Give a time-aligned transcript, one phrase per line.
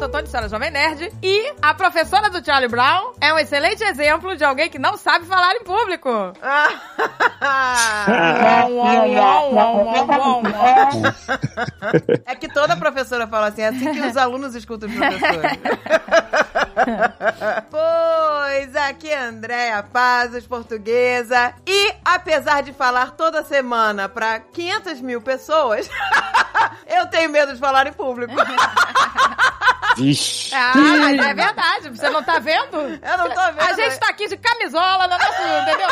[0.00, 1.12] Santo Antônio, senhora Jovem Nerd.
[1.22, 5.26] E a professora do Charlie Brown é um excelente exemplo de alguém que não sabe
[5.26, 6.08] falar em público.
[12.24, 15.50] é que toda professora fala assim, é assim que os alunos escutam os professores.
[17.70, 21.52] pois, aqui é Andréa Pazos, portuguesa.
[21.66, 25.90] E, apesar de falar toda semana para 500 mil pessoas,
[26.88, 28.32] eu tenho medo de falar em público.
[29.96, 30.54] Vixe.
[30.54, 31.90] Ah, mas é verdade.
[31.90, 32.76] Você não tá vendo?
[32.76, 33.60] Eu não tô vendo.
[33.60, 35.88] A gente tá aqui de camisola no nosso, entendeu?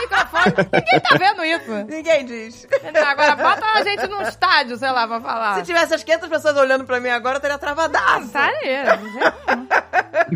[0.00, 0.54] Microfone.
[0.72, 1.72] Ninguém tá vendo isso.
[1.88, 2.64] Ninguém diz.
[2.64, 3.04] Entendeu?
[3.06, 5.56] Agora bota a gente num estádio, sei lá, pra falar.
[5.56, 8.28] Se tivesse as 500 pessoas olhando pra mim agora, eu teria travadaço.
[8.30, 8.84] Tá aí.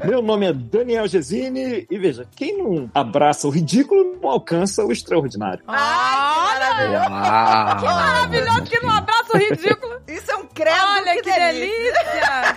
[0.04, 4.93] Meu nome é Daniel Gesine e veja, quem não abraça o ridículo não alcança o
[4.93, 5.62] extraordinário.
[5.68, 7.07] Ai, que maravilhoso.
[7.12, 10.01] Ah, Que maravilhoso que não abraça o ridículo.
[10.09, 12.57] Isso é um credo, Olha que, delícia.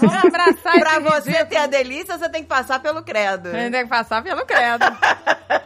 [0.00, 3.48] Vamos abraçar Pra você ter a delícia, você tem que passar pelo credo.
[3.48, 4.84] A gente tem que passar pelo credo.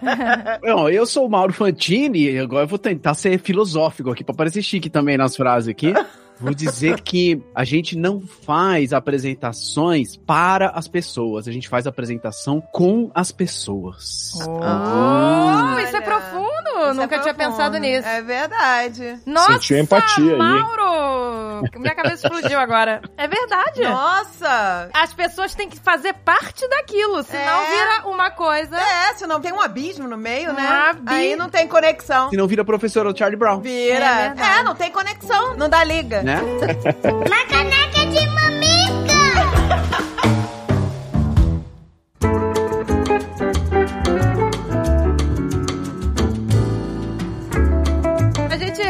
[0.62, 4.34] Não, eu sou o Mauro Fantini e agora eu vou tentar ser filosófico aqui, pra
[4.34, 5.94] parecer chique também nas frases aqui.
[6.40, 12.60] Vou dizer que a gente não faz apresentações para as pessoas, a gente faz apresentação
[12.60, 14.32] com as pessoas.
[14.40, 16.71] Oh, isso é profundo.
[16.90, 18.06] Isso Nunca é tinha pensado nisso.
[18.08, 19.18] É verdade.
[19.26, 20.38] Nossa, Sentiu empatia aí?
[20.38, 21.62] Mauro!
[21.76, 23.00] Minha cabeça explodiu agora.
[23.16, 23.82] É verdade.
[23.82, 24.88] Nossa!
[24.92, 27.66] As pessoas têm que fazer parte daquilo, senão É.
[27.70, 28.76] vira uma coisa.
[28.76, 30.66] É, se não tem um abismo no meio, Um né?
[30.90, 31.08] abismo.
[31.10, 32.30] Aí não tem conexão.
[32.30, 34.04] Se não vira professora do Charlie Brown, Vira.
[34.36, 34.58] É.
[34.58, 35.56] É, não tem conexão.
[35.56, 36.22] Não dá liga.
[36.22, 36.40] né?
[37.04, 38.61] Uma caneca de mamica!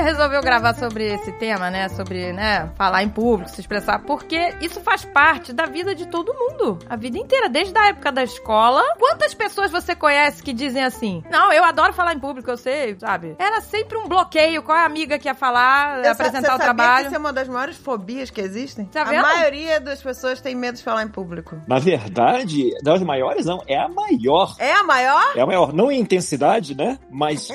[0.03, 1.89] Resolveu gravar sobre esse tema, né?
[1.89, 6.35] Sobre, né, falar em público, se expressar, porque isso faz parte da vida de todo
[6.35, 6.79] mundo.
[6.89, 8.83] A vida inteira, desde a época da escola.
[8.99, 12.97] Quantas pessoas você conhece que dizem assim: Não, eu adoro falar em público, eu sei,
[12.99, 13.35] sabe?
[13.39, 14.63] Era sempre um bloqueio.
[14.63, 17.01] Qual é a amiga que ia falar, Eu apresentar você o sabia trabalho?
[17.03, 18.85] que isso é uma das maiores fobias que existem?
[18.87, 19.23] Tá a vendo?
[19.23, 21.57] maioria das pessoas tem medo de falar em público.
[21.67, 24.55] Na verdade, das maiores não, é a maior.
[24.59, 25.33] É a maior?
[25.37, 26.99] É a maior, não em intensidade, né?
[27.11, 27.49] Mas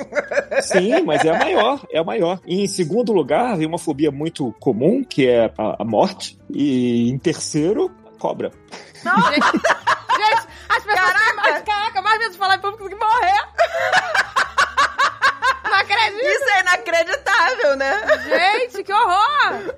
[0.62, 2.37] sim, mas é a maior, é a maior.
[2.46, 6.38] E em segundo lugar, vem uma fobia muito comum, que é a, a morte.
[6.50, 8.50] E em terceiro, a cobra.
[8.94, 11.24] Gente, gente, as pessoas Caraca!
[11.24, 13.48] têm mais, caraca, mais medo de falar em público do que morrer.
[15.64, 16.24] Não acredito.
[16.24, 18.00] Isso é inacreditável, né?
[18.24, 19.74] Gente, que horror!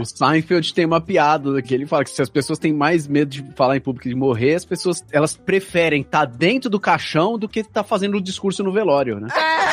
[0.00, 3.30] O Seinfeld tem uma piada que ele fala que se as pessoas têm mais medo
[3.30, 7.38] de falar em público e de morrer, as pessoas elas preferem estar dentro do caixão
[7.38, 9.28] do que estar fazendo o discurso no velório, né?
[9.34, 9.67] É.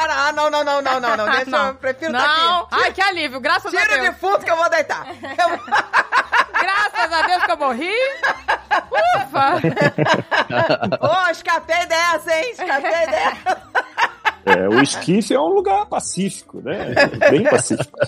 [0.00, 1.26] Cara, ah, não, não, não, não, não, não.
[1.30, 1.66] Deixa Não.
[1.68, 2.60] eu prefiro estar Não.
[2.62, 2.68] aqui.
[2.72, 4.00] Ai, que alívio, graças a Tira Deus.
[4.08, 5.06] o defunto que eu vou deitar.
[5.08, 5.60] Eu-
[6.60, 7.94] Graças a Deus que eu morri.
[9.16, 9.54] Ufa!
[11.00, 12.50] Ô, escapei dessa, hein?
[12.50, 13.62] Escapei dessa.
[14.58, 16.94] É, o esquife é um lugar pacífico, né?
[17.30, 17.98] Bem pacífico.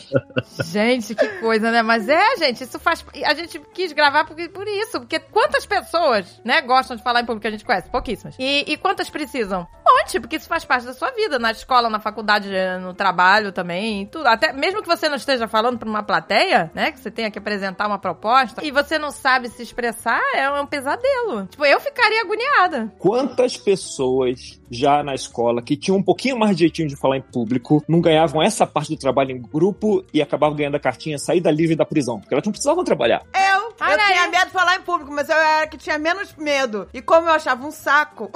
[0.65, 1.83] Gente, que coisa, né?
[1.83, 3.05] Mas é, gente, isso faz.
[3.25, 7.25] A gente quis gravar por, por isso, porque quantas pessoas, né, gostam de falar em
[7.25, 7.91] público que a gente conhece?
[7.91, 8.37] Pouquíssimas.
[8.39, 9.67] E, e quantas precisam?
[9.87, 12.49] Um monte, porque isso faz parte da sua vida, na escola, na faculdade,
[12.81, 14.27] no trabalho também, tudo.
[14.27, 17.39] Até mesmo que você não esteja falando pra uma plateia, né, que você tenha que
[17.39, 21.47] apresentar uma proposta, e você não sabe se expressar, é um pesadelo.
[21.47, 22.93] Tipo, eu ficaria agoniada.
[22.99, 27.23] Quantas pessoas já na escola que tinham um pouquinho mais de jeitinho de falar em
[27.23, 31.51] público não ganhavam essa parte do trabalho em grupo e acabavam ganhando a cartinha saída
[31.51, 32.19] livre da prisão?
[32.19, 33.23] Porque elas não precisavam trabalhar.
[33.35, 36.35] Eu, eu Olha tinha medo de falar em público, mas eu era que tinha menos
[36.37, 36.89] medo.
[36.95, 38.31] E como eu achava um saco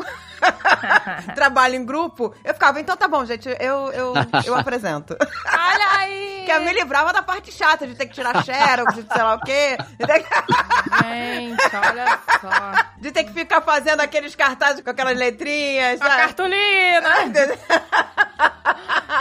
[1.34, 4.14] trabalho em grupo, eu ficava, então tá bom, gente, eu, eu,
[4.44, 5.16] eu apresento.
[5.18, 6.36] Olha aí!
[6.46, 9.34] que eu me livrava da parte chata de ter que tirar xerox, de sei lá
[9.34, 12.90] o quê, que, Gente, olha só.
[12.98, 16.25] de ter que ficar fazendo aqueles cartazes com aquelas letrinhas, A sabe?
[16.26, 17.62] Cartolina!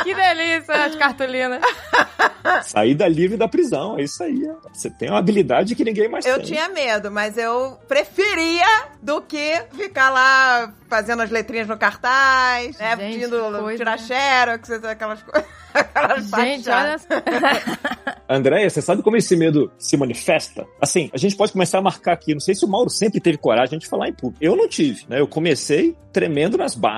[0.04, 1.62] Que delícia as cartolinas.
[2.64, 4.42] Saída livre da prisão, é isso aí.
[4.74, 6.46] Você tem uma habilidade que ninguém mais Eu tem.
[6.46, 8.66] tinha medo, mas eu preferia
[9.02, 12.96] do que ficar lá fazendo as letrinhas no cartaz, né?
[12.96, 13.98] Gente, pedindo que coisa, tirar né?
[13.98, 15.50] xerox, aquelas coisas.
[15.76, 16.96] Aquelas Gente, olha.
[18.30, 20.66] Andréia, você sabe como esse medo se manifesta?
[20.80, 22.34] Assim, a gente pode começar a marcar aqui.
[22.34, 24.42] Não sei se o Mauro sempre teve coragem de falar em público.
[24.42, 25.20] Eu não tive, né?
[25.20, 26.95] Eu comecei tremendo nas bases.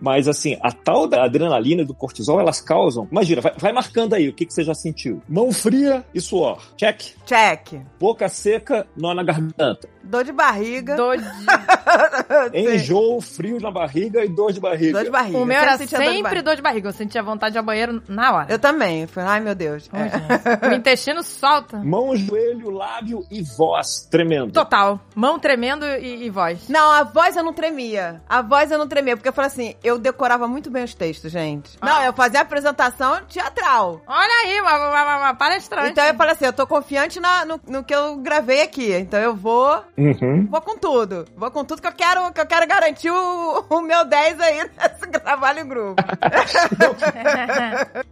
[0.00, 3.08] Mas, assim, a tal da adrenalina e do cortisol, elas causam.
[3.10, 5.22] Imagina, vai, vai marcando aí o que, que você já sentiu.
[5.28, 6.60] Mão fria e suor.
[6.76, 7.14] Check.
[7.26, 7.80] Check.
[7.98, 9.88] Boca seca, nó na garganta.
[10.02, 10.96] Dor de barriga.
[10.96, 11.30] Doidinho.
[12.54, 14.92] Enjoo, frio na barriga e dor de barriga.
[14.92, 15.38] Dor de barriga.
[15.38, 16.42] O meu Eu era sentia dor de sempre barriga.
[16.42, 16.88] dor de barriga.
[16.88, 18.46] Eu sentia vontade de ir ao banheiro na hora.
[18.48, 19.06] Eu também.
[19.06, 19.88] Falei, ai meu Deus.
[19.92, 19.98] É.
[20.08, 20.66] gente.
[20.72, 21.76] O intestino solta.
[21.78, 24.52] Mão, joelho, lábio e voz tremendo.
[24.52, 25.00] Total.
[25.14, 26.68] Mão tremendo e, e voz.
[26.68, 28.22] Não, a voz eu não tremia.
[28.28, 31.30] A voz eu não tremia, porque eu falei assim, eu decorava muito bem os textos,
[31.30, 31.76] gente.
[31.80, 31.86] Ah.
[31.86, 34.00] Não, eu fazia apresentação teatral.
[34.06, 35.90] Olha aí, uma, uma, uma- uma palestrante.
[35.90, 38.92] Então eu falei assim, eu tô confiante na- no, no que eu gravei aqui.
[38.92, 40.46] Então eu vou, Uhum.
[40.50, 41.26] vou com tudo.
[41.36, 44.62] Vou com tudo que eu quero, que eu quero garantir o, o meu 10 aí
[44.80, 46.02] nesse trabalho em grupo.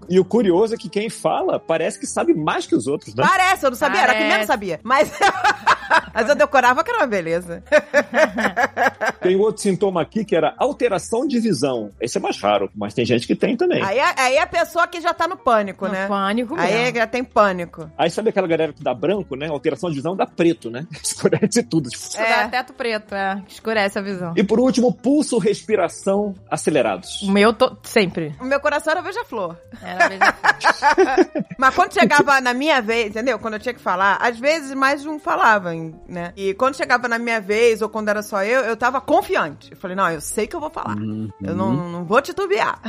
[0.09, 3.25] E o curioso é que quem fala parece que sabe mais que os outros, né?
[3.27, 4.33] Parece, eu não sabia, era que Parece.
[4.33, 4.81] menos sabia.
[4.83, 5.11] Mas,
[6.21, 7.63] mas eu decorava que era uma beleza.
[9.21, 11.91] Tem outro sintoma aqui que era alteração de visão.
[12.01, 13.83] Esse é mais raro, mas tem gente que tem também.
[13.83, 16.07] Aí, aí a pessoa que já tá no pânico, No né?
[16.07, 16.97] pânico Aí mesmo.
[16.99, 17.91] já tem pânico.
[17.97, 19.49] Aí sabe aquela galera que dá branco, né?
[19.49, 20.87] Alteração de visão dá preto, né?
[21.03, 21.89] Escurece tudo.
[22.17, 22.49] Dá É.
[22.49, 23.43] teto preto, é.
[23.49, 24.33] Escurece a visão.
[24.37, 27.23] E por último, pulso, respiração acelerados.
[27.23, 28.35] O meu, tô, sempre.
[28.41, 29.57] O meu coração era beija-flor.
[29.83, 31.45] Era beija-flor.
[31.59, 33.39] Mas quando chegava na minha vez, entendeu?
[33.39, 35.75] Quando eu tinha que falar, às vezes mais de um falava,
[36.09, 36.33] né?
[36.37, 39.71] E quando chegava na minha vez, ou quando era só eu, eu tava confiante.
[39.73, 40.97] Eu falei, não, eu sei que eu vou falar.
[40.97, 41.29] Uhum.
[41.43, 42.81] Eu não, não vou titubear.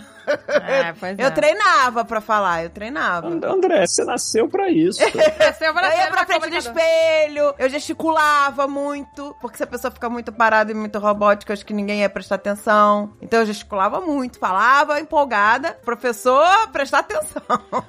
[0.48, 1.26] É, pois é.
[1.26, 3.28] Eu treinava pra falar, eu treinava.
[3.28, 5.00] And- André, você nasceu pra isso.
[5.12, 9.92] Cresceu pra Eu ia pra frente do espelho, eu gesticulava muito, porque se a pessoa
[9.92, 13.14] ficar muito parada e muito robótica, acho que ninguém ia prestar atenção.
[13.22, 17.42] Então eu gesticulava muito, falava empolgada, professor, prestar atenção.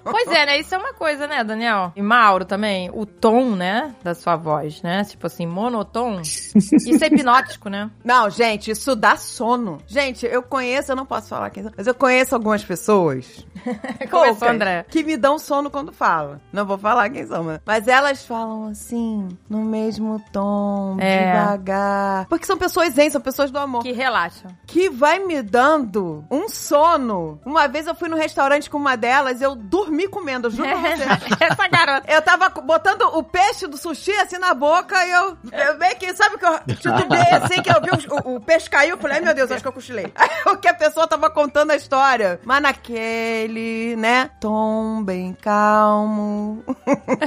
[0.04, 0.58] Pois é, né?
[0.58, 1.92] Isso é uma coisa, né, Daniel?
[1.94, 2.90] E Mauro também.
[2.92, 5.04] O tom, né, da sua voz, né?
[5.20, 6.22] Tipo assim, monotom.
[6.22, 7.90] Isso é hipnótico, né?
[8.02, 9.76] Não, gente, isso dá sono.
[9.86, 13.44] Gente, eu conheço, eu não posso falar quem são, mas eu conheço algumas pessoas.
[14.10, 14.86] Começou, poucas, André.
[14.88, 16.40] Que me dão sono quando falam.
[16.50, 21.32] Não vou falar quem são, mas- mas elas falam assim, no mesmo tom, É.
[21.32, 22.26] devagar.
[22.26, 23.82] Porque são pessoas zen, são pessoas do amor.
[23.82, 24.46] Que relaxa.
[24.66, 27.38] que vai me dando um sono.
[27.44, 30.78] Uma vez eu fui no restaurante com uma delas, eu dormi comendo, eu juro pra
[30.96, 31.44] você.
[31.44, 32.10] Essa garota.
[32.10, 36.38] Eu tava botando o peixe do sushi assim na boca eu, eu meio que, sabe
[36.38, 39.50] que eu titubei assim, que eu vi o, o peixe caiu, falei, ai meu Deus,
[39.50, 40.12] acho que eu cochilei.
[40.14, 42.40] Aí o que a pessoa tava contando a história.
[42.44, 46.64] Mas naquele, né, tom bem calmo.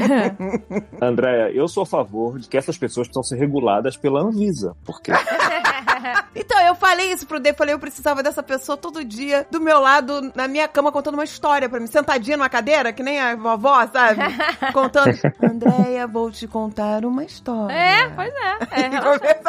[1.01, 4.75] Andréia, eu sou a favor de que essas pessoas precisam ser reguladas pela Anvisa.
[4.85, 5.11] Porque
[6.35, 9.79] Então, eu falei isso pro D, falei, eu precisava dessa pessoa todo dia do meu
[9.79, 13.35] lado, na minha cama, contando uma história pra mim, sentadinha numa cadeira, que nem a
[13.35, 14.21] vovó, sabe?
[14.73, 15.13] Contando.
[15.41, 17.73] Andréia, vou te contar uma história.
[17.73, 18.81] É, pois é.
[18.81, 19.43] é relaxante.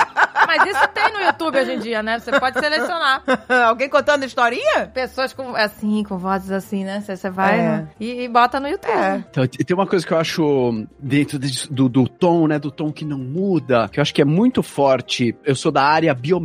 [0.47, 2.19] Mas isso tem no YouTube hoje em dia, né?
[2.19, 3.23] Você pode selecionar.
[3.67, 4.87] Alguém contando historinha?
[4.93, 7.01] Pessoas com, assim, com vozes assim, né?
[7.01, 7.87] Você, você vai É.
[7.99, 8.91] e, e bota no YouTube.
[8.93, 9.25] É.
[9.31, 11.39] Então, tem uma coisa que eu acho dentro
[11.71, 12.59] do, do tom, né?
[12.59, 15.35] Do tom que não muda, que eu acho que é muito forte.
[15.45, 16.44] Eu sou da área biomédica.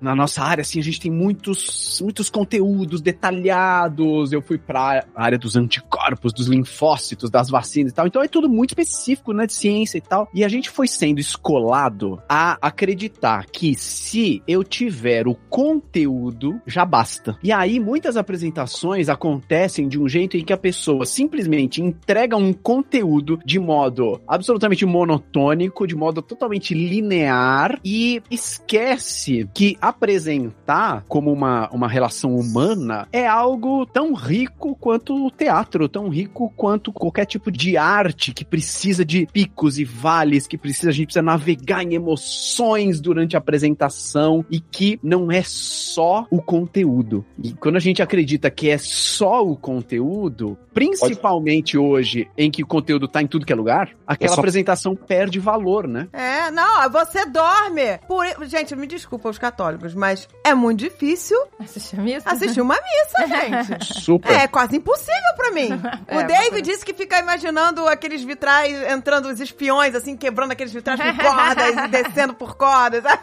[0.00, 4.32] Na nossa área, assim, a gente tem muitos, muitos conteúdos detalhados.
[4.32, 8.06] Eu fui pra área dos anticorpos, dos linfócitos, das vacinas e tal.
[8.06, 9.46] Então é tudo muito específico, né?
[9.46, 10.28] De ciência e tal.
[10.32, 16.84] E a gente foi sendo escolado a acreditar que se eu tiver o conteúdo, já
[16.84, 17.36] basta.
[17.42, 22.52] E aí, muitas apresentações acontecem de um jeito em que a pessoa simplesmente entrega um
[22.52, 29.07] conteúdo de modo absolutamente monotônico, de modo totalmente linear e esquece
[29.54, 36.08] que apresentar como uma, uma relação humana é algo tão rico quanto o teatro, tão
[36.08, 40.92] rico quanto qualquer tipo de arte que precisa de picos e vales, que precisa, a
[40.92, 47.24] gente precisa navegar em emoções durante a apresentação e que não é só o conteúdo.
[47.42, 52.66] E quando a gente acredita que é só o conteúdo, principalmente hoje em que o
[52.66, 56.08] conteúdo tá em tudo que é lugar, aquela É só- apresentação perde valor, né?
[56.12, 57.98] É, não, você dorme.
[58.06, 58.24] Por...
[58.46, 58.97] Gente, me desculpa
[59.30, 62.28] os católicos, mas é muito difícil Assistiu isso?
[62.28, 63.26] assistir uma missa,
[63.78, 64.00] gente.
[64.00, 64.32] Super.
[64.32, 65.68] É quase impossível pra mim.
[66.10, 70.52] O É, Dave uma disse que fica imaginando aqueles vitrais entrando, os espiões, assim, quebrando
[70.52, 73.02] aqueles vitrais com cordas e descendo por cordas.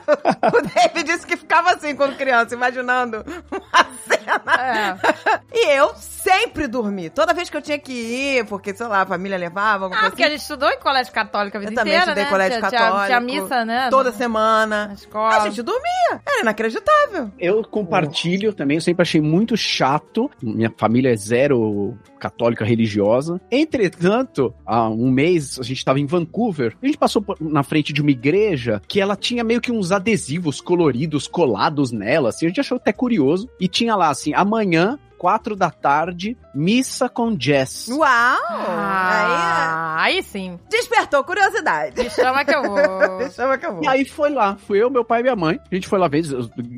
[0.46, 5.00] O Dave disse que ficava assim quando criança, imaginando uma cena.
[5.52, 5.58] É.
[5.58, 7.10] E eu sempre dormi.
[7.10, 10.00] Toda vez que eu tinha que ir, porque, sei lá, a família levava, alguma Ah,
[10.02, 12.30] coisa porque a gente estudou em colégio católico a vida Eu também inteira, estudei né?
[12.30, 13.06] em colégio Tinha- católico.
[13.06, 13.90] Tinha, tinha missa, né?
[13.90, 14.88] Toda semana.
[14.88, 15.36] Na escola.
[15.36, 16.22] A gente dormia.
[16.26, 17.32] Era inacreditável.
[17.38, 20.30] Eu compartilho também, eu sempre achei muito chato.
[20.42, 23.40] Minha família é zero católica religiosa.
[23.52, 26.76] Entretanto, há um mês a gente estava em Vancouver.
[26.82, 30.62] A gente passou na frente de uma igreja que ela tinha meio que uns adesivos
[30.62, 32.30] coloridos colados nela.
[32.30, 33.50] Assim, a gente achou até curioso.
[33.60, 37.88] E tinha lá assim: amanhã, quatro da tarde, missa com jazz.
[37.90, 38.08] Uau!
[38.08, 40.52] Ah, aí sim.
[40.52, 42.02] Aí despertou curiosidade.
[42.02, 43.30] Me chama que eu vou.
[43.32, 43.84] Chama que eu vou.
[43.84, 45.60] E aí foi lá, fui eu, meu pai e minha mãe.
[45.72, 46.24] A gente foi lá ver,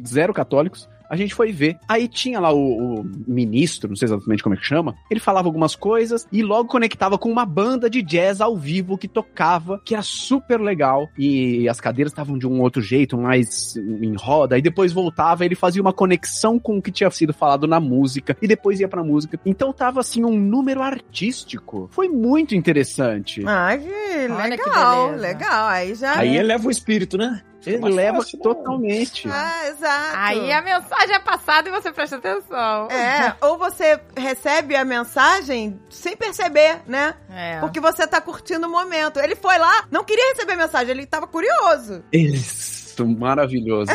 [0.06, 0.88] zero católicos.
[1.10, 1.78] A gente foi ver.
[1.88, 5.48] Aí tinha lá o, o ministro, não sei exatamente como é que chama, ele falava
[5.48, 9.94] algumas coisas e logo conectava com uma banda de jazz ao vivo que tocava, que
[9.94, 11.10] era super legal.
[11.18, 15.56] E as cadeiras estavam de um outro jeito, mais em roda, e depois voltava, ele
[15.56, 19.04] fazia uma conexão com o que tinha sido falado na música, e depois ia pra
[19.04, 19.40] música.
[19.46, 21.90] Então tava assim um número artístico.
[21.92, 23.44] Foi muito interessante.
[23.46, 25.68] Ah, que Olha que legal, legal.
[25.68, 26.18] Aí já.
[26.18, 27.42] Aí eleva o espírito, né?
[27.68, 28.44] Ele mais leva fácil, né?
[28.44, 29.30] totalmente.
[29.30, 30.16] Ah, exato.
[30.16, 32.88] Aí a mensagem é passada e você presta atenção.
[32.90, 37.16] É, ou você recebe a mensagem sem perceber, né?
[37.30, 37.60] É.
[37.60, 39.20] Porque você tá curtindo o momento.
[39.20, 42.04] Ele foi lá, não queria receber a mensagem, ele tava curioso.
[42.12, 43.92] Isso, maravilhoso.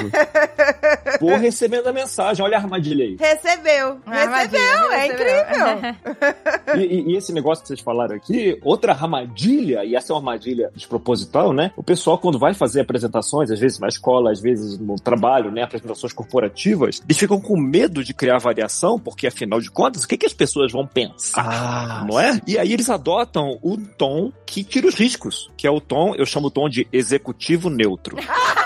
[1.21, 2.45] Vou recebendo a mensagem.
[2.45, 3.17] Olha a armadilha aí.
[3.19, 4.01] Recebeu.
[4.07, 6.33] Armadilha, recebeu, é incrível.
[6.75, 10.21] E, e- e esse negócio que vocês falaram aqui, outra armadilha, e essa é uma
[10.21, 11.71] armadilha desproposital, né?
[11.77, 15.63] O pessoal, quando vai fazer apresentações, às vezes na escola, às vezes no trabalho, né?
[15.63, 20.17] Apresentações corporativas, eles ficam com medo de criar variação, porque afinal de contas, o que,
[20.17, 21.45] que as pessoas vão pensar?
[21.47, 22.41] Ah, não é?
[22.47, 26.25] E aí eles adotam o tom que tira os riscos, que é o tom, eu
[26.25, 28.17] chamo o tom de executivo neutro.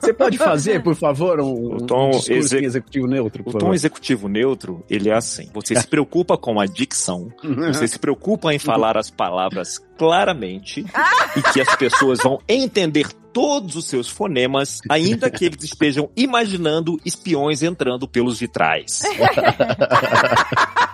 [0.00, 3.60] Você pode fazer, por favor, um, O tom um em executivo neutro, por O tom
[3.60, 3.74] favor?
[3.74, 5.48] executivo neutro, ele é assim.
[5.54, 10.84] Você se preocupa com a dicção, você se preocupa em falar as palavras claramente
[11.36, 16.98] e que as pessoas vão entender todos os seus fonemas, ainda que eles estejam imaginando
[17.04, 19.02] espiões entrando pelos vitrais.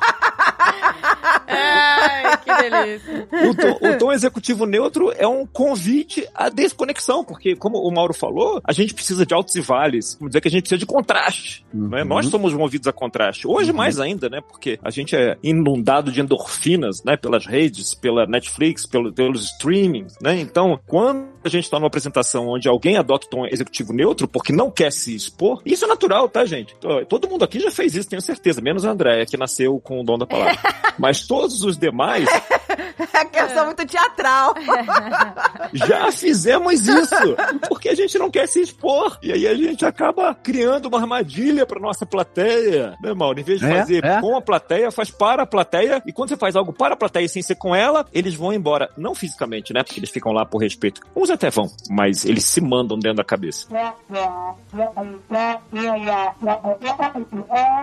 [1.48, 3.28] Ai, que delícia.
[3.48, 8.12] O tom, o tom executivo neutro é um convite à desconexão, porque, como o Mauro
[8.12, 10.16] falou, a gente precisa de altos e vales.
[10.18, 11.64] Vamos dizer que a gente precisa de contraste.
[11.72, 12.02] né?
[12.02, 12.08] Uhum.
[12.08, 13.46] Nós somos movidos a contraste.
[13.46, 14.40] Hoje, mais ainda, né?
[14.40, 17.16] Porque a gente é inundado de endorfinas, né?
[17.16, 20.38] Pelas redes, pela Netflix, pelo, pelos streamings, né?
[20.38, 24.52] Então, quando a gente está numa apresentação onde alguém adota o tom executivo neutro porque
[24.52, 26.74] não quer se expor, isso é natural, tá, gente?
[27.08, 28.60] Todo mundo aqui já fez isso, tenho certeza.
[28.60, 30.58] Menos a Andréia, que nasceu com o dom da palavra.
[30.98, 32.28] Mas todos os demais
[33.12, 34.54] É que eu sou muito teatral.
[35.72, 37.36] já fizemos isso,
[37.68, 39.18] porque a gente não quer se expor.
[39.22, 43.40] E aí a gente acaba criando uma armadilha para nossa plateia, né, Mauro?
[43.40, 44.20] Em vez de É, fazer é.
[44.20, 46.02] com a plateia, faz para a plateia.
[46.06, 48.90] E quando você faz algo para a plateia sem ser com ela, eles vão embora.
[48.96, 49.82] Não fisicamente, né?
[49.82, 51.00] Porque eles ficam lá por respeito.
[51.14, 53.66] Uns até vão, mas eles se mandam dentro da cabeça.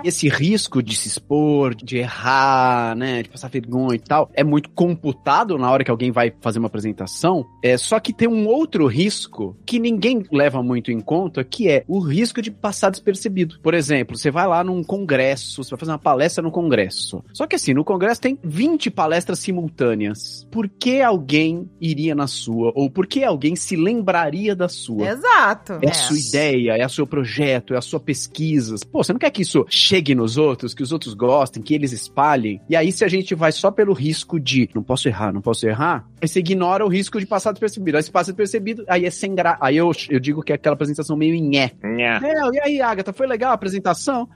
[0.03, 4.69] Esse risco de se expor, de errar, né, de passar vergonha e tal, é muito
[4.85, 7.45] computado na hora que alguém vai fazer uma apresentação.
[7.63, 11.83] É só que tem um outro risco que ninguém leva muito em conta, que é
[11.87, 13.59] o risco de passar despercebido.
[13.61, 17.23] Por exemplo, você vai lá num congresso, você vai fazer uma palestra no congresso.
[17.33, 20.47] Só que assim, no congresso tem 20 palestras simultâneas.
[20.51, 22.71] Por que alguém iria na sua?
[22.75, 25.07] Ou por que alguém se lembraria da sua?
[25.09, 25.73] Exato.
[25.81, 25.89] É É.
[25.89, 28.75] a sua ideia, é o seu projeto, é a sua pesquisa.
[28.91, 31.91] Pô, você não quer que isso chegue nos outros, que os outros gostem, que eles
[31.91, 32.61] espalhem?
[32.69, 35.65] E aí, se a gente vai só pelo risco de não posso errar, não posso
[35.65, 37.95] errar, aí você ignora o risco de passar despercebido.
[37.95, 39.57] Aí se passa despercebido, aí é sem graça.
[39.61, 41.71] Aí eu, eu digo que é aquela apresentação meio nhé.
[41.81, 42.19] Nha.
[42.21, 44.27] É, e aí, Agatha, foi legal a apresentação?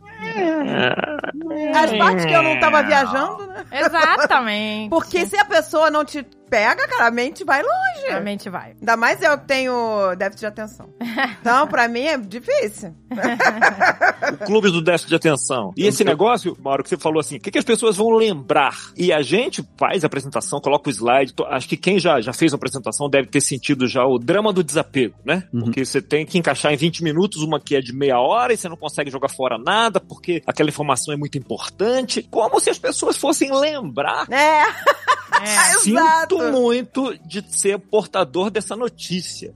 [1.76, 3.66] As partes que eu não tava viajando, né?
[3.72, 4.90] Exatamente.
[4.90, 8.08] Porque se a pessoa não te pega, cara, a mente vai longe.
[8.12, 8.74] A mente vai.
[8.80, 10.90] Ainda mais eu que tenho déficit de atenção.
[11.42, 12.94] Então, pra mim é difícil.
[14.34, 15.72] o clube do déficit de atenção.
[15.76, 18.76] E esse negócio, Mauro, que você falou assim, o que, que as pessoas vão lembrar?
[18.98, 21.34] E a gente faz a apresentação, coloca o slide.
[21.48, 24.64] Acho que quem já, já fez uma apresentação deve ter sentido já o drama do
[24.64, 25.44] desapego, né?
[25.54, 25.62] Uhum.
[25.62, 28.58] Porque você tem que encaixar em 20 minutos uma que é de meia hora e
[28.58, 32.24] você não consegue jogar fora nada porque aquela informação é muito importante.
[32.30, 34.28] Como se as pessoas fossem lembrar.
[34.32, 34.64] É,
[35.42, 35.80] É.
[35.80, 36.38] Sinto exato.
[36.52, 39.54] muito de ser portador dessa notícia.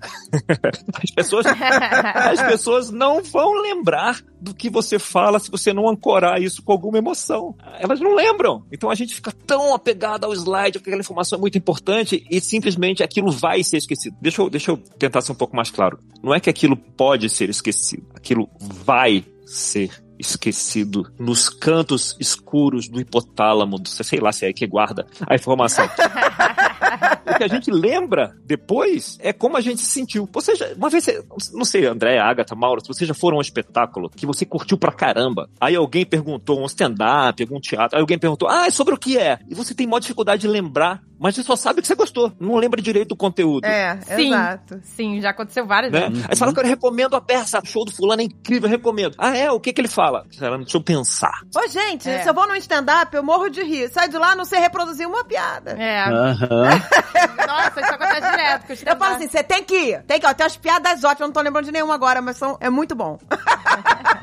[1.02, 6.42] As pessoas as pessoas não vão lembrar do que você fala se você não ancorar
[6.42, 7.56] isso com alguma emoção.
[7.80, 8.66] Elas não lembram.
[8.72, 12.42] Então a gente fica tão apegado ao slide, porque aquela informação é muito importante e
[12.42, 14.16] simplesmente aquilo vai ser esquecido.
[14.22, 16.00] Deixa eu, deixa eu tentar ser um pouco mais claro.
[16.22, 23.00] Não é que aquilo pode ser esquecido, aquilo vai ser esquecido nos cantos escuros do
[23.00, 25.88] hipotálamo, sei lá se é que guarda a informação.
[27.34, 30.30] O que a gente lembra depois é como a gente se sentiu.
[30.34, 33.40] Você já, uma vez, você- não sei, André, Agatha, Mauro, se você já foram a
[33.40, 38.02] um espetáculo que você curtiu pra caramba, aí alguém perguntou, um stand-up, algum teatro, aí
[38.02, 39.40] alguém perguntou, ah, é sobre o que é?
[39.50, 42.56] E você tem maior dificuldade de lembrar, mas você só sabe que você gostou, não
[42.58, 43.66] lembra direito do conteúdo.
[43.66, 44.28] É, Sim.
[44.28, 44.80] exato.
[44.84, 46.10] Sim, já aconteceu várias Né?
[46.10, 46.24] vezes.
[46.30, 49.16] Aí você fala que eu recomendo a peça, show do fulano é incrível, eu recomendo.
[49.18, 49.50] Ah, é?
[49.52, 50.26] O que que ele fala?
[50.30, 51.42] Deixa eu pensar.
[51.56, 52.22] Ô, gente, É.
[52.22, 53.90] se eu vou num stand-up, eu morro de rir.
[53.90, 55.72] Sai de lá, não sei reproduzir uma piada.
[55.72, 56.04] É.
[56.04, 56.63] Aham.
[56.68, 58.90] Nossa, isso acontece direto.
[58.90, 60.04] Eu falo assim, você tem que ir.
[60.04, 60.34] Tem que ir.
[60.36, 62.96] Tem umas piadas ótimas, eu não tô lembrando de nenhuma agora, mas são, é muito
[62.96, 63.20] bom.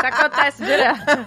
[0.00, 1.26] Isso acontece direto.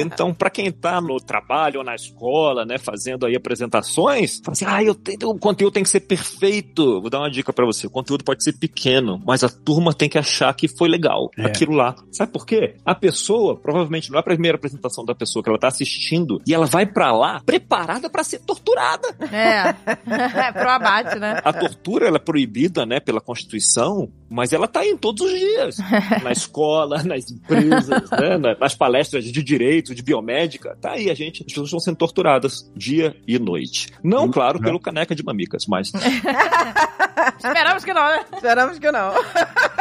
[0.00, 4.64] Então, pra quem tá no trabalho ou na escola, né, fazendo aí apresentações, fala assim,
[4.66, 7.00] ah, eu tenho, o conteúdo tem que ser perfeito.
[7.00, 10.08] Vou dar uma dica pra você, o conteúdo pode ser pequeno, mas a turma tem
[10.08, 11.44] que achar que foi legal, É.
[11.46, 11.94] aquilo lá.
[12.12, 12.76] Sabe por quê?
[12.84, 16.54] A pessoa, provavelmente, não é a primeira apresentação da pessoa que ela tá assistindo, e
[16.54, 19.08] ela vai pra lá preparada pra ser torturada.
[19.32, 19.74] É.
[20.48, 21.40] É pro abate, né?
[21.44, 25.76] A tortura, ela é proibida, né, pela Constituição, mas ela tá aí todos os dias.
[26.22, 30.76] Na escola, nas empresas, né, na- nas palestras de direito, de biomédica.
[30.80, 33.88] Tá aí, a gente, as pessoas estão sendo torturadas dia e noite.
[34.02, 34.62] Não, Hum, claro, é.
[34.62, 35.92] pelo caneca de mamicas, mas
[37.38, 38.24] Esperamos que não, né?
[38.34, 39.12] Esperamos que não.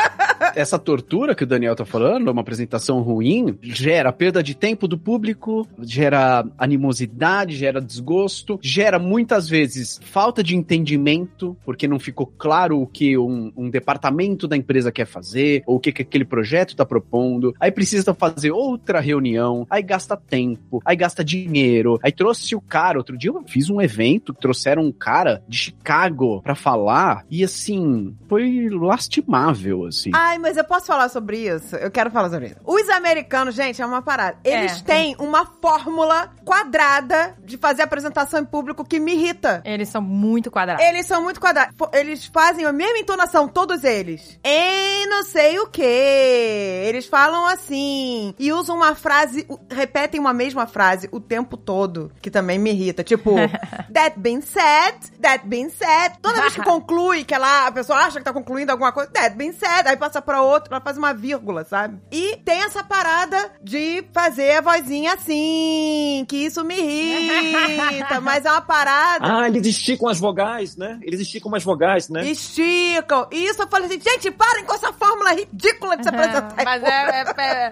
[0.55, 4.97] Essa tortura que o Daniel tá falando, uma apresentação ruim, gera perda de tempo do
[4.97, 12.81] público, gera animosidade, gera desgosto, gera muitas vezes falta de entendimento, porque não ficou claro
[12.81, 16.75] o que um, um departamento da empresa quer fazer, ou o que, que aquele projeto
[16.75, 17.53] tá propondo.
[17.59, 22.97] Aí precisa fazer outra reunião, aí gasta tempo, aí gasta dinheiro, aí trouxe o cara.
[22.97, 28.15] Outro dia eu fiz um evento, trouxeram um cara de Chicago pra falar, e assim,
[28.27, 30.11] foi lastimável, assim.
[30.27, 31.75] Ai, mas eu posso falar sobre isso?
[31.77, 32.57] Eu quero falar sobre isso.
[32.65, 34.37] Os americanos, gente, é uma parada.
[34.43, 34.83] Eles É.
[34.83, 39.61] têm uma fórmula quadrada de fazer apresentação em público que me irrita.
[39.63, 40.83] Eles são muito quadrados.
[40.83, 41.73] Eles são muito quadrados.
[41.93, 44.37] Eles fazem a mesma entonação, todos eles.
[44.43, 45.81] Em não sei o que.
[45.81, 48.33] Eles falam assim.
[48.37, 53.03] E usam uma frase, repetem uma mesma frase o tempo todo, que também me irrita.
[53.03, 53.31] Tipo,
[53.93, 56.13] that being said, that being said.
[56.21, 59.35] Toda vez que conclui, que ela, a pessoa acha que tá concluindo alguma coisa, that
[59.37, 59.87] being said.
[59.87, 61.99] Aí passa pra outro, ela faz uma vírgula, sabe?
[62.11, 68.51] E tem essa parada de fazer a vozinha assim, que isso me irrita, mas é
[68.51, 69.25] uma parada.
[69.41, 70.99] Ah, eles esticam as vogais, né?
[71.01, 72.25] Eles esticam as vogais, né?
[72.25, 73.27] Esticam.
[73.31, 76.55] E isso eu falei assim, gente, parem com essa fórmula ridícula de se apresentar.
[76.63, 77.71] Mas é, é- é-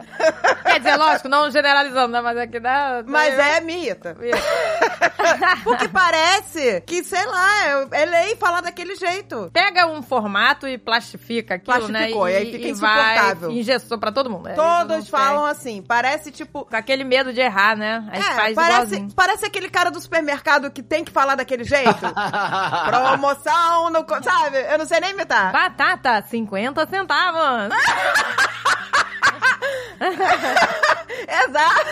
[0.64, 2.22] Quer dizer, lógico, não generalizando, né?
[2.22, 3.04] Mas é que dá.
[3.06, 4.16] Mas é, me irrita.
[5.64, 9.50] Porque parece que, sei lá, é- é lei falar daquele jeito.
[9.54, 12.34] Pega um formato e plastifica aquilo, Plastificou, né?
[12.34, 13.50] e aí fica insuportável.
[13.50, 14.48] vai, engessou pra todo mundo.
[14.50, 16.66] É, Todos falam assim, parece tipo...
[16.66, 18.08] Com aquele medo de errar, né?
[18.12, 19.10] Aí É, faz parece, igualzinho.
[19.16, 21.86] parece aquele cara do supermercado que tem que falar daquele jeito.
[22.88, 24.06] Promoção no...
[24.24, 24.58] Sabe?
[24.72, 25.52] Eu não sei nem imitar.
[25.52, 27.74] Batata, 50 centavos.
[31.28, 31.86] Exato.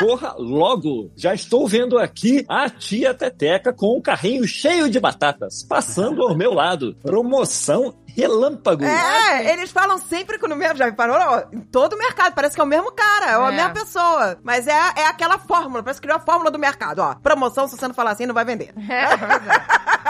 [0.00, 5.62] Porra, logo, já estou vendo aqui a tia Teteca com um carrinho cheio de batatas,
[5.62, 6.94] passando ao meu lado.
[7.02, 8.84] Promoção relâmpago.
[8.84, 10.76] É, eles falam sempre com o mesmo.
[10.76, 11.18] Já parou?
[11.18, 13.56] Não, Em todo o mercado, parece que é o mesmo cara, é a É.
[13.56, 14.38] mesma pessoa.
[14.42, 17.00] Mas é, é aquela fórmula, parece que criou a fórmula do mercado.
[17.00, 18.72] Ó, promoção, se você não falar assim, não vai vender.
[18.88, 19.04] É.
[19.04, 20.09] É.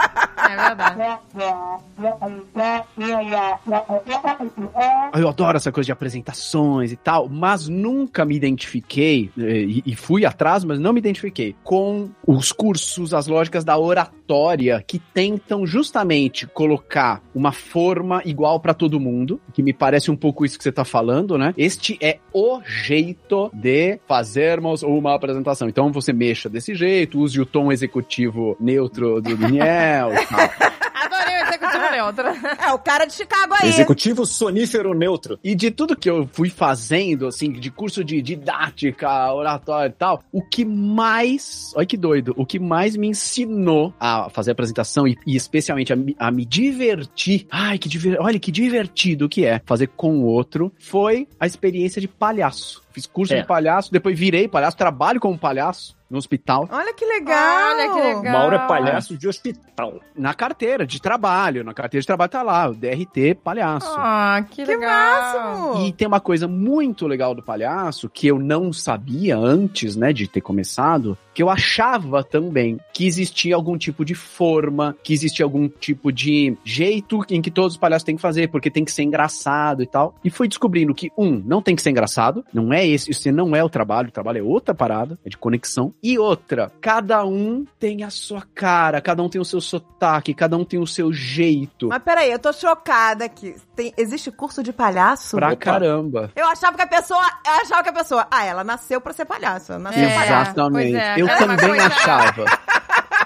[5.13, 9.95] Eu adoro essa coisa de apresentações e tal, mas nunca me identifiquei, eh, e, e
[9.95, 15.65] fui atrás, mas não me identifiquei com os cursos, as lógicas da oratória que tentam
[15.65, 20.63] justamente colocar uma forma igual pra todo mundo, que me parece um pouco isso que
[20.63, 21.53] você tá falando, né?
[21.57, 25.67] Este é o jeito de fazermos uma apresentação.
[25.67, 30.11] Então você mexa desse jeito, use o tom executivo neutro do Daniel
[30.43, 30.90] e tal.
[31.01, 32.27] Adorei o executivo neutro.
[32.27, 33.69] É, o cara de Chicago aí.
[33.69, 35.39] Executivo sonífero neutro.
[35.43, 40.23] E de tudo que eu fui fazendo, assim, de curso de didática, oratória e tal,
[40.31, 41.71] o que mais.
[41.75, 42.33] Olha que doido.
[42.37, 46.45] O que mais me ensinou a fazer apresentação e, e especialmente a, me- a me
[46.45, 47.47] divertir.
[47.51, 48.17] Ai, que diver...
[48.19, 52.81] olha que divertido que é fazer com o outro foi a experiência de palhaço.
[52.91, 53.41] Fiz curso É.
[53.41, 56.67] de palhaço, depois virei palhaço, trabalho como palhaço no hospital.
[56.69, 57.73] Olha que legal.
[57.77, 58.33] Olha que legal.
[58.33, 60.01] Mauro é palhaço de hospital.
[60.13, 61.63] Na carteira de trabalho.
[61.63, 63.89] Na carteira de trabalho tá lá, o DRT palhaço.
[63.97, 65.69] Ah, que, Que legal.
[65.69, 65.85] máximo.
[65.87, 70.27] E tem uma coisa muito legal do palhaço que eu não sabia antes, né, de
[70.27, 75.67] ter começado, que eu achava também que existia algum tipo de forma, que existia algum
[75.69, 79.03] tipo de jeito em que todos os palhaços têm que fazer, porque tem que ser
[79.03, 80.15] engraçado e tal.
[80.23, 83.55] E fui descobrindo que, um, não tem que ser engraçado, não é esse, isso não
[83.55, 85.93] é o trabalho, o trabalho é outra parada, é de conexão.
[86.01, 90.57] E outra, cada um tem a sua cara, cada um tem o seu sotaque, cada
[90.57, 91.87] um tem o seu jeito.
[91.87, 93.55] Mas peraí, eu tô chocada aqui.
[93.75, 95.35] Tem, existe curso de palhaço?
[95.37, 95.55] Pra Opa.
[95.55, 96.31] caramba.
[96.35, 97.23] Eu achava que a pessoa.
[97.45, 98.27] Eu achava que a pessoa.
[98.29, 99.71] Ah, ela nasceu pra ser palhaço.
[99.71, 100.51] ela Nasceu É, palhaço.
[100.51, 100.91] Exatamente.
[100.91, 102.45] pois é, eu aquela também coisa- achava.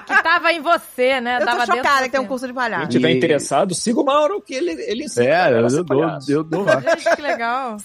[0.06, 1.36] Que tava em você, né?
[1.36, 2.88] Eu tô Tava dentro chocada que tem um curso de Quem palhaço.
[2.90, 5.26] tiver E- interessado, siga o Mauro, que ele, ele ensina.
[5.26, 6.80] É, eu, eu dou, eu dou lá.
[6.80, 7.76] Gente, que legal.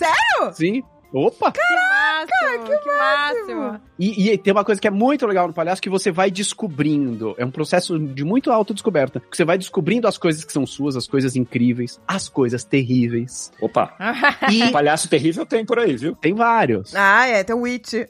[0.54, 0.84] Sim.
[1.14, 1.52] Opa!
[1.52, 3.82] Que máximo, que, máximo.
[4.00, 7.34] E, e tem uma coisa que é muito legal no palhaço que você vai descobrindo.
[7.40, 9.20] É um processo de muito autodescoberta.
[9.20, 13.52] Que você vai descobrindo as coisas que são suas, as coisas incríveis, as coisas terríveis.
[13.60, 13.94] Opa,
[14.52, 16.16] E palhaço terrível tem por aí, viu?
[16.16, 16.96] tem vários.
[16.96, 17.94] Ah, é, tem o Witch.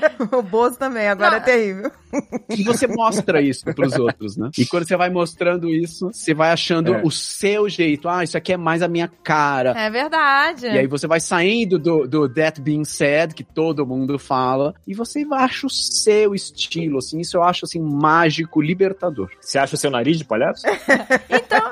[0.32, 1.36] o Bozo também, agora Não.
[1.38, 1.90] é terrível.
[2.50, 4.50] E você mostra isso pros outros, né?
[4.56, 7.02] E quando você vai mostrando isso, você vai achando É.
[7.04, 8.08] o seu jeito.
[8.08, 9.70] Ah, isso aqui é mais a minha cara.
[9.78, 10.66] É verdade.
[10.66, 14.94] E aí você vai saindo do, do That Being Said, que todo mundo fala, e
[14.94, 19.30] você acha o seu estilo, assim, isso eu acho, assim, mágico, libertador.
[19.40, 20.62] Você acha o seu nariz de palhaço?
[21.30, 21.70] Então,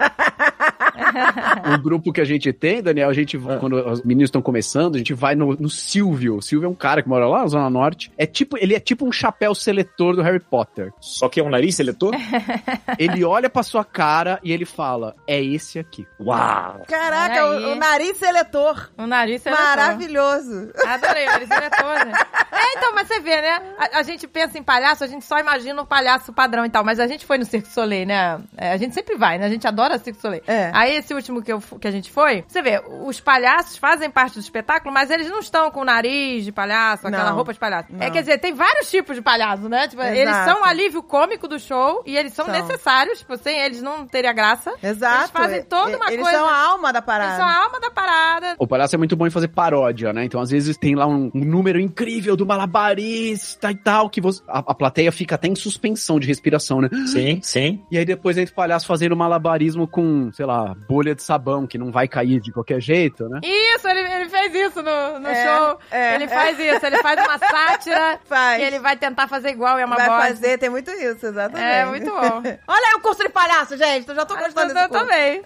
[1.74, 3.56] O grupo que a gente tem, Daniel, a gente, Ah.
[3.58, 6.36] quando os meninos estão começando, a gente vai no, no Silvio.
[6.36, 8.10] O Silvio é um cara que mora lá na Zona Norte.
[8.16, 10.92] É tipo, ele é tipo um chapéu seletor do Harry Potter.
[11.00, 12.12] Só que é um nariz seletor?
[12.98, 16.06] Ele olha pra sua cara e ele fala, é esse aqui.
[16.20, 16.82] Uau!
[16.88, 18.90] Caraca, o, o nariz seletor.
[18.96, 19.64] o nariz seletor.
[19.64, 20.70] Maravilhoso.
[20.86, 22.12] Adorei, o nariz seletor, né?
[22.56, 23.60] É, então, mas você vê, né?
[23.78, 26.82] A, a gente pensa em palhaço, a gente só imagina o palhaço padrão e tal,
[26.82, 28.40] mas a gente foi no Cirque Soleil, né?
[28.56, 29.44] É, a gente sempre vai, né?
[29.44, 30.42] A gente adora Cirque Soleil.
[30.46, 30.70] É.
[30.72, 34.34] Aí esse último que, eu, que a gente foi, você vê, os palhaços fazem parte
[34.34, 37.34] do espetáculo, mas eles não estão com o nariz de palhaço, aquela Não.
[37.36, 37.88] roupa de palhaço.
[37.98, 38.12] É, Não.
[38.12, 39.88] quer dizer, tem vários tipos de palhaço, né?
[39.88, 40.50] Tipo, eles Exato.
[40.50, 42.54] são o alívio cômico do show e eles são, São.
[42.54, 44.74] necessários, tipo, sem eles não teria graça.
[44.82, 45.16] Exato.
[45.22, 46.38] Eles fazem toda uma Eles coisa.
[46.38, 47.36] são a alma da Eles parada.
[47.36, 48.56] são a alma da parada.
[48.58, 50.24] O palhaço é muito bom em fazer paródia, né?
[50.24, 52.46] Então, às vezes, tem lá um, um número incrível do
[52.90, 56.88] malabarista e tal, que você- a, a plateia fica até em suspensão de respiração, né?
[57.06, 57.84] Sim, sim.
[57.90, 61.78] E aí depois entra o palhaço fazendo malabarismo com, sei lá, bolha de sabão, que
[61.78, 63.40] não vai cair de qualquer jeito, né?
[63.42, 65.78] Isso, ele, ele fez isso no, no É, show.
[65.90, 68.60] é, ele faz isso, ele faz uma sátira Faz.
[68.62, 70.26] e ele vai tentar fazer igual e é uma Vai bosta.
[70.28, 71.64] fazer, tem muito isso, exatamente.
[71.64, 72.42] É, muito bom.
[72.68, 74.08] Olha aí o curso de palhaço, gente.
[74.08, 75.04] Eu já tô Mas gostando desse eu curso.
[75.06, 75.42] também.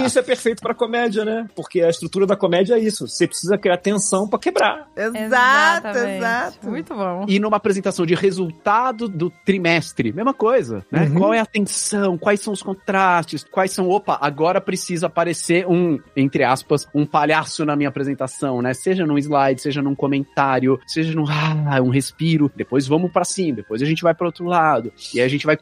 [0.00, 1.46] E isso é perfeito pra comédia, né?
[1.54, 3.06] Porque a estrutura da comédia é isso.
[3.06, 4.86] Você precisa criar tensão pra quebrar.
[4.96, 6.68] Exato, exato.
[6.68, 7.24] Muito bom.
[7.28, 11.02] E numa apresentação de resultado do trimestre, mesma coisa, né?
[11.04, 11.14] Uhum.
[11.18, 12.16] Qual é a tensão?
[12.16, 13.44] Quais são os contrastes?
[13.44, 18.72] Quais são, opa, agora precisa aparecer um, entre aspas, um palhaço na minha apresentação, né?
[18.74, 22.50] Seja num slide, seja num comentário, seja num, ah, um respiro.
[22.56, 24.92] Depois vamos pra cima, depois a gente vai para outro lado.
[25.14, 25.56] E aí a gente vai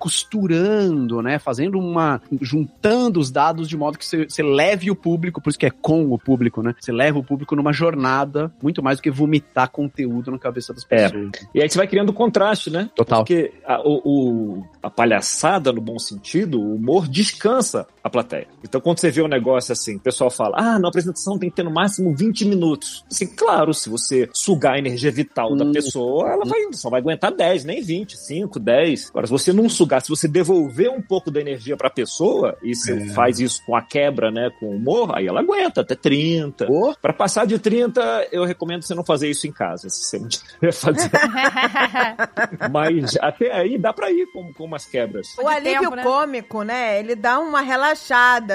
[0.48, 1.38] costurando, né?
[1.38, 5.66] Fazendo uma, juntando os dados de modo que você leve o público, por isso que
[5.66, 6.74] é com o público, né?
[6.78, 10.84] Você leva o público numa jornada, muito mais do que vomitar conteúdo na cabeça das
[10.90, 11.08] É.
[11.08, 11.30] pessoas.
[11.54, 12.88] E aí você vai criando contraste, né?
[12.94, 13.20] Total.
[13.20, 18.46] Porque a, o, o- a palhaçada, no bom sentido, o humor descansa a plateia.
[18.64, 21.56] Então, quando você vê um negócio assim, o pessoal fala, ah, na apresentação tem que
[21.56, 23.04] ter no máximo 20 minutos.
[23.10, 25.72] Assim, claro, se você sugar a energia vital da Hum.
[25.72, 29.10] pessoa, ela vai, só vai aguentar 10, nem 20, 5, 10.
[29.10, 32.74] Agora, se você não sugar, se você devolver um pouco da energia pra pessoa, e
[32.74, 33.06] você É.
[33.10, 36.66] faz isso com a quebra, né, com o humor, aí ela aguenta até 30.
[36.70, 36.94] Oh.
[37.00, 40.28] Pra passar de 30, eu recomendo você não fazer isso em casa, se você não
[40.28, 41.10] tiver fazer.
[42.70, 45.26] Mas até aí dá pra ir com, com umas quebras.
[45.38, 46.02] O alívio tempo, né?
[46.02, 46.98] cômico, né?
[46.98, 47.97] Ele dá uma relaxada,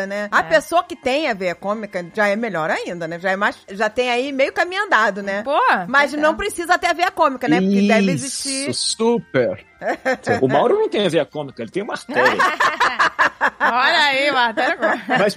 [0.07, 0.27] né?
[0.31, 0.43] A É.
[0.43, 3.19] pessoa que tem a veia cômica já é melhor ainda, né?
[3.19, 5.43] Já é mais, já tem aí meio caminho andado, né?
[5.43, 6.17] Pô, Mas é.
[6.17, 7.59] não precisa ter a veia cômica, né?
[7.61, 8.69] Porque deve existir.
[8.69, 9.65] Isso, super.
[10.41, 12.23] O Mauro não tem a veia cômica, ele tem uma artéria.
[13.59, 15.01] Olha aí, matéria agora.
[15.07, 15.35] Mas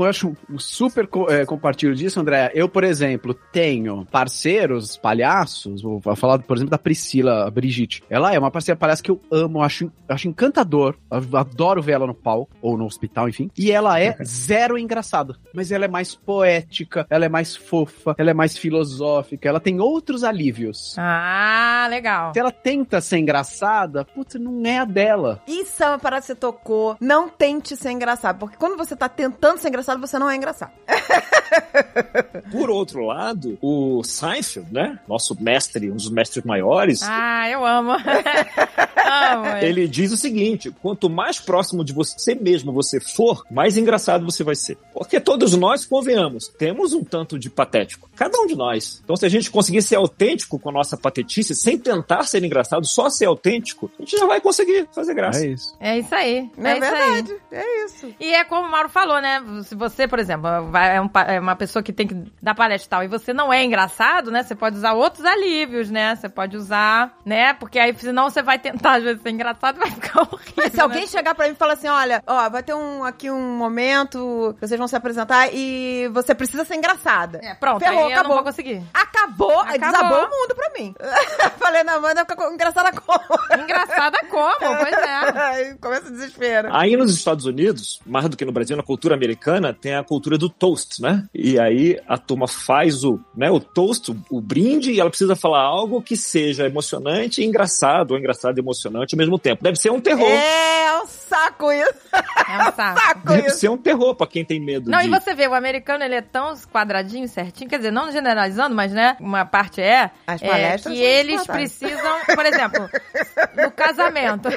[0.00, 2.50] eu acho super é, compartilho disso, André.
[2.54, 8.02] Eu, por exemplo, tenho parceiros, palhaços, vou falar, por exemplo, da Priscila a Brigitte.
[8.10, 10.96] Ela é uma parceira palhaça que eu amo, acho, acho encantador.
[11.10, 13.50] Eu adoro ver ela no palco, ou no hospital, enfim.
[13.56, 15.36] E ela é zero engraçada.
[15.54, 19.80] Mas ela é mais poética, ela é mais fofa, ela é mais filosófica, ela tem
[19.80, 20.94] outros alívios.
[20.98, 22.32] Ah, legal.
[22.32, 25.42] Se ela tenta ser engraçada, putz, não é a dela.
[25.46, 26.96] Isso é uma parada que você tocou.
[27.00, 28.38] Não tente ser engraçado.
[28.38, 30.72] Porque quando você tá tentando ser engraçado, você não é engraçado.
[32.50, 34.98] Por outro lado, o Seinfeld, né?
[35.08, 37.92] Nosso mestre, um dos mestres maiores, Ah, eu amo.
[38.96, 39.46] amo.
[39.60, 44.42] ele diz o seguinte: quanto mais próximo de você mesmo você for, mais engraçado você
[44.42, 44.76] vai ser.
[44.92, 48.08] Porque todos nós, convenhamos, temos um tanto de patético.
[48.16, 49.00] Cada um de nós.
[49.04, 52.86] Então, se a gente conseguir ser autêntico com a nossa patetice, sem tentar ser engraçado,
[52.86, 55.44] só ser autêntico, a gente já vai conseguir fazer graça.
[55.44, 55.76] É isso.
[55.80, 56.28] É isso aí.
[56.28, 56.80] É, é isso aí.
[56.80, 57.36] verdade.
[57.50, 58.14] É isso.
[58.18, 59.42] E é como o Mauro falou, né?
[59.64, 62.86] Se você, por exemplo, vai, é, um é uma pessoa que tem que dar palestra
[62.86, 64.42] e tal, e você não é engraçado, né?
[64.42, 66.16] Você pode usar outros alívios, né?
[66.16, 67.54] Você pode usar, né?
[67.54, 70.54] Porque aí, senão você vai tentar, às vezes, ser engraçado e vai ficar horrível.
[70.56, 70.82] Mas se né?
[70.82, 74.54] alguém chegar pra mim e falar assim, olha, ó, vai ter um aqui um momento,
[74.60, 77.40] vocês vão se apresentar e você precisa ser engraçada.
[77.42, 78.36] É, pronto, Ferrou, aí eu não acabou.
[78.36, 78.82] vou conseguir.
[78.92, 79.78] Acabou, Acabou.
[79.78, 80.94] desabou o mundo pra mim.
[81.58, 83.62] Falei, não, manda ficar engraçada como?
[83.62, 84.56] Engraçada como?
[84.58, 85.38] Pois é.
[85.48, 86.68] Aí começa o desespero.
[86.72, 90.38] Aí nos Estados Unidos, mais do que no Brasil, na cultura americana, tem a cultura
[90.38, 91.26] do toast, né?
[91.34, 95.36] E aí a turma faz o, né, o toast, o, o brinde, e ela precisa
[95.36, 99.62] falar algo que seja emocionante e engraçado, ou engraçado e emocionante ao mesmo tempo.
[99.62, 100.28] Deve ser um terror.
[100.28, 102.08] É, é um saco isso.
[102.12, 103.00] É um saco.
[103.00, 103.58] Saco Deve isso.
[103.58, 105.06] ser um terror pra quem tem medo Não, de...
[105.06, 108.92] e você vê, o americano, ele é tão quadradinho, certinho, quer dizer, não generalizando, mas,
[108.92, 112.88] né, uma parte é, As é palestras que são eles precisam, por exemplo,
[113.56, 114.48] no casamento,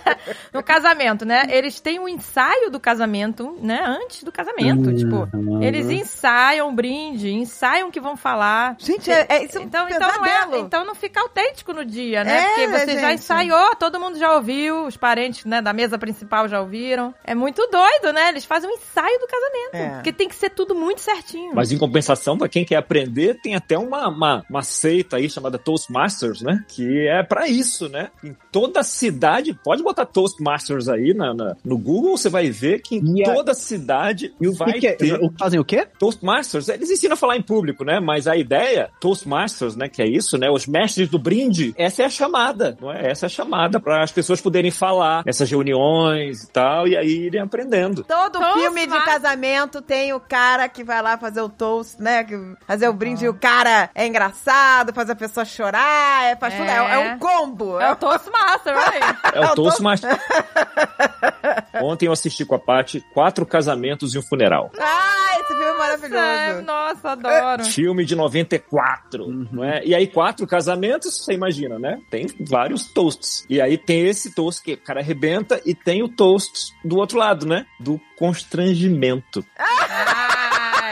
[0.52, 4.96] no casamento, né, eles têm um ensaio do casamento, né, antes do casamento, Uhum.
[4.96, 5.28] tipo,
[5.62, 8.76] eles ensaiam o brinde, ensaiam o que vão falar.
[8.78, 11.84] Gente, é, é, isso é um Então, então, não é, então não fica autêntico no
[11.84, 12.38] dia, né?
[12.38, 16.13] É, Porque você já ensaiou, todo mundo já ouviu, os parentes né, da mesa principal
[16.48, 17.14] já ouviram.
[17.24, 18.28] É muito doido, né?
[18.28, 19.74] Eles fazem um ensaio do casamento.
[19.74, 19.94] É.
[19.96, 21.52] Porque tem que ser tudo muito certinho.
[21.54, 25.58] Mas em compensação, pra quem quer aprender, tem até uma, uma, uma seita aí chamada
[25.58, 26.64] Toastmasters, né?
[26.68, 28.10] Que é pra isso, né?
[28.22, 32.96] Em toda cidade, pode botar Toastmasters aí na, na- no Google, você vai ver que
[32.96, 34.92] em E a- toda cidade E o vai que que é?
[34.92, 35.86] ter O- Fazem o quê?
[35.98, 38.00] Toastmasters, eles ensinam a falar em público, né?
[38.00, 39.88] Mas a ideia, Toastmasters, né?
[39.88, 40.50] Que é isso, né?
[40.50, 43.10] Os mestres do brinde, essa é a chamada, não é?
[43.10, 47.26] Essa é a chamada para as pessoas poderem falar nessas reuniões e tal, e aí
[47.26, 48.04] irem aprendendo.
[48.04, 52.26] Todo Toast filme de casamento tem o cara que vai lá fazer o toast, né?
[52.66, 56.68] Fazer o brinde e o cara é engraçado, faz a pessoa chorar, é, faz tudo.
[56.68, 57.80] É, é um combo.
[57.80, 59.00] É o Toastmaster, aí.
[59.34, 60.18] É o Toastmasters.
[61.82, 64.70] Ontem eu assisti com a Paty quatro casamentos e um funeral.
[64.78, 66.66] Ah, esse filme é É, maravilhoso.
[66.66, 67.64] Nossa, adoro.
[67.64, 69.84] Filme de 94, não é?
[69.84, 72.00] E aí, quatro casamentos, você imagina, né?
[72.10, 73.44] Tem vários toasts.
[73.48, 77.18] E aí tem esse toast que o cara arrebenta e tem o toast do outro
[77.18, 77.66] lado, né?
[77.78, 79.44] Do constrangimento.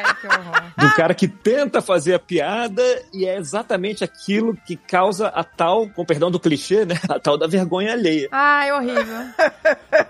[0.05, 0.63] Ai, que horror.
[0.79, 5.89] Do cara que tenta fazer a piada e é exatamente aquilo que causa a tal,
[5.89, 6.97] com perdão do clichê, né?
[7.09, 8.29] A tal da vergonha alheia.
[8.33, 9.03] Ai, horrível.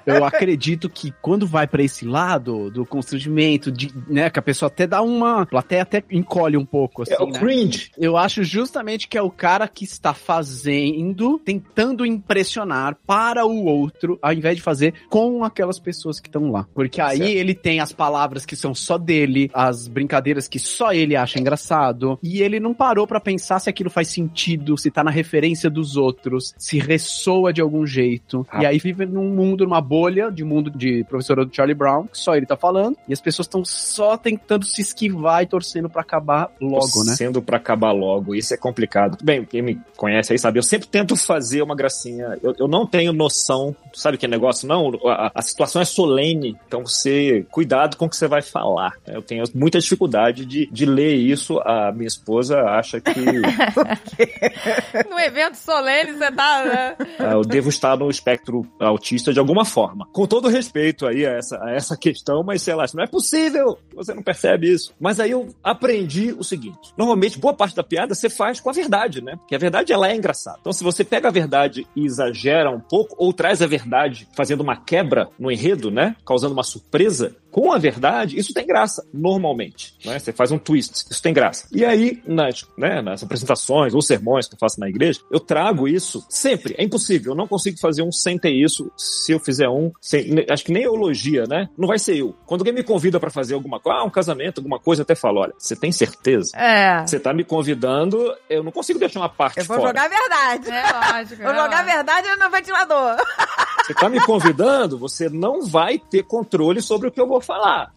[0.06, 4.68] Eu acredito que quando vai pra esse lado do constrangimento, de, né, que a pessoa
[4.68, 5.42] até dá uma.
[5.42, 7.38] A plateia até encolhe um pouco, assim, É o né?
[7.38, 7.90] cringe.
[7.98, 14.18] Eu acho justamente que é o cara que está fazendo, tentando impressionar para o outro,
[14.22, 16.66] ao invés de fazer com aquelas pessoas que estão lá.
[16.74, 17.30] Porque aí Certo.
[17.30, 22.18] ele tem as palavras que são só dele, as brincadeiras que só ele acha engraçado,
[22.22, 25.96] e ele não parou pra pensar se aquilo faz sentido, se tá na referência dos
[25.96, 28.46] outros, se ressoa de algum jeito.
[28.50, 28.62] Ah.
[28.62, 32.18] E aí vive num mundo, numa bolha de mundo de professora do Charlie Brown, que
[32.18, 36.02] só ele tá falando, e as pessoas estão só tentando se esquivar e torcendo pra
[36.02, 37.14] acabar logo, né?
[37.14, 38.34] Sendo pra acabar logo.
[38.34, 39.18] Isso é complicado.
[39.22, 42.38] Bem, quem me conhece aí sabe, eu sempre tento fazer uma gracinha.
[42.42, 44.66] Eu, eu não tenho noção, sabe que negócio?
[44.66, 48.94] Não, a, a situação é solene, então você, cuidado com o que você vai falar.
[49.06, 51.58] Eu tenho muita dificuldade de, de ler isso.
[51.60, 53.12] A minha esposa acha que
[55.08, 56.64] No evento solene, você tá.
[56.64, 56.96] Né?
[57.18, 60.06] ah, eu devo estar no espectro autista de alguma forma.
[60.12, 63.78] Com todo respeito aí a essa, a essa questão, mas sei lá, não é possível,
[63.94, 64.92] você não percebe isso.
[65.00, 68.72] Mas aí eu aprendi o seguinte: normalmente, boa parte da piada você faz com a
[68.72, 69.36] verdade, né?
[69.36, 70.58] Porque a verdade ela é engraçada.
[70.60, 74.60] Então, se você pega a verdade e exagera um pouco, ou traz a verdade fazendo
[74.60, 76.14] uma quebra no enredo, né?
[76.26, 79.94] Causando uma surpresa, com a verdade, isso tem graça, normalmente.
[80.04, 80.18] Né?
[80.18, 81.68] Você faz um twist, isso tem graça.
[81.70, 85.86] E aí, nas, né, nas apresentações ou sermões que eu faço na igreja, eu trago
[85.86, 86.74] isso sempre.
[86.78, 88.90] É impossível, eu não consigo fazer um sem ter isso.
[88.96, 91.68] Se eu fizer um, sem, acho que nem elogia, né?
[91.76, 92.34] Não vai ser eu.
[92.46, 95.14] Quando alguém me convida pra fazer alguma coisa, ah, um casamento, alguma coisa, eu até
[95.14, 96.56] falo: olha, você tem certeza?
[96.56, 97.02] É.
[97.06, 99.88] Você tá me convidando, eu não consigo deixar uma parte Eu vou fora.
[99.88, 100.70] jogar a verdade.
[100.70, 101.42] É lógico.
[101.42, 103.16] Vou é jogar a verdade no ventilador.
[103.82, 107.92] Você tá me convidando, você não vai ter controle sobre o que eu vou falar.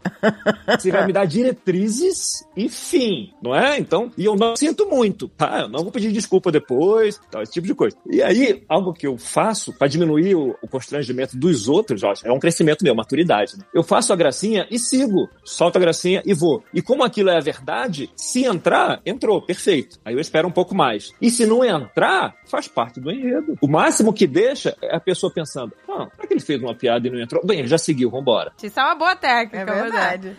[0.68, 3.78] Você vai me dar diretrizes e fim, não é?
[3.78, 5.62] Então, e eu não sinto muito, tá?
[5.62, 7.96] Eu não vou pedir desculpa depois, tal, esse tipo de coisa.
[8.10, 12.32] E aí, algo que eu faço para diminuir o, o constrangimento dos outros, ó, é
[12.32, 13.58] um crescimento meu, maturidade.
[13.58, 13.66] Né?
[13.74, 16.64] Eu faço a gracinha e sigo, solto a gracinha e vou.
[16.74, 20.00] E como aquilo é a verdade, se entrar, entrou, perfeito.
[20.04, 21.14] Aí eu espero um pouco mais.
[21.22, 23.58] E se não entrar, faz parte do enredo.
[23.62, 27.08] O máximo que deixa é a pessoa pensando, ah, será que ele fez uma piada
[27.08, 27.46] e não entrou?
[27.46, 28.52] Bem, ele já seguiu, vambora.
[28.62, 29.60] Isso é uma boa técnica.
[29.60, 30.36] É pois verdade.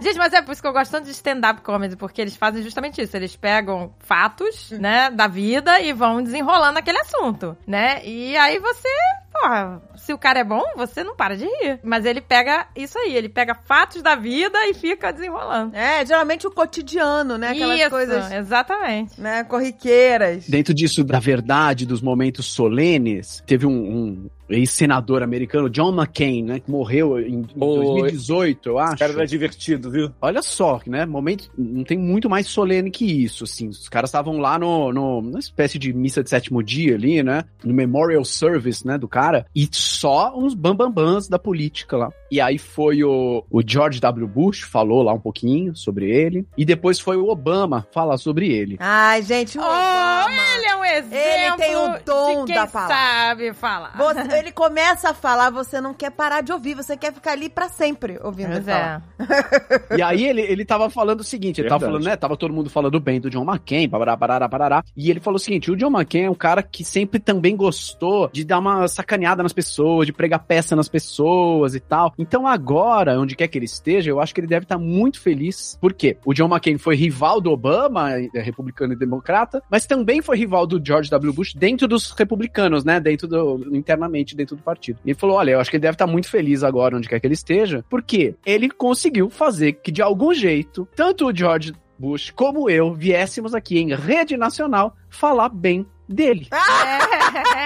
[0.00, 2.62] Gente, mas é por isso que eu gosto tanto de stand-up comedy, porque eles fazem
[2.62, 3.16] justamente isso.
[3.16, 8.04] Eles pegam fatos, né, da vida e vão desenrolando aquele assunto, né?
[8.04, 8.88] E aí você,
[9.32, 11.80] porra, se o cara é bom, você não para de rir.
[11.82, 15.74] Mas ele pega isso aí, ele pega fatos da vida e fica desenrolando.
[15.74, 17.50] É, geralmente o cotidiano, né?
[17.50, 19.20] Aquelas isso, coisas, exatamente.
[19.20, 20.48] né, corriqueiras.
[20.48, 26.60] Dentro disso, da verdade, dos momentos solenes, teve um, um ex-senador americano, John McCain, né?
[26.60, 28.90] Que morreu em, em O- 2018, eu acho.
[28.94, 30.10] Esse cara era divertido, viu?
[30.20, 31.06] Olha só, né?
[31.06, 33.68] Momento, não tem muito mais solene que isso, assim.
[33.68, 37.44] Os caras estavam lá no, no, numa espécie de missa de sétimo dia ali, né?
[37.64, 39.46] No memorial service, né, do cara.
[39.54, 42.10] E só uns bambambãs da política lá.
[42.30, 44.26] E aí foi o, o George W.
[44.26, 46.46] Bush, falou lá um pouquinho sobre ele.
[46.56, 48.76] E depois foi o Obama falar sobre ele.
[48.80, 50.32] Ai, gente, o Oh, Obama.
[50.56, 52.94] ele é um exemplo Ele tem o dom de quem da palavra.
[52.96, 53.96] sabe falar.
[53.96, 57.48] Você- ele começa a falar, você não quer parar de ouvir, você quer ficar ali
[57.48, 59.02] pra sempre ouvindo ele Pois falar.
[59.18, 59.96] é.
[59.98, 62.02] E aí ele, ele tava falando o seguinte, ele tava Verdade.
[62.02, 62.16] falando, né?
[62.16, 64.84] Tava todo mundo falando bem do John McCain, parará, parará, parará.
[64.96, 68.28] E ele falou o seguinte: o John McCain é um cara que sempre também gostou
[68.32, 72.12] de dar uma sacaneada nas pessoas, de pregar peça nas pessoas e tal.
[72.18, 75.76] Então agora, onde quer que ele esteja, eu acho que ele deve estar muito feliz.
[75.80, 76.16] Por quê?
[76.24, 80.66] O John McCain foi rival do Obama, é republicano e democrata, mas também foi rival
[80.66, 81.32] do George W.
[81.32, 83.00] Bush dentro dos republicanos, né?
[83.00, 83.76] Dentro do.
[83.76, 84.98] internamente, dentro do partido.
[85.04, 87.20] E ele falou: olha, eu acho que ele deve estar muito feliz agora, onde quer
[87.20, 92.30] que ele esteja, porque ele conseguiu fazer que, de algum jeito, tanto o George Bush
[92.30, 96.48] como eu viéssemos aqui em rede nacional falar bem dele.
[96.52, 97.62] É,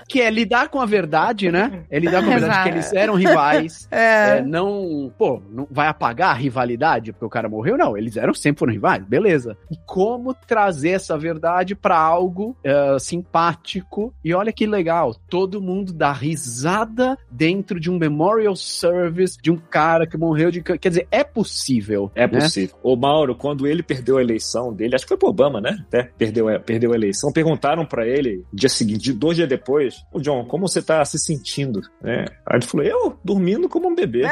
[0.08, 1.84] Que é lidar com a verdade, né?
[1.90, 2.62] É lidar com a verdade Exato.
[2.62, 3.88] que eles eram rivais.
[4.00, 4.38] É.
[4.38, 7.76] É, não, pô, não vai apagar a rivalidade porque o cara morreu?
[7.76, 9.56] Não, eles eram sempre foram rivais, beleza.
[9.70, 14.12] E como trazer essa verdade pra algo é, simpático?
[14.24, 19.56] E olha que legal, todo mundo dá risada dentro de um memorial service de um
[19.56, 20.62] cara que morreu de.
[20.62, 22.10] Quer dizer, é possível.
[22.14, 22.40] É né?
[22.40, 22.76] possível.
[22.82, 25.78] O Mauro, quando ele perdeu a eleição dele, acho que foi pro Obama, né?
[25.88, 30.44] Até perdeu, perdeu a eleição, perguntaram pra ele, dia seguinte, dois dias depois, ô John,
[30.44, 31.80] como você tá se sentindo?
[32.02, 32.26] Né?
[32.46, 34.24] Aí ele falou, eu dormindo como um bebê,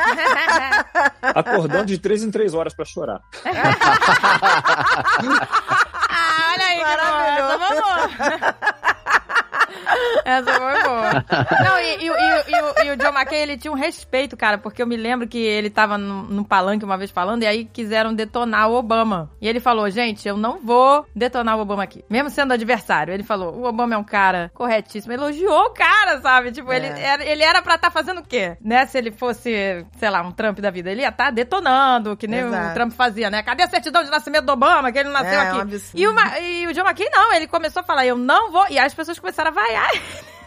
[1.23, 3.21] acordando de três em três horas pra chorar.
[6.11, 7.59] Ah, olha aí, que Maravilhoso.
[7.59, 8.55] boa.
[10.24, 11.24] Essa foi boa.
[11.64, 14.82] Não, e, e- e- e o- o John McCain, ele tinha um respeito, cara, porque
[14.82, 18.14] eu me lembro que ele tava num, num palanque uma vez falando, e aí quiseram
[18.14, 19.30] detonar o Obama.
[19.40, 22.04] E ele falou, gente, eu não vou detonar o Obama aqui.
[22.08, 23.12] Mesmo sendo adversário.
[23.12, 25.12] Ele falou, o Obama é um cara corretíssimo.
[25.12, 26.52] Elogiou o cara, sabe?
[26.52, 27.00] Tipo, ele, É.
[27.02, 28.56] era, ele era pra estar fazendo o quê?
[28.60, 28.86] Né?
[28.86, 30.90] Se ele fosse, sei lá, um Trump da vida.
[30.90, 32.70] Ele ia estar detonando, que nem Exato.
[32.70, 33.42] o Trump fazia, né?
[33.42, 35.58] Cadê a certidão de nascimento do Obama, que ele nasceu É, aqui?
[35.76, 35.80] um.
[35.94, 38.64] E, uma, e o John McCain não, ele começou a falar, eu não vou.
[38.68, 39.90] E aí as pessoas começaram a vaiar.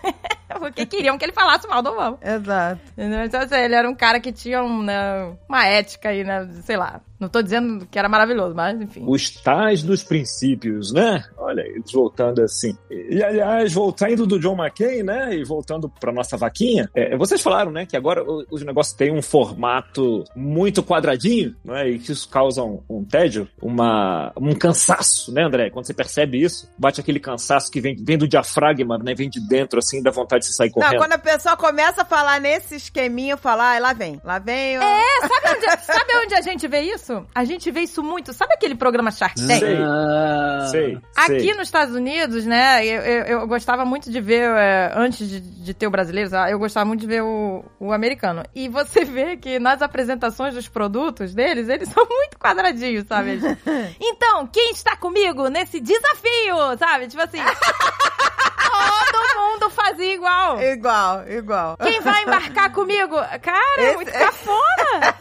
[0.59, 2.17] Porque queriam que ele falasse mal do Obama.
[2.21, 2.81] Exato.
[2.97, 6.47] Então, assim, ele era um cara que tinha um, né, uma ética aí, né?
[6.63, 7.01] Sei lá.
[7.21, 9.03] Não tô dizendo que era maravilhoso, mas enfim.
[9.07, 11.23] Os tais dos princípios, né?
[11.37, 12.75] Olha, eles voltando assim.
[12.89, 15.35] E, aliás, voltando do John McCain, né?
[15.35, 17.85] E voltando pra nossa vaquinha, é, vocês falaram, né?
[17.85, 21.89] Que agora o- os negócios têm um formato muito quadradinho, né?
[21.89, 25.69] E que isso causa um, um tédio, uma, um cansaço, né, André?
[25.69, 29.13] Quando você percebe isso, bate aquele cansaço que vem, vem do diafragma, né?
[29.13, 30.97] Vem de dentro, assim, dá vontade de você sair Não, correndo.
[30.97, 34.79] quando a pessoa começa a falar nesse esqueminho, falar, ah, lá vem, lá vem.
[34.79, 34.81] ó.
[34.81, 37.10] É, sabe onde, sabe onde a gente vê isso?
[37.33, 38.33] A gente vê isso muito.
[38.33, 39.59] Sabe aquele programa Shark Tank?
[39.59, 39.77] Sei.
[39.81, 41.53] Ah, Sei, Aqui sei.
[41.53, 45.73] nos Estados Unidos, né, eu, eu, eu gostava muito de ver, é, antes de, de
[45.73, 48.43] ter o brasileiro, eu gostava muito de ver o, o americano.
[48.55, 53.39] E você vê que nas apresentações dos produtos deles, eles são muito quadradinhos, sabe?
[53.99, 57.07] Então, quem está comigo nesse desafio, sabe?
[57.07, 57.39] Tipo assim,
[59.11, 60.61] todo mundo fazia igual.
[60.61, 61.77] Igual, igual.
[61.77, 63.15] Quem vai embarcar comigo?
[63.41, 65.15] Cara, é Esse- muito cafona.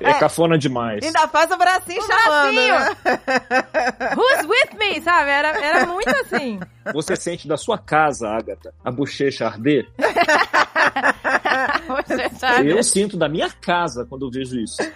[0.00, 1.04] É cafona demais.
[1.04, 2.54] Ainda faz o bracinho O chamando.
[2.54, 2.74] bracinho.
[2.74, 4.14] né?
[4.16, 5.30] Who's with me, sabe?
[5.30, 6.58] Era, era muito assim.
[6.92, 9.86] Você sente da sua casa, Agatha, a bochecha arder?
[12.06, 12.70] Você sabe?
[12.70, 14.76] Eu sinto da minha casa quando eu vejo isso.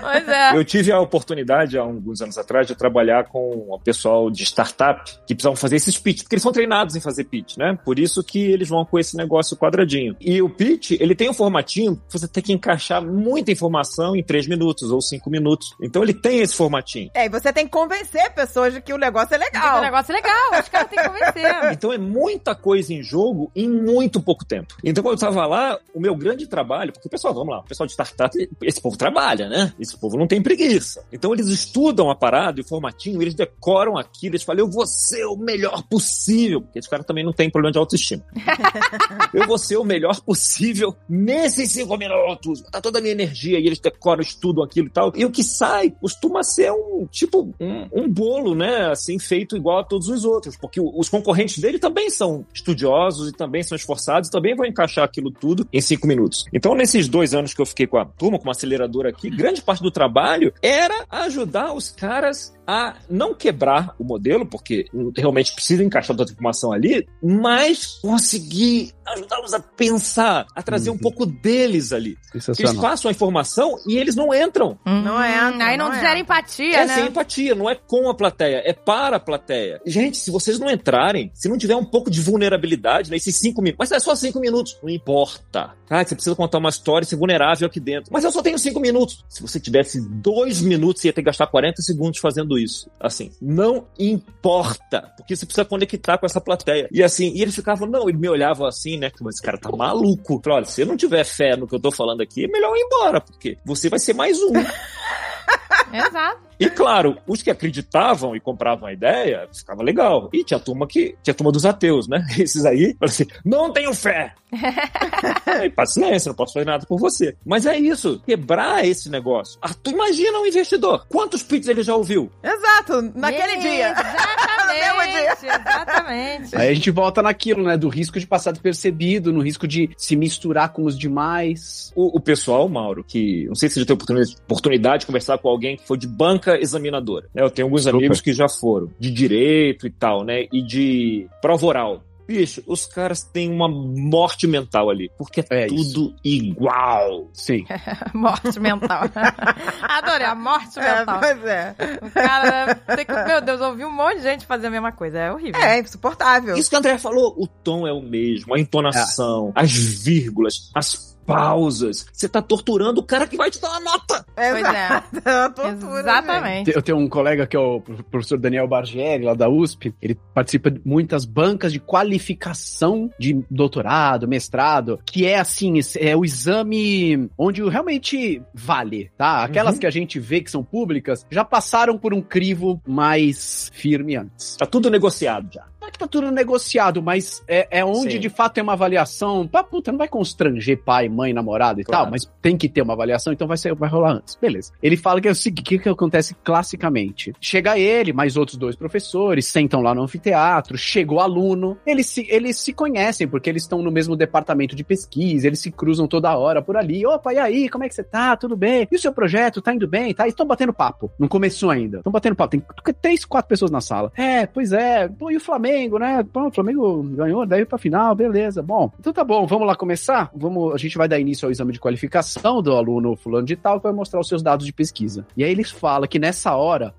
[0.00, 0.56] Pois é.
[0.56, 5.02] Eu tive a oportunidade, há alguns anos atrás, de trabalhar com o pessoal de startup
[5.26, 7.78] que precisavam fazer esses pitch, porque eles são treinados em fazer pitch, né?
[7.84, 10.16] Por isso que eles vão com esse negócio quadradinho.
[10.20, 14.22] E o pitch, ele tem um formatinho, que você tem que encaixar muita informação em
[14.22, 15.74] três minutos ou cinco minutos.
[15.80, 17.10] Então ele tem esse formatinho.
[17.14, 19.80] É, e você tem que convencer pessoas de que o negócio é O legal.
[19.80, 21.72] negócio é legal, os caras têm que convencer.
[21.72, 24.74] Então é muita coisa em jogo em muito pouco tempo.
[24.82, 27.64] Então quando eu tava lá, o meu grande trabalho, porque o pessoal, vamos lá, o
[27.64, 29.72] pessoal de startup, esse povo trabalha, né?
[29.78, 31.04] Esse povo não tem preguiça.
[31.12, 34.86] Então eles estudam a parada e o formatinho, eles decoram aquilo, eles falam, eu vou
[34.86, 38.24] ser o melhor possível, porque esse cara também não tem problema de autoestima.
[39.32, 43.66] eu vou ser o melhor possível nesses cinco minutos, botar toda a minha energia e
[43.66, 45.12] eles decoram, estudam aquilo e tal.
[45.14, 48.90] E o que sai costuma ser um, tipo, um, um bolo, né?
[48.90, 53.32] Assim, feito igual a todos os outros, porque os concorrentes dele também são estudiosos e
[53.32, 56.44] também são esforçados e também vão encaixar aquilo tudo em cinco minutos.
[56.52, 59.62] Então, nesses dois anos que eu fiquei com a turma, com uma aceleradora aqui, grande
[59.62, 64.86] parte do trabalho era ajudar os caras a não quebrar o modelo, porque
[65.16, 70.92] realmente precisa encaixar toda a informação ali, mas conseguir ajudá-los a pensar, a trazer um
[70.92, 70.98] Uhum.
[70.98, 72.16] pouco deles ali.
[72.58, 74.78] Eles passam a informação e eles não entram.
[74.86, 76.00] Não é, Hum, Aí não, não é.
[76.00, 76.94] gera empatia, É né?
[76.94, 79.80] sem empatia, não é com a plateia, é para a plateia.
[79.84, 83.78] Gente, se vocês não entrarem, se não tiver um pouco de vulnerabilidade nesses cinco minutos,
[83.78, 85.70] mas é só cinco minutos, não importa.
[85.86, 88.10] Cara, você precisa contar uma história e ser vulnerável aqui dentro.
[88.12, 89.24] Mas eu só tenho cinco minutos.
[89.28, 92.61] Se você tivesse dois minutos, você ia ter que gastar 40 segundos fazendo isso.
[93.00, 96.88] Assim, não importa, porque você precisa conectar com essa plateia.
[96.92, 99.10] E assim, e eles ficavam, não, ele me olhava assim, né?
[99.20, 100.34] Mas esse cara tá maluco.
[100.34, 102.48] Eu Falei, olha, se você não tiver fé no que eu tô falando aqui, é
[102.48, 104.52] melhor ir embora, porque você vai ser mais um.
[105.92, 106.40] Exato.
[106.62, 110.30] E claro, os que acreditavam e compravam a ideia, ficava legal.
[110.32, 111.16] E tinha a turma que.
[111.22, 112.24] Tinha a turma dos ateus, né?
[112.38, 114.34] Esses aí, falaram assim, não tenho fé.
[115.64, 117.34] e paciência, não posso fazer nada por você.
[117.44, 119.58] Mas é isso, quebrar esse negócio.
[119.62, 121.06] Ah, tu imagina um investidor.
[121.08, 122.30] Quantos pits ele já ouviu?
[122.42, 123.94] Exato, naquele dia.
[124.62, 125.32] No mesmo dia.
[125.32, 126.56] Exatamente, exatamente.
[126.56, 127.76] Aí a gente volta naquilo, né?
[127.76, 131.92] Do risco de passar despercebido, no risco de se misturar com os demais.
[131.94, 135.38] O, o pessoal, Mauro, que não sei se você já teve oportunidade, oportunidade de conversar
[135.38, 137.28] com alguém que foi de banca examinadora.
[137.34, 137.42] né?
[137.42, 137.96] Eu tenho alguns Super.
[137.96, 140.46] amigos que já foram, de direito e tal, né?
[140.52, 142.02] E de prova oral.
[142.24, 147.28] Bicho, os caras têm uma morte mental ali, porque é, É tudo igual.
[147.32, 147.64] Sim.
[148.14, 149.02] Morte mental.
[149.82, 151.18] Adorei, a morte É, mental.
[151.20, 151.74] pois é.
[152.00, 155.18] O cara tem que, meu Deus, ouvi um monte de gente fazer a mesma coisa.
[155.18, 155.60] É horrível.
[155.60, 156.56] É insuportável.
[156.56, 161.18] Isso que o André falou, o tom é o mesmo, a entonação, as vírgulas, as
[161.26, 162.06] pausas.
[162.12, 164.24] Você tá torturando o cara que vai te dar uma nota.
[164.34, 164.60] Pois é.
[164.60, 165.22] Exato.
[165.24, 166.72] É uma tortura, Exatamente.
[166.74, 169.94] Eu tenho um colega que é o professor Daniel Bargieri, lá da USP.
[170.02, 176.24] Ele participa de muitas bancas de qualificação de doutorado, mestrado, que é assim, é o
[176.24, 179.42] exame onde realmente vale, tá?
[179.44, 179.80] Aquelas Uhum.
[179.80, 184.56] que a gente vê que são públicas já passaram por um crivo mais firme antes.
[184.56, 185.64] Tá tudo negociado já.
[185.92, 188.20] Que tá tudo negociado, mas é, é onde Sim.
[188.20, 189.46] de fato tem uma avaliação.
[189.46, 192.04] Pá, puta, não vai constranger pai, mãe, namorado e Claro.
[192.04, 194.36] tal, mas tem que ter uma avaliação, então vai, ser, vai rolar antes.
[194.40, 194.72] Beleza.
[194.82, 197.32] Ele fala que é o seguinte: o que, que acontece classicamente?
[197.40, 202.26] Chega ele, mais outros dois professores, sentam lá no anfiteatro, chega o aluno, eles se,
[202.30, 206.36] eles se conhecem, porque eles estão no mesmo departamento de pesquisa, eles se cruzam toda
[206.36, 207.04] hora por ali.
[207.06, 208.36] Opa, e aí, como é que você tá?
[208.36, 208.88] Tudo bem?
[208.90, 209.60] E o seu projeto?
[209.60, 210.14] Tá indo bem?
[210.14, 210.26] Tá?
[210.26, 211.10] Estão batendo papo.
[211.18, 211.98] Não começou ainda.
[211.98, 212.50] Estão batendo papo.
[212.50, 212.62] Tem
[213.00, 214.12] três, quatro pessoas na sala.
[214.16, 215.08] É, pois é.
[215.08, 216.24] Pô, e o Flamengo, né?
[216.32, 218.62] Pô, o Flamengo ganhou, daí pra final, beleza.
[218.62, 220.30] Bom, então tá bom, vamos lá começar?
[220.34, 223.78] Vamos, a gente vai dar início ao exame de qualificação do aluno fulano de tal,
[223.78, 225.26] que vai mostrar os seus dados de pesquisa.
[225.36, 226.94] E aí eles falam que nessa hora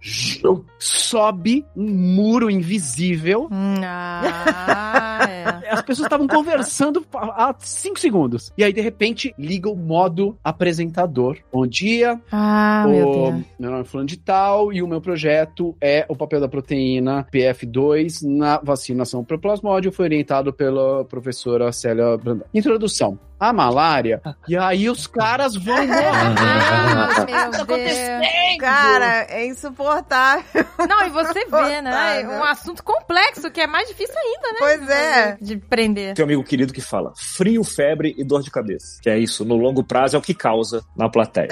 [0.80, 5.28] sobe um muro invisível Ah,
[5.64, 5.72] é.
[5.72, 8.52] as pessoas estavam conversando há cinco segundos.
[8.58, 11.38] E aí, de repente, liga o modo apresentador.
[11.52, 13.46] Bom dia, Ah, meu o Deus.
[13.60, 17.26] meu nome é fulano de tal e o meu projeto é o papel da proteína
[17.34, 19.92] PF2 na vacinação pro plasmódio.
[19.92, 22.46] Foi orientado pela professora Célia Brandão.
[22.54, 23.20] Introdução.
[23.40, 24.22] A malária.
[24.48, 26.06] E aí os caras vão morrer.
[27.34, 28.58] Ah, meu Deus.
[28.60, 30.44] Cara, é insuportável.
[30.88, 32.20] Não, e você vê, né?
[32.20, 32.30] Insuportável.
[32.32, 34.58] Um assunto complexo que é mais difícil ainda, né?
[34.60, 35.38] Pois é.
[35.42, 36.14] De prender.
[36.14, 39.00] Tem um amigo querido que fala frio, febre e dor de cabeça.
[39.02, 41.50] Que é isso, no longo prazo é o que causa na plateia.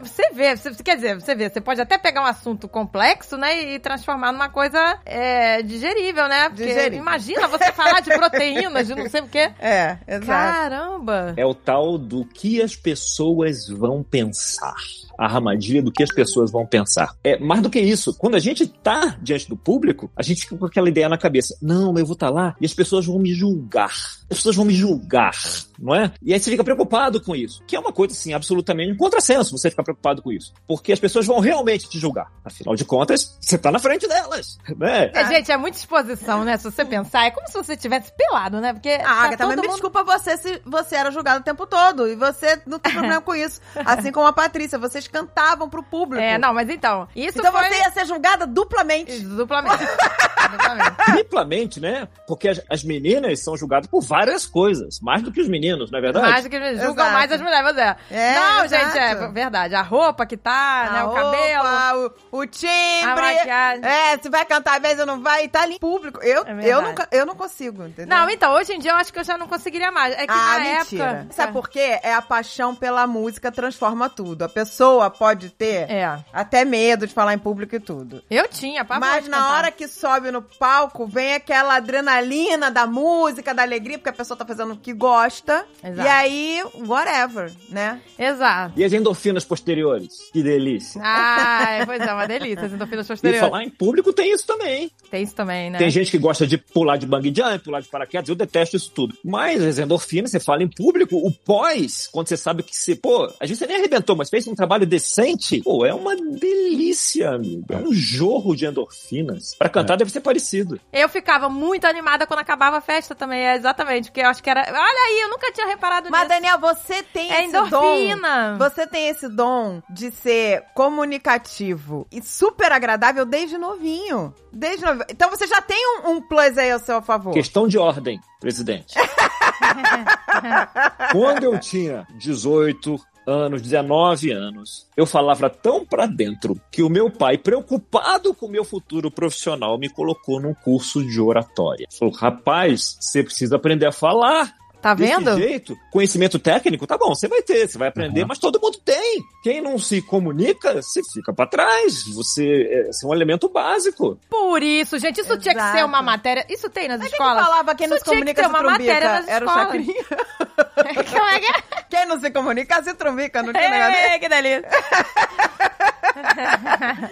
[0.00, 3.74] Você vê, você, quer dizer, você vê, você pode até pegar um assunto complexo, né,
[3.74, 6.48] e transformar numa coisa é, digerível, né?
[6.48, 6.98] Porque Digerível.
[6.98, 9.52] imagina você falar de proteínas, de não sei o quê.
[9.58, 10.26] É, exato.
[10.26, 11.34] Caramba!
[11.36, 14.74] É o tal do que as pessoas vão pensar.
[15.18, 17.14] A armadilha do que as pessoas vão pensar.
[17.22, 18.14] É mais do que isso.
[18.14, 21.56] Quando a gente tá diante do público, a gente fica com aquela ideia na cabeça.
[21.60, 23.92] Não, eu vou estar lá e as pessoas vão me julgar.
[24.30, 25.36] As pessoas vão me julgar,
[25.78, 26.12] não é?
[26.22, 27.62] E aí você fica preocupado com isso.
[27.66, 30.52] Que é uma coisa, assim, absolutamente um contrassenso você ficar preocupado com isso.
[30.66, 32.30] Porque as pessoas vão realmente te julgar.
[32.44, 35.10] Afinal de contas, você tá na frente delas, né?
[35.14, 36.56] É, gente, é muita exposição, né?
[36.56, 38.72] Se você pensar, é como se você tivesse pelado, né?
[38.72, 39.70] Porque Ah, tá Agatha, mas todo me mundo...
[39.72, 42.08] desculpa você se você era julgado o tempo todo.
[42.08, 43.60] E você não tem problema com isso.
[43.84, 46.22] Assim como a Patrícia, vocês cantavam pro público.
[46.22, 47.68] É, não, mas então, isso Então foi...
[47.68, 49.20] você ia ser julgada duplamente.
[49.20, 49.84] Duplamente.
[50.50, 50.96] Duplamente.
[51.36, 52.06] Triplamente, né?
[52.26, 55.00] Porque as, as meninas são julgadas por várias coisas.
[55.00, 56.30] Mais do que os meninos, não é verdade?
[56.30, 57.12] Mais do que eles julgam Exato.
[57.12, 57.96] mais as mulheres, mas é.
[58.10, 58.84] É, não, exato.
[58.84, 59.74] gente, é verdade.
[59.74, 60.98] A roupa que tá, né?
[61.00, 61.62] A O cabelo.
[61.62, 62.70] roupa, o, o timbre.
[63.04, 63.84] A maquiagem.
[63.84, 66.20] É, se vai cantar às vezes ou não vai, e tá ali em público.
[66.22, 68.14] Eu, É eu, não, eu não consigo, entendeu?
[68.14, 70.12] Não, então, hoje em dia eu acho que eu já não conseguiria mais.
[70.14, 71.04] É que ah, na mentira.
[71.04, 71.26] época.
[71.34, 71.98] Sabe por quê?
[72.02, 74.42] É a paixão pela música transforma tudo.
[74.44, 76.18] A pessoa pode ter É.
[76.32, 78.22] até medo de falar em público e tudo.
[78.30, 79.52] Eu tinha, pavor Mas na cantar.
[79.58, 84.36] hora que sobe no palco, vem aquela adrenalina da música, da alegria, porque a pessoa
[84.36, 85.64] tá fazendo o que gosta.
[85.82, 86.06] Exato.
[86.06, 88.00] E aí, whatever, né?
[88.18, 88.78] Exato.
[88.78, 90.30] E as endorfinas posteriores?
[90.32, 91.00] Que delícia.
[91.04, 92.66] Ai, pois é, uma delícia.
[92.66, 93.40] As endorfinas E posteriores.
[93.40, 94.90] falar em público tem isso também.
[95.10, 95.78] Tem isso também, né?
[95.78, 98.90] Tem gente que gosta de pular de bang jump, pular de paraquedas, eu detesto isso
[98.90, 99.14] tudo.
[99.24, 103.30] Mas as endorfinas, você fala em público, o pós, quando você sabe que você, pô,
[103.38, 107.64] a gente nem arrebentou, mas fez um trabalho decente, pô, é uma delícia, amigo.
[107.68, 109.54] É um jorro de endorfinas.
[109.58, 110.80] Pra cantar deve ser parecido.
[110.92, 114.50] Eu ficava muito animada quando acabava a festa também, é exatamente, porque eu acho que
[114.50, 114.62] era...
[114.62, 116.34] Olha aí, eu nunca tinha reparado Mas, nisso.
[116.34, 118.52] Daniel, você tem É esse endorfina.
[118.52, 118.58] dom.
[118.58, 124.34] Você tem esse dom de ser comunicativo e super agradável desde novinho.
[124.52, 125.06] Desde novinho.
[125.10, 127.32] Então você já tem um, um plus aí ao seu favor.
[127.32, 128.94] Questão de ordem, presidente.
[131.12, 137.10] Quando eu tinha 18 anos, 19 anos, eu falava tão pra dentro que o meu
[137.10, 141.86] pai, preocupado com o meu futuro profissional, me colocou num curso de oratória.
[141.98, 144.54] Falou: rapaz, você precisa aprender a falar.
[144.82, 145.36] Tá vendo?
[145.36, 148.26] Desse jeito, conhecimento técnico, tá bom, você vai ter, você vai aprender, Uhum.
[148.28, 149.22] mas todo mundo tem.
[149.44, 152.04] Quem não se comunica, você fica pra trás.
[152.14, 154.18] Você é, você é um elemento básico.
[154.28, 155.78] Por isso, gente, isso tinha que Exato.
[155.78, 156.44] ser uma matéria.
[156.50, 157.44] Isso tem nas Quem que escolas?
[157.44, 158.92] falava quem não Isso que comunica ter se uma trumbica?
[158.92, 159.54] Era o escolas.
[159.54, 160.04] Chacrinha.
[161.12, 161.82] Como é que é?
[161.88, 164.12] Quem não se comunica se trumbica, não tinha negócio desse?
[164.12, 164.68] Ei, que delícia.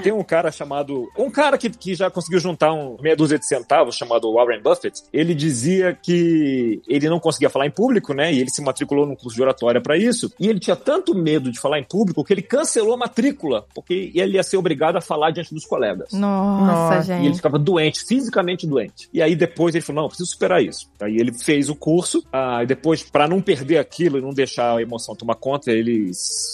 [0.02, 1.10] Tem um cara chamado.
[1.16, 5.02] Um cara que, que já conseguiu juntar um meia dúzia de centavos, chamado Warren Buffett.
[5.12, 8.32] Ele dizia que ele não conseguia falar em público, né?
[8.32, 10.32] E ele se matriculou num curso de oratória para isso.
[10.38, 14.12] E ele tinha tanto medo de falar em público que ele cancelou a matrícula, porque
[14.14, 16.12] ele ia ser obrigado a falar diante dos colegas.
[16.12, 17.12] Nossa, Nossa.
[17.14, 17.36] E ele gente.
[17.36, 19.08] ficava doente, fisicamente doente.
[19.12, 20.88] E aí depois ele falou: não, eu preciso superar isso.
[21.00, 24.76] Aí ele fez o curso, ah, e depois, para não perder aquilo e não deixar
[24.76, 26.10] a emoção tomar conta, ele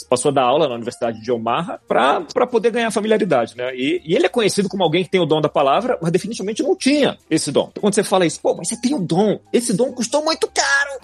[0.08, 3.74] passou a dar aula na Universidade de Omaha para poder ganhar familiaridade, né?
[3.74, 6.62] E, e ele é conhecido como alguém que tem o dom da palavra, mas definitivamente
[6.62, 7.68] não tinha esse dom.
[7.70, 10.48] Então, quando você fala isso, pô, mas você tem o dom, esse dom custou muito
[10.52, 10.95] caro.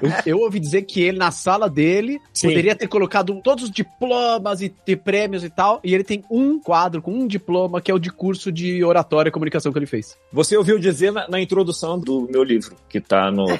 [0.00, 2.48] Eu, eu ouvi dizer que ele, na sala dele, Sim.
[2.48, 5.80] poderia ter colocado todos os diplomas e ter prêmios e tal.
[5.84, 9.28] E ele tem um quadro com um diploma, que é o de curso de oratória
[9.28, 10.16] e comunicação que ele fez.
[10.32, 13.46] Você ouviu dizer na, na introdução do meu livro, que tá no.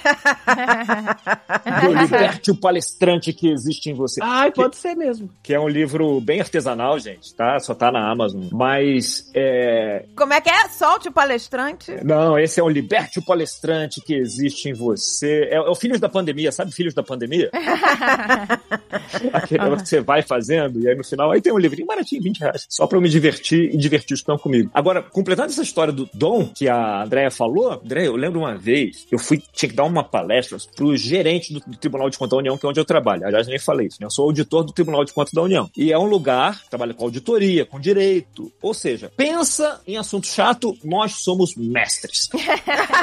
[1.80, 4.20] do Liberte o palestrante que existe em você.
[4.22, 5.30] Ai, pode ser mesmo.
[5.42, 7.58] Que é um livro bem artesanal, gente, tá?
[7.58, 8.44] Só tá na Amazon.
[8.52, 10.04] Mas é.
[10.16, 10.68] Como é que é?
[10.68, 11.92] Solte o palestrante.
[12.04, 15.48] Não, esse é o Liberte o palestrante que existe em você.
[15.50, 17.50] É, é o Filhos da Pandemia, sabe Filhos da Pandemia?
[19.32, 22.22] Aquele negócio que você vai fazendo, e aí no final, aí tem um livrinho baratinho,
[22.22, 22.66] 20 reais.
[22.68, 24.70] Só pra eu me divertir e divertir os que estão comigo.
[24.74, 29.06] Agora, completando essa história do dom que a Andrea falou, Andrea, eu lembro uma vez,
[29.10, 32.38] eu fui, tinha que dar uma palestra pro gerente do, do Tribunal de Contas da
[32.38, 33.26] União, que é onde eu trabalho.
[33.26, 34.06] Aliás, nem falei isso, né?
[34.06, 35.70] Eu sou auditor do Tribunal de Contas da União.
[35.76, 38.52] E é um lugar, que trabalha com auditoria, com direito.
[38.62, 42.28] Ou seja, pensa em assunto chato, nós somos mestres.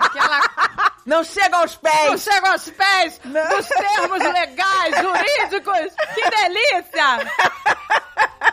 [0.00, 0.40] Aquela
[1.06, 2.22] Não chega aos não pés.
[2.22, 5.94] chega aos pés dos termos legais, jurídicos.
[6.14, 7.18] Que delícia!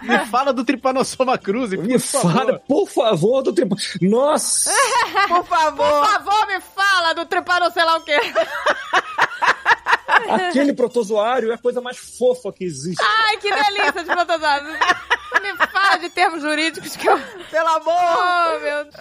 [0.02, 3.84] Me fala do Tripanossoma Cruzi, Me fala, por favor, do tribunal.
[4.02, 4.72] Nossa!
[5.28, 6.06] Por Por favor.
[6.08, 8.18] favor, me fala do tripano sei lá o quê.
[10.30, 13.04] Aquele protozoário é a coisa mais fofa que existe.
[13.04, 14.68] Ai, que delícia de protozoário.
[15.42, 17.20] Me fala de termos jurídicos que eu...
[17.52, 17.94] Pelo amor.
[17.96, 18.96] Oh, meu Deus.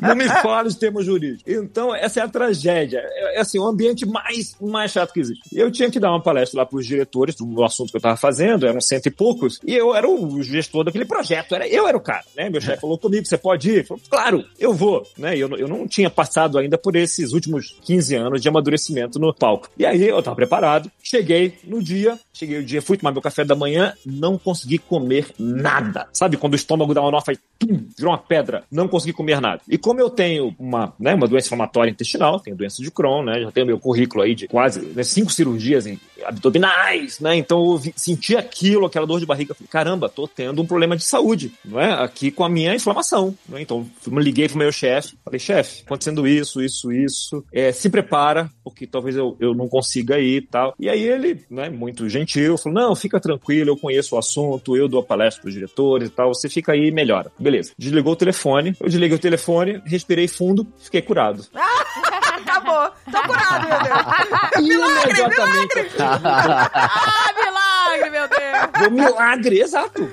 [0.00, 1.42] Não me fale de termos jurídicos.
[1.52, 3.00] Então, essa é a tragédia.
[3.04, 5.42] É, é assim, o ambiente mais, mais chato que existe.
[5.52, 8.16] Eu tinha que dar uma palestra lá para os diretores do assunto que eu estava
[8.16, 11.54] fazendo, eram cento e poucos, e eu era o gestor daquele projeto.
[11.54, 12.48] Era, eu era o cara, né?
[12.50, 13.78] Meu chefe falou comigo, você pode ir?
[13.78, 15.06] Eu falei, claro, eu vou.
[15.16, 15.36] Né?
[15.36, 19.32] Eu, não- eu não tinha passado ainda por esses últimos 15 anos de amadurecimento no
[19.34, 19.68] palco.
[19.78, 23.44] E aí eu estava preparado, cheguei no dia, cheguei o dia, fui tomar meu café
[23.44, 26.08] da manhã, não consegui comer nada.
[26.12, 28.64] Sabe quando o estômago dá uma nova e pum, virou uma pedra?
[28.70, 29.60] Não consegui comer nada.
[29.68, 33.40] E como eu tenho uma, né, uma doença inflamatória intestinal, tenho doença de Crohn, né?
[33.40, 37.36] Já tenho meu currículo aí de quase né, cinco cirurgias em abdominais, né?
[37.36, 39.54] Então eu senti aquilo, aquela dor de barriga.
[39.54, 41.92] Falei, caramba, tô tendo um problema de saúde, não é?
[41.92, 43.36] Aqui com a minha inflamação.
[43.48, 43.62] Né?
[43.62, 47.44] Então liguei pro meu chefe, falei, chefe, acontecendo isso, isso, isso.
[47.52, 50.74] É, se prepara, porque talvez eu, eu não consiga ir e tal.
[50.78, 54.88] E aí ele, né, muito gentil, falou: não, fica tranquilo, eu conheço o assunto, eu
[54.88, 57.30] dou a palestra pros diretores e tal, você fica aí e melhora.
[57.38, 57.72] Beleza.
[57.78, 61.46] Desligou o telefone, eu desliguei o telefone, respirei fundo, fiquei curado.
[62.32, 62.90] Acabou.
[63.10, 64.02] Tô curado, meu Deus.
[65.08, 65.96] Imediatamente.
[65.98, 68.88] Ah, milagre, meu Deus.
[68.88, 70.10] Um milagre, exato.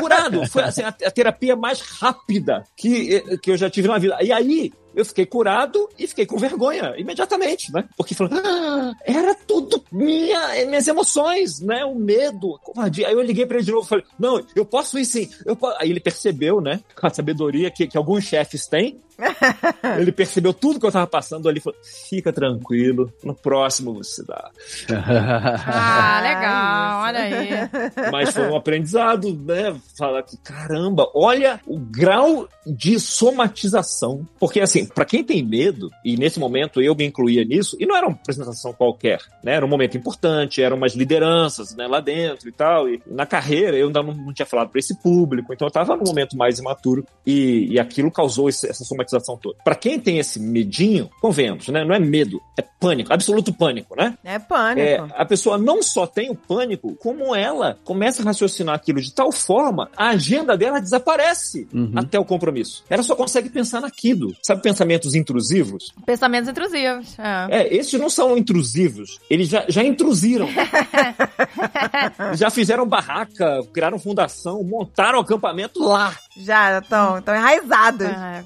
[0.00, 0.46] Curado.
[0.48, 4.18] Foi assim, a, a terapia mais rápida que, que eu já tive na vida.
[4.20, 7.84] E aí, eu fiquei curado e fiquei com vergonha imediatamente, né?
[7.96, 11.84] Porque falou, ah, era tudo minha, minhas emoções, né?
[11.84, 13.08] O medo, a covardia.
[13.08, 15.30] Aí eu liguei pra ele de novo e falei, não, eu posso ir sim.
[15.44, 16.80] Eu po-" Aí ele percebeu, né?
[16.98, 19.00] Com a sabedoria que, que alguns chefes têm.
[19.98, 24.24] ele percebeu tudo que eu tava passando ali e falou: fica tranquilo, no próximo você
[24.24, 24.50] dá.
[24.90, 28.10] Ah, legal, olha aí.
[28.10, 29.76] Mas foi um aprendizado, né?
[29.96, 34.26] Falar que, caramba, olha o grau de somatização.
[34.38, 37.96] Porque, assim, pra quem tem medo, e nesse momento eu me incluía nisso, e não
[37.96, 39.52] era uma apresentação qualquer, né?
[39.54, 42.88] Era um momento importante, eram umas lideranças, né, lá dentro e tal.
[42.88, 45.96] E na carreira eu ainda não, não tinha falado pra esse público, então eu tava
[45.96, 49.56] num momento mais imaturo e, e aquilo causou esse- essa somatização toda.
[49.64, 51.84] Pra quem tem esse medinho, convenhamos, né?
[51.84, 54.16] Não é medo, é pânico, absoluto pânico, né?
[54.24, 54.80] É pânico.
[54.80, 59.12] É, a pessoa não só tem o pânico, como ela começa a raciocinar aquilo de
[59.14, 61.92] tal forma, a agenda dela desaparece Uhum.
[61.94, 62.84] até o compromisso.
[62.88, 64.34] Ela só consegue pensar naquilo.
[64.42, 65.92] Sabe pensamentos intrusivos?
[66.04, 67.18] Pensamentos intrusivos.
[67.18, 67.62] É.
[67.62, 69.18] É, esses não são intrusivos.
[69.28, 70.48] Eles já, já intrusiram.
[72.34, 76.16] já fizeram barraca, criaram fundação, montaram acampamento lá.
[76.36, 78.06] Já estão tão enraizados.
[78.06, 78.44] É.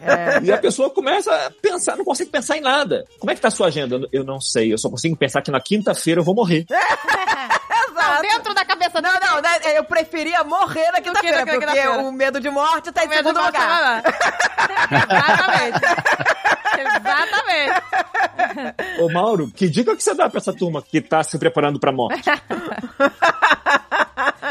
[0.00, 0.42] É.
[0.42, 3.04] E a pessoa começa a pensar, não consegue pensar em nada.
[3.18, 4.08] Como é que tá a sua agenda?
[4.10, 6.66] Eu não sei, eu só consigo pensar que na quinta-feira eu vou morrer.
[8.06, 8.22] Não, Exato.
[8.22, 11.98] dentro da cabeça Não, não, né, eu preferia morrer na quinta-feira, na porque quinta-feira.
[11.98, 14.02] o medo de morte tá em Medo de segundo morte lugar.
[14.92, 15.80] Exatamente.
[16.78, 17.82] Exatamente.
[19.00, 21.90] Ô Mauro, que dica que você dá pra essa turma que tá se preparando pra
[21.92, 22.22] morte?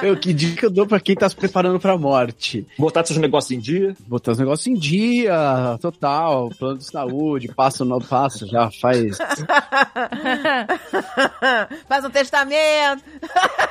[0.02, 2.66] Eu, que dica eu dou pra quem tá se preparando pra morte?
[2.78, 3.96] Botar seus negócios em dia?
[4.08, 9.18] Botar os negócios em dia, total, plano de saúde, passo no passo, já faz.
[11.88, 13.04] Faz um testamento.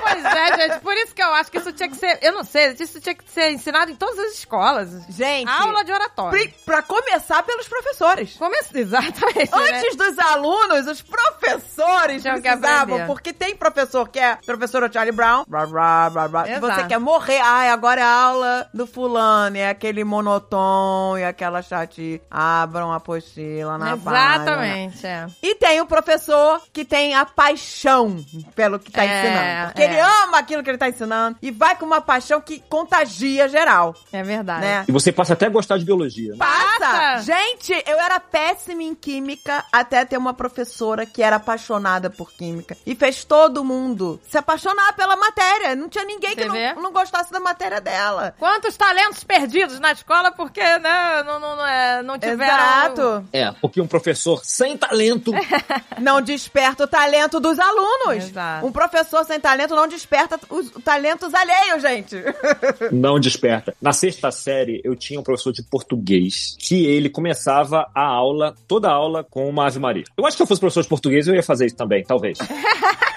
[0.02, 0.80] Pois é, gente.
[0.80, 2.18] Por isso que eu acho que isso tinha que ser.
[2.22, 4.90] Eu não sei, isso tinha que ser ensinado em todas as escolas.
[5.08, 6.52] Gente, Aula de oratório.
[6.64, 8.34] pra começar pelos professores.
[8.34, 9.50] Começa exatamente.
[9.50, 9.78] né?
[9.78, 15.12] Antes dos alunos, os professores Tinham que precisavam, porque tem professor que é professor Charlie
[15.12, 16.66] Brown, blá, blá, blá, blá, Exato.
[16.66, 17.40] você quer morrer.
[17.40, 22.20] Ai, agora é a aula do fulano, é aquele monotom e aquela chate.
[22.30, 24.34] Abram a apostila na página.
[24.36, 25.26] Exatamente, é.
[25.42, 29.66] E tem o professor que tem a paixão pelo que tá É, ensinando.
[29.68, 29.84] Porque é.
[29.86, 33.94] ele ama aquilo que ele tá ensinando e vai com uma paixão que contagia geral,
[34.12, 34.60] É verdade.
[34.60, 34.84] né?
[34.88, 36.32] E você passa até a gostar de biologia.
[36.32, 36.38] Né?
[36.38, 36.78] Passa!
[36.78, 37.22] Passa!
[37.22, 42.76] Gente, eu era péssima em química até ter uma professora que era apaixonada por química.
[42.86, 45.74] E fez todo mundo se apaixonar pela matéria.
[45.74, 48.34] Não tinha ninguém que não, não gostasse da matéria dela.
[48.38, 52.54] Quantos talentos perdidos na escola porque, né, não, não, não, é, não tiveram...
[52.54, 53.28] Exato.
[53.32, 55.32] É, porque um professor sem talento
[56.00, 58.24] Não desperta o talento dos alunos.
[58.24, 58.66] Exato.
[58.66, 62.16] Um professor sem talento não desperta os talentos alheios, gente.
[62.92, 63.74] não desperta.
[63.80, 68.88] Na sexta série, eu tinha um professor de português que ele começava a aula, toda
[68.88, 70.04] a aula, com uma Ave Maria.
[70.16, 72.38] Eu acho que se eu fosse professor de português, eu ia fazer isso também, talvez.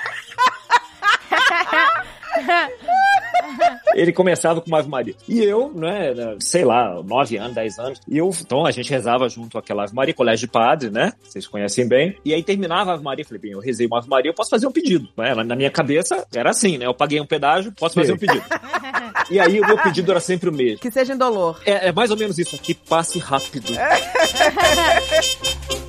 [3.94, 5.16] Ele começava com uma Ave Maria.
[5.28, 9.28] E eu, né, sei lá, 9 anos, 10 anos, e eu, então a gente rezava
[9.30, 11.14] junto àquela Ave Maria, colégio de padre, né?
[11.24, 12.18] Vocês conhecem bem.
[12.24, 14.50] E aí terminava a Ave Maria, falei, bem, eu rezei uma Ave Maria, eu posso
[14.50, 15.10] fazer um pedido.
[15.18, 15.34] Né?
[15.44, 16.86] Na minha cabeça era assim, né?
[16.86, 18.44] Eu paguei um pedágio, posso fazer um pedido.
[19.30, 20.80] E aí o meu pedido era sempre o mesmo.
[20.80, 21.60] Que seja indolor.
[21.66, 23.74] É, é mais ou menos isso aqui, passe rápido.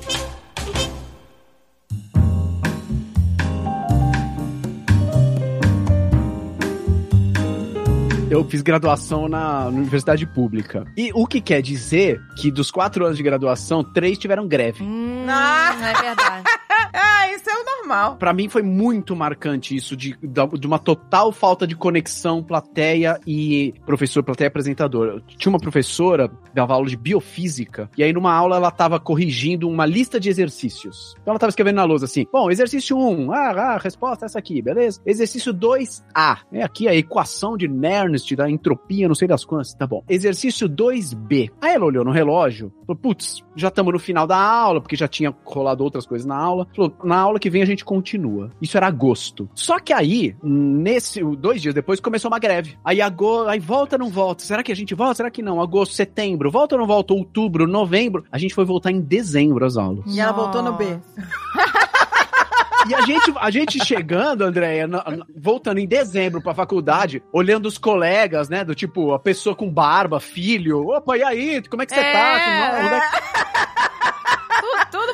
[8.29, 10.85] Eu fiz graduação na universidade pública.
[10.95, 14.83] E o que quer dizer que dos quatro anos de graduação, três tiveram greve.
[14.83, 15.75] Hum, Ah.
[15.81, 16.43] é verdade.
[16.93, 18.17] Ah, isso é o normal.
[18.17, 23.73] Pra mim foi muito marcante isso de, de uma total falta de conexão plateia e
[23.85, 25.21] professor, plateia apresentador.
[25.37, 29.85] Tinha uma professora dava aula de biofísica e aí numa aula ela tava corrigindo uma
[29.85, 31.15] lista de exercícios.
[31.21, 34.39] Então ela tava escrevendo na lousa assim: "Bom, exercício 1, ah, ah, resposta é essa
[34.39, 35.01] aqui, beleza?
[35.05, 39.87] Exercício 2A, é aqui a equação de Nernst da entropia, não sei das quantas, tá
[39.87, 40.03] bom.
[40.09, 41.51] Exercício 2B.
[41.61, 45.07] Aí ela olhou no relógio, falou: "Putz, já estamos no final da aula, porque já
[45.07, 46.67] tinha rolado outras coisas na aula.
[46.75, 48.51] Falou, na aula que vem a gente continua.
[48.61, 49.49] Isso era agosto.
[49.53, 52.77] Só que aí, nesse, dois dias depois, começou uma greve.
[52.83, 54.43] Aí, agora, aí volta ou não volta?
[54.43, 55.15] Será que a gente volta?
[55.15, 55.61] Será que não?
[55.61, 57.13] Agosto, setembro, volta ou não volta?
[57.13, 58.23] Outubro, novembro.
[58.31, 60.05] A gente foi voltar em dezembro as aulas.
[60.07, 60.85] E ela voltou no B.
[62.87, 64.89] E a gente, a gente chegando, Andréia,
[65.35, 68.63] voltando em dezembro pra faculdade, olhando os colegas, né?
[68.63, 70.87] Do tipo, a pessoa com barba, filho.
[70.87, 71.61] Opa, e aí?
[71.69, 73.48] Como é que você É, tá?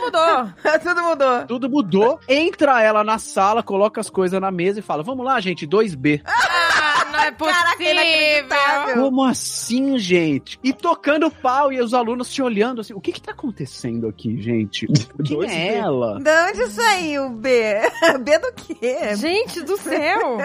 [0.05, 0.53] Mudou.
[0.83, 1.45] Tudo mudou.
[1.47, 2.19] Tudo mudou.
[2.27, 6.21] Entra ela na sala, coloca as coisas na mesa e fala: Vamos lá, gente, 2B.
[6.25, 6.65] Ah,
[7.15, 8.47] não é possível.
[8.49, 8.93] Caraca.
[8.93, 10.59] Como assim, gente?
[10.63, 12.93] E tocando pau e os alunos se olhando assim.
[12.93, 14.87] O que que tá acontecendo aqui, gente?
[15.25, 15.73] Quem Dois é B.
[15.75, 16.19] ela?
[16.19, 17.81] De onde saiu o B?
[18.23, 19.15] B do quê?
[19.15, 20.37] Gente do céu.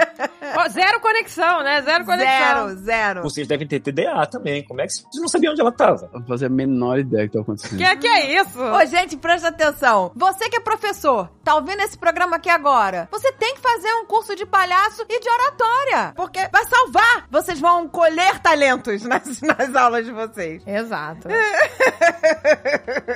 [0.57, 1.83] Ó, zero conexão, né?
[1.83, 2.69] Zero conexão.
[2.69, 3.23] Zero, zero.
[3.23, 4.65] Vocês devem ter TDA também.
[4.65, 6.11] Como é que vocês não sabiam onde ela tava?
[6.13, 7.79] Não fazer a menor ideia do que tá acontecendo.
[7.79, 8.61] Que, que é isso?
[8.61, 10.13] Ô, gente, presta atenção.
[10.15, 13.09] Você que é professor, tá ouvindo esse programa aqui agora?
[13.11, 16.13] Você tem que fazer um curso de palhaço e de oratória.
[16.15, 17.27] Porque vai salvar.
[17.31, 20.63] Vocês vão colher talentos nas, nas aulas de vocês.
[20.67, 21.29] Exato.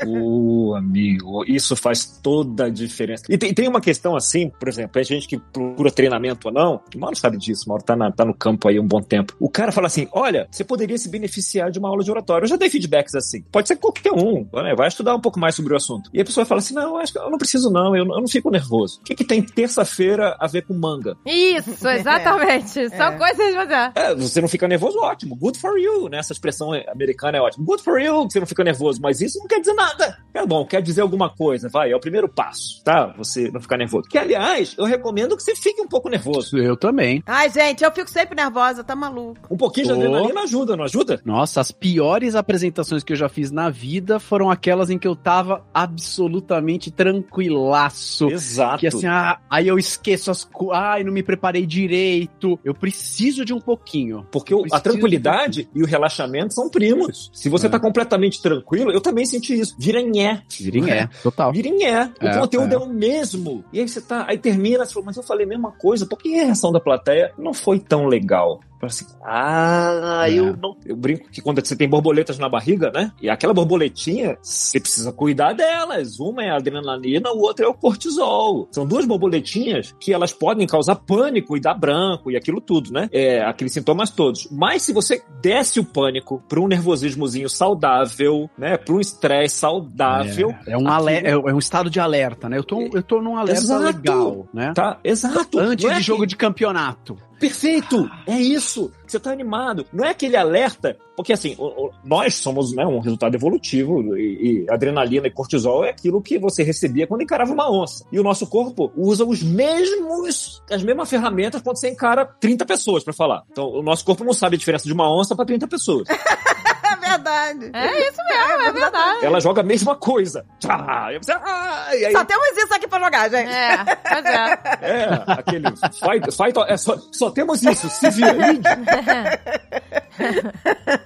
[0.07, 3.25] Ô, amigo, isso faz toda a diferença.
[3.29, 6.81] E tem, tem uma questão assim, por exemplo, a gente que procura treinamento ou não,
[6.95, 9.35] o Mauro sabe disso, o Mauro tá, na- tá no campo aí um bom tempo.
[9.39, 12.45] O cara fala assim: olha, você poderia se beneficiar de uma aula de oratório.
[12.45, 13.43] Eu já dei feedbacks assim.
[13.53, 14.75] Pode ser qualquer um, né?
[14.77, 16.11] vai estudar um pouco mais sobre o assunto.
[16.13, 18.21] E a pessoa fala assim: não, acho que eu não preciso, não, eu, não- eu
[18.21, 19.01] não fico nervoso.
[19.01, 21.17] O que, que tem terça-feira a ver com manga?
[21.27, 22.89] Isso, exatamente.
[22.91, 23.19] São É.
[23.19, 23.93] coisas de você.
[23.95, 25.37] É, você não fica nervoso, ótimo.
[25.37, 26.19] Good for you, né?
[26.19, 27.65] Essa expressão americana é ótima.
[27.65, 29.01] Good for you, você não fica nervoso.
[29.01, 30.19] Mas isso não quer dizer nada.
[30.33, 31.69] É bom, quer dizer alguma coisa.
[31.69, 33.15] Vai, é o primeiro passo, tá?
[33.17, 34.09] Você não ficar nervoso.
[34.09, 36.57] Que, aliás, eu recomendo que você fique um pouco nervoso.
[36.59, 37.23] Eu também.
[37.27, 39.47] Ai, gente, eu fico sempre nervosa, tá maluco.
[39.51, 39.97] Um pouquinho de Ô.
[39.97, 41.21] adrenalina ajuda, não ajuda?
[41.25, 45.17] Nossa, as piores apresentações que eu já fiz na vida foram aquelas em que eu
[45.17, 48.29] tava absolutamente tranquilaço.
[48.31, 48.79] Exato.
[48.79, 50.77] Que assim, ah, aí eu esqueço as coisas.
[50.77, 52.59] Ai, não me preparei direito.
[52.65, 54.27] Eu preciso de um pouquinho.
[54.31, 57.31] Porque o- a Preciso tranquilidade e o relaxamento são primos.
[57.33, 57.71] Se você É.
[57.71, 59.75] tá completamente tranquilo, eu também senti isso.
[59.79, 60.43] Vira nhé.
[60.61, 61.53] Virinhé, total.
[61.53, 62.11] Vira nhé.
[62.21, 62.75] O É, conteúdo é.
[62.75, 62.79] é.
[62.79, 63.65] o mesmo.
[63.73, 64.25] E aí você tá.
[64.29, 66.05] Aí termina, você fala, mas eu falei a mesma coisa.
[66.07, 68.61] Por que a reação da plateia não foi tão legal?
[68.85, 70.35] Fala Assim, ah, É.
[70.35, 70.77] eu não.
[70.85, 73.11] Eu brinco que quando você tem borboletas na barriga, né?
[73.21, 76.19] E aquela borboletinha, você precisa cuidar delas.
[76.21, 78.69] Uma é a adrenalina, o outro é o cortisol.
[78.73, 83.09] São duas borboletinhas que elas podem causar pânico e dar branco e aquilo tudo, né?
[83.13, 84.49] É, aqueles sintomas todos.
[84.51, 88.77] Mas se você desce o pânico para um nervosismozinho saudável, né?
[88.77, 92.59] Para um estresse saudável, É, é um ale- é, é um estado de alerta, né?
[92.59, 93.83] Eu tô, eu tô num alerta Exato.
[93.85, 94.73] legal, né?
[94.75, 94.99] tá?
[95.05, 95.59] Exato.
[95.59, 97.17] Antes é de jogo que- de campeonato.
[97.39, 98.11] Perfeito!
[98.27, 98.91] É isso!
[99.07, 99.87] Você tá animado.
[99.93, 104.65] Não é aquele alerta, porque assim, o- o- nós somos né, um resultado evolutivo e,
[104.65, 108.05] e adrenalina e cortisol é aquilo que você recebia quando encarava uma onça.
[108.11, 113.05] E o nosso corpo usa os mesmos, as mesmas ferramentas quando você encara 30 pessoas
[113.05, 113.43] pra falar.
[113.51, 116.09] Então, o nosso corpo não sabe a diferença de uma onça pra 30 pessoas.
[117.15, 117.71] É verdade.
[117.73, 119.27] É isso mesmo, é verdade.
[119.27, 120.45] Ela joga a mesma coisa.
[120.59, 121.13] Tchá!
[121.13, 123.51] E você, ah, e aí, Só temos isso aqui pra jogar, gente.
[123.51, 124.59] É, pois é.
[124.83, 128.35] é, aquele fight, fight é, só, só temos isso, se vira.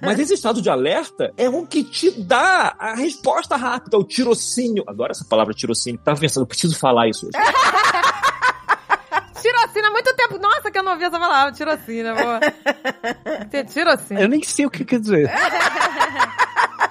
[0.00, 4.84] Mas esse estado de alerta é um que te dá a resposta rápida, o tirocínio.
[4.86, 5.98] Adoro essa palavra tirocínio.
[6.04, 7.38] Tava pensando, eu preciso falar isso hoje.
[9.40, 10.38] Tirocina há muito tempo.
[10.38, 11.52] Nossa, que eu não ouvi essa palavra.
[11.52, 12.40] Tirocina, boa.
[13.72, 14.20] Tirocina.
[14.20, 15.30] Eu nem sei o que quer dizer.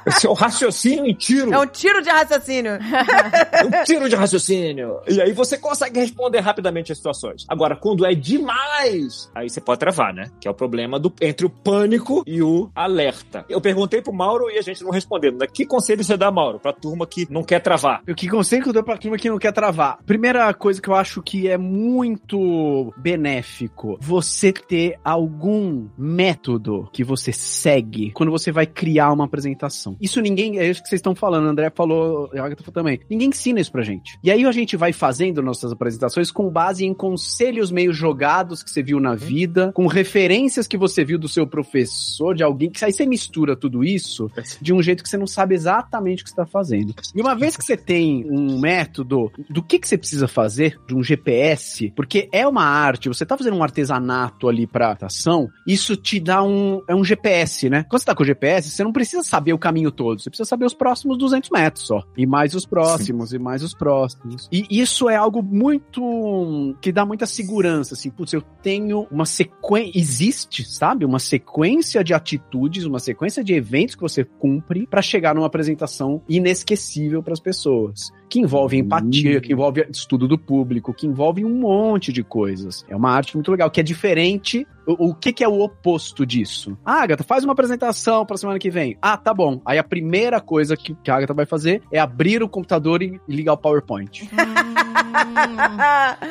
[0.07, 1.53] Esse é o raciocínio em tiro.
[1.53, 2.71] É um tiro de raciocínio.
[2.71, 4.99] É um tiro de raciocínio.
[5.07, 7.45] E aí você consegue responder rapidamente as situações.
[7.47, 10.31] Agora, quando é demais, aí você pode travar, né?
[10.39, 13.45] Que é o problema do, entre o pânico e o alerta.
[13.49, 15.31] Eu perguntei pro Mauro e a gente não respondeu.
[15.31, 15.47] Né?
[15.51, 18.01] Que conselho você dá, Mauro, pra turma que não quer travar?
[18.07, 19.99] O que conselho que eu dou pra turma que não quer travar?
[20.05, 27.31] Primeira coisa que eu acho que é muito benéfico, você ter algum método que você
[27.31, 29.96] segue quando você vai criar uma apresentação.
[30.01, 32.99] Isso ninguém, é isso que vocês estão falando, o André falou, a Agatha falou também.
[33.09, 34.17] Ninguém ensina isso pra gente.
[34.23, 38.69] E aí a gente vai fazendo nossas apresentações com base em conselhos meio jogados que
[38.69, 42.83] você viu na vida, com referências que você viu do seu professor, de alguém, que
[42.83, 44.29] aí você mistura tudo isso
[44.61, 46.93] de um jeito que você não sabe exatamente o que você está fazendo.
[47.15, 50.95] E uma vez que você tem um método do que, que você precisa fazer, de
[50.95, 55.95] um GPS, porque é uma arte, você tá fazendo um artesanato ali pra ação, isso
[55.95, 57.85] te dá um, é um GPS, né?
[57.89, 60.47] Quando você tá com o GPS, você não precisa saber o caminho todo, você precisa
[60.47, 62.03] saber os próximos 200 metros só.
[62.15, 64.47] E mais os próximos, e mais os próximos.
[64.51, 69.91] E isso é algo muito, que dá muita segurança, assim, putz, eu tenho uma sequência,
[69.97, 71.05] existe, sabe?
[71.05, 76.21] Uma sequência de atitudes, uma sequência de eventos que você cumpre pra chegar numa apresentação
[76.27, 78.11] inesquecível pras pessoas.
[78.29, 82.85] Que envolve empatia, que envolve estudo do público, que envolve um monte de coisas.
[82.89, 84.67] É uma arte muito legal, que é diferente.
[84.87, 86.77] O, o que, que é o oposto disso?
[86.85, 88.97] Ah, Agatha, faz uma apresentação pra semana que vem.
[89.01, 89.61] Ah, tá bom.
[89.65, 93.19] Aí a primeira coisa que, que a Agatha vai fazer é abrir o computador e
[93.27, 94.23] ligar o PowerPoint.
[94.23, 95.57] Hum,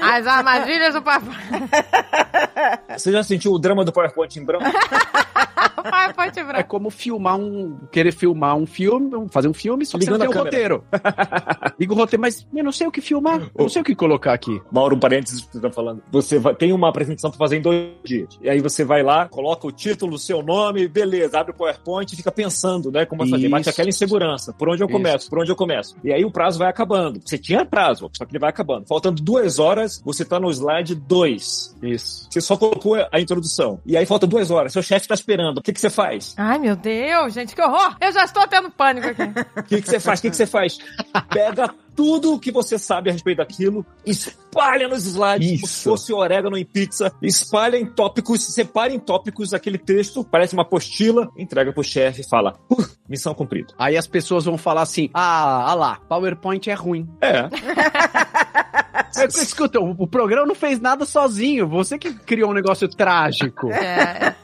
[0.03, 1.37] as armadilhas do papai.
[2.97, 4.65] Você já sentiu o drama do PowerPoint em branco?
[5.91, 6.69] PowerPoint É branco.
[6.69, 7.79] como filmar um.
[7.91, 10.85] Querer filmar um filme, fazer um filme, só que você não tem o roteiro.
[11.79, 13.95] Liga o roteiro, mas eu não sei o que filmar, eu não sei o que
[13.95, 14.61] colocar aqui.
[14.71, 16.03] Mauro, um parênteses que você tá falando.
[16.11, 18.39] Você vai, tem uma apresentação pra fazer em dois dias.
[18.47, 22.13] E aí você vai lá, coloca o título, o seu nome, beleza, abre o PowerPoint
[22.13, 23.49] e fica pensando, né, como vai fazer.
[23.49, 23.71] Bate Isso.
[23.71, 24.53] aquela insegurança.
[24.53, 24.97] Por onde eu Isso.
[24.97, 25.29] começo?
[25.29, 25.97] Por onde eu começo?
[26.05, 27.21] E aí o prazo vai acabando.
[27.25, 28.87] Você tinha prazo, só que ele vai acabando.
[28.87, 31.77] Faltando duas horas, você tá no slide 2.
[31.83, 32.29] Isso.
[32.31, 33.81] Você só colocou a introdução.
[33.85, 35.59] E aí falta duas horas, seu chefe tá esperando.
[35.59, 36.33] O que, que você faz?
[36.37, 37.97] Ai, meu Deus, gente, que horror!
[38.01, 39.23] Eu já estou tendo pânico aqui.
[39.59, 40.21] O que, que você faz?
[40.21, 40.79] O que, que você faz?
[41.31, 45.83] Pega tudo que você sabe a respeito daquilo, espalha nos slides, como se Isso.
[45.83, 51.29] fosse orégano em pizza, espalha em tópicos, separa em tópicos aquele texto, parece uma apostila,
[51.37, 53.73] entrega pro chefe e fala, "Uh, missão cumprida.
[53.79, 57.09] Aí as pessoas vão falar assim: ah, ah lá, PowerPoint é ruim.
[57.21, 57.49] É,
[59.17, 61.67] Mas, Escuta, o, o programa não fez nada sozinho.
[61.69, 63.71] Você que criou um negócio trágico.
[63.73, 64.35] É,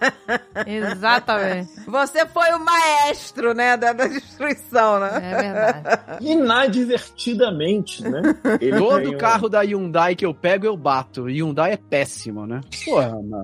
[0.66, 1.70] exatamente.
[1.86, 5.10] Você foi o maestro, né, da, da destruição, né?
[5.22, 6.26] É verdade.
[6.26, 8.22] inadvertidamente, né?
[8.60, 11.24] Ele Todo um- carro da Hyundai que eu pego, eu bato.
[11.28, 12.60] Hyundai é péssimo, né?
[12.84, 13.42] Porra, mano.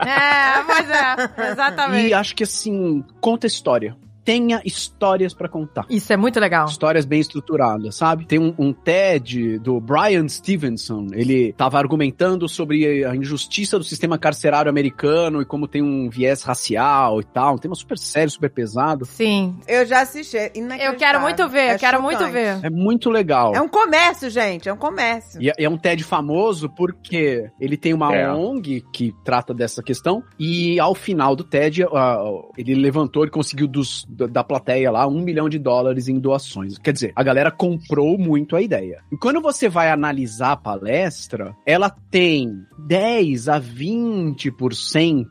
[0.00, 2.08] É, pois é, exatamente.
[2.08, 3.96] E acho que assim, conta história.
[4.24, 5.84] Tenha histórias pra contar.
[5.90, 6.66] Isso é muito legal.
[6.66, 8.24] Histórias bem estruturadas, sabe?
[8.26, 11.08] Tem um, um TED do Brian Stevenson.
[11.12, 16.42] Ele tava argumentando sobre a injustiça do sistema carcerário americano e como tem um viés
[16.42, 17.54] racial e tal.
[17.54, 19.04] Um tema super sério, super pesado.
[19.04, 19.56] Sim.
[19.68, 20.36] Eu já assisti.
[20.38, 20.52] é
[20.88, 22.32] Eu quero muito ver, É eu quero muito chocante.
[22.32, 22.60] ver.
[22.62, 23.54] É muito legal.
[23.54, 25.40] É um comércio, gente, é um comércio.
[25.42, 28.32] E é- é um TED famoso porque ele tem uma É.
[28.32, 31.84] ONG que trata dessa questão e ao final do TED
[32.56, 36.78] ele levantou, ele conseguiu dos, da, plateia lá um milhão de dólares em doações.
[36.78, 39.02] Quer dizer, a galera comprou muito a ideia.
[39.12, 45.24] E quando você vai analisar a palestra, ela tem 10 a 20%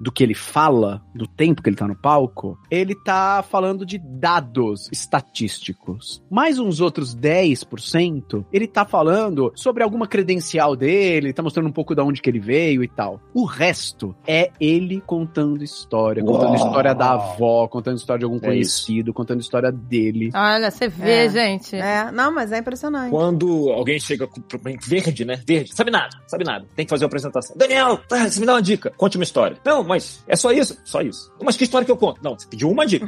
[0.00, 3.98] do que ele fala, do tempo que ele tá no palco, ele tá falando de
[3.98, 6.22] dados estatísticos.
[6.30, 11.94] Mais uns outros 10%, ele tá falando sobre alguma credencial dele, tá mostrando um pouco
[11.94, 13.20] da onde que ele veio e tal.
[13.34, 16.66] O resto é ele contando história, contando Uau.
[16.66, 20.30] história da avó, contando história de algum É conhecido, contando história dele.
[20.34, 21.28] Olha, você vê, É.
[21.28, 21.76] gente.
[21.76, 23.10] É, não, mas é impressionante.
[23.10, 24.40] Quando alguém chega com
[24.86, 25.40] verde, né?
[25.46, 26.66] Verde, sabe nada, sabe nada.
[26.76, 27.56] Tem que fazer uma apresentação.
[27.56, 28.92] Daniel, ah, você me dá uma dica.
[28.96, 29.56] Conte uma história.
[29.64, 30.76] Não, mas é só isso?
[30.84, 31.32] Só isso.
[31.42, 32.20] Mas que história que eu conto?
[32.22, 33.06] Não, você pediu uma dica.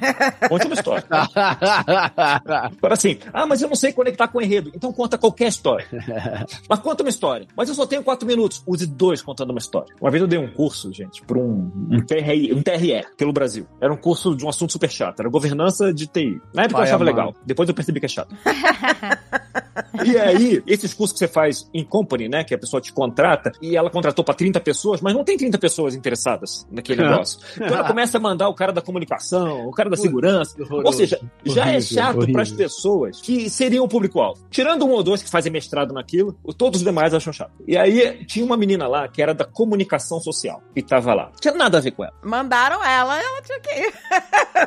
[0.49, 1.05] Conte uma história.
[1.11, 4.71] Agora assim, ah, mas eu não sei conectar com o enredo.
[4.75, 5.87] Então conta qualquer história.
[6.68, 7.47] mas conta uma história.
[7.57, 8.62] Mas eu só tenho quatro minutos.
[8.66, 9.95] Use dois contando uma história.
[10.01, 13.66] Uma vez eu dei um curso, gente, por um, um, TRI, um TRE pelo Brasil.
[13.81, 15.10] Era um curso de um assunto super chato.
[15.19, 16.41] Era governança de TI.
[16.55, 17.35] Na época Vai, eu achava legal.
[17.45, 18.35] Depois eu percebi que é chato.
[20.05, 22.45] E aí, esses cursos que você faz em company, né?
[22.45, 25.59] Que a pessoa te contrata e ela contratou pra 30 pessoas, mas não tem 30
[25.59, 27.41] pessoas interessadas naquele negócio.
[27.55, 30.57] Então ela começa a mandar o cara da comunicação, o cara da segurança.
[30.71, 34.41] Ou seja, já é chato para as pessoas que seriam o público-alvo.
[34.51, 37.53] Tirando um ou dois que fazem mestrado naquilo, todos os demais acham chato.
[37.67, 41.25] E aí tinha uma menina lá que era da comunicação social e tava lá.
[41.27, 42.15] Não tinha nada a ver com ela.
[42.23, 43.93] Mandaram ela, ela tinha que ir.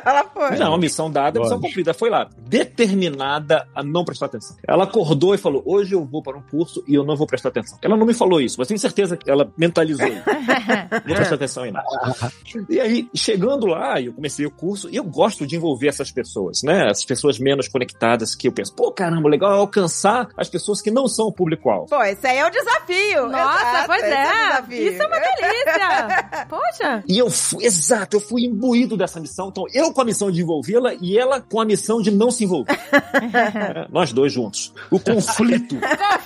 [0.04, 0.56] ela foi.
[0.58, 1.94] Não, a missão dada, a missão cumprida.
[1.94, 4.56] Foi lá, determinada a não prestar atenção.
[4.66, 7.50] Ela acordou e falou: Hoje eu vou para um curso e eu não vou prestar
[7.50, 7.78] atenção.
[7.80, 10.08] Ela não me falou isso, mas tenho certeza que ela mentalizou.
[10.08, 11.86] Não vou prestar atenção em nada.
[12.68, 16.62] E aí, chegando lá, eu comecei o curso e eu gosto de envolver essas pessoas,
[16.62, 16.88] né?
[16.90, 20.90] As pessoas menos conectadas que eu penso, pô, caramba, legal é alcançar as pessoas que
[20.90, 21.86] não são o público-alvo.
[21.88, 23.28] Pô, esse aí é o desafio.
[23.28, 24.24] Nossa, Exato, pois é.
[24.24, 24.92] desafio.
[24.92, 26.46] Isso é uma delícia.
[26.48, 27.04] Poxa.
[27.08, 29.48] E eu fui, exato, eu fui imbuído dessa missão.
[29.48, 32.44] Então, eu com a missão de envolvê-la e ela com a missão de não se
[32.44, 32.72] envolver.
[32.72, 34.72] É, nós dois juntos.
[34.90, 35.76] O conflito,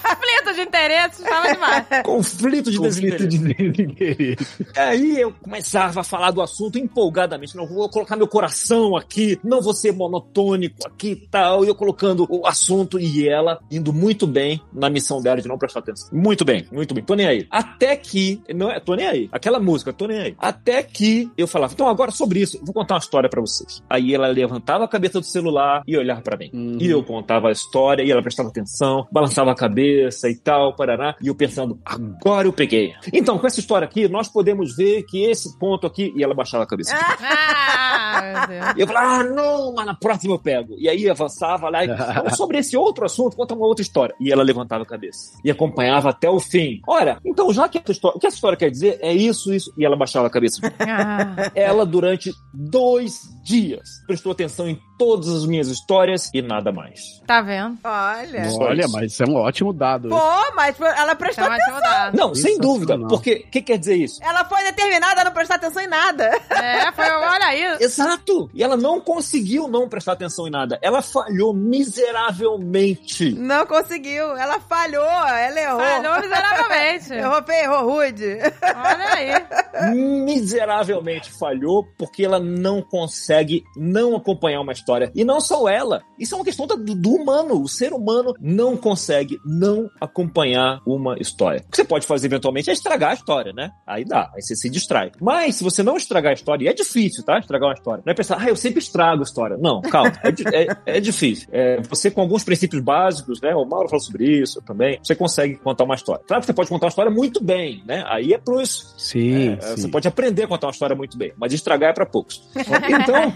[0.08, 1.84] Conflito de interesses, estava demais.
[2.04, 3.86] conflito de Conflito desinteresse.
[3.86, 4.36] de.
[4.76, 7.56] Aí eu começava a falar do assunto empolgadamente.
[7.56, 11.64] Não vou colocar meu coração aqui, não vou ser monotônico aqui e tal.
[11.64, 15.58] E eu colocando o assunto e ela indo muito bem na missão dela de não
[15.58, 16.08] prestar atenção.
[16.12, 17.04] Muito bem, muito bem.
[17.04, 17.46] Tô nem aí.
[17.50, 18.40] Até que.
[18.54, 19.28] Não é, tô nem aí.
[19.32, 20.36] Aquela música, tô nem aí.
[20.38, 23.77] Até que eu falava, então agora sobre isso, eu vou contar uma história pra vocês.
[23.88, 26.50] Aí ela levantava a cabeça do celular e olhava pra mim.
[26.52, 26.78] Uhum.
[26.80, 31.16] E eu contava a história e ela prestava atenção, balançava a cabeça e tal, parará.
[31.22, 32.92] E eu pensando, agora eu peguei.
[33.12, 36.12] Então, com essa história aqui, nós podemos ver que esse ponto aqui.
[36.16, 36.94] E ela baixava a cabeça.
[36.94, 38.74] Ah.
[38.76, 40.74] E eu falava, ah, não, mas na próxima eu pego.
[40.78, 44.14] E aí avançava lá e "Então, sobre esse outro assunto, conta uma outra história.
[44.20, 46.80] E ela levantava a cabeça e acompanhava até o fim.
[46.86, 49.72] Olha, então já que essa história, o que essa história quer dizer é isso, isso.
[49.76, 50.60] E ela baixava a cabeça.
[50.80, 54.02] Ah, Ela, durante dois dias.
[54.06, 57.22] Prestou atenção em todas as minhas histórias e nada mais.
[57.26, 57.78] Tá vendo?
[57.84, 58.42] Olha.
[58.60, 58.92] Olha, isso.
[58.92, 60.08] mas isso é um ótimo dado.
[60.08, 60.20] Pô,
[60.56, 61.80] mas ela prestou Então vai atenção.
[61.80, 62.12] te mudar.
[62.14, 62.74] Não, sem Sensacional.
[62.74, 62.98] dúvida.
[63.08, 64.20] Porque o que quer dizer isso?
[64.22, 66.30] Ela foi determinada a não prestar atenção em nada.
[66.50, 67.76] É, foi, olha aí.
[67.80, 68.50] Exato!
[68.52, 70.78] E ela não conseguiu não prestar atenção em nada.
[70.82, 73.32] Ela falhou miseravelmente.
[73.34, 74.36] Não conseguiu.
[74.36, 75.04] Ela falhou.
[75.04, 75.80] Ela errou.
[75.80, 77.12] Falhou miseravelmente.
[77.18, 78.38] Errou feio, errou rude.
[78.62, 79.94] Olha aí.
[80.24, 84.87] Miseravelmente falhou porque ela não consegue não acompanhar uma história.
[85.14, 86.02] E não só ela.
[86.18, 87.60] Isso é uma questão do, do humano.
[87.62, 91.62] O ser humano não consegue não acompanhar uma história.
[91.66, 93.70] O que você pode fazer eventualmente é estragar a história, né?
[93.86, 95.12] Aí dá, aí você se distrai.
[95.20, 97.38] Mas se você não estragar a história, e é difícil, tá?
[97.38, 98.02] Estragar uma história.
[98.04, 99.56] Não é pensar, ah, eu sempre estrago a história.
[99.58, 100.12] Não, calma.
[100.22, 101.48] É, é- é difícil.
[101.52, 103.54] É, você com alguns princípios básicos, né?
[103.54, 104.98] O Mauro falou sobre isso também.
[105.02, 106.22] Você consegue contar uma história.
[106.26, 108.04] Claro que você pode contar uma história muito bem, né?
[108.06, 108.94] Aí é plus.
[108.96, 109.82] Sim, É, sim.
[109.82, 112.42] Você pode aprender a contar uma história muito bem, mas estragar é pra poucos.
[112.56, 113.32] Então,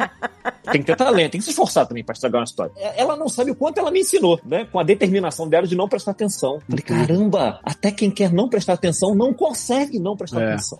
[0.72, 2.72] tem que ter talento, tem que se esforçar também pra estragar uma história.
[2.76, 4.64] É, Ela não sabe o quanto ela me ensinou, né?
[4.70, 6.60] Com a determinação dela de não prestar atenção.
[6.68, 10.46] Falei, caramba, até quem quer não prestar atenção não consegue não prestar É.
[10.52, 10.78] atenção.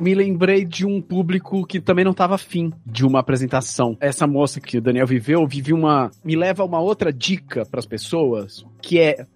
[0.00, 3.96] Me lembrei de um público que também não estava afim de uma apresentação.
[4.00, 6.10] Essa moça que o Daniel viveu, vive uma.
[6.24, 9.26] Me leva a uma outra dica para as pessoas, que é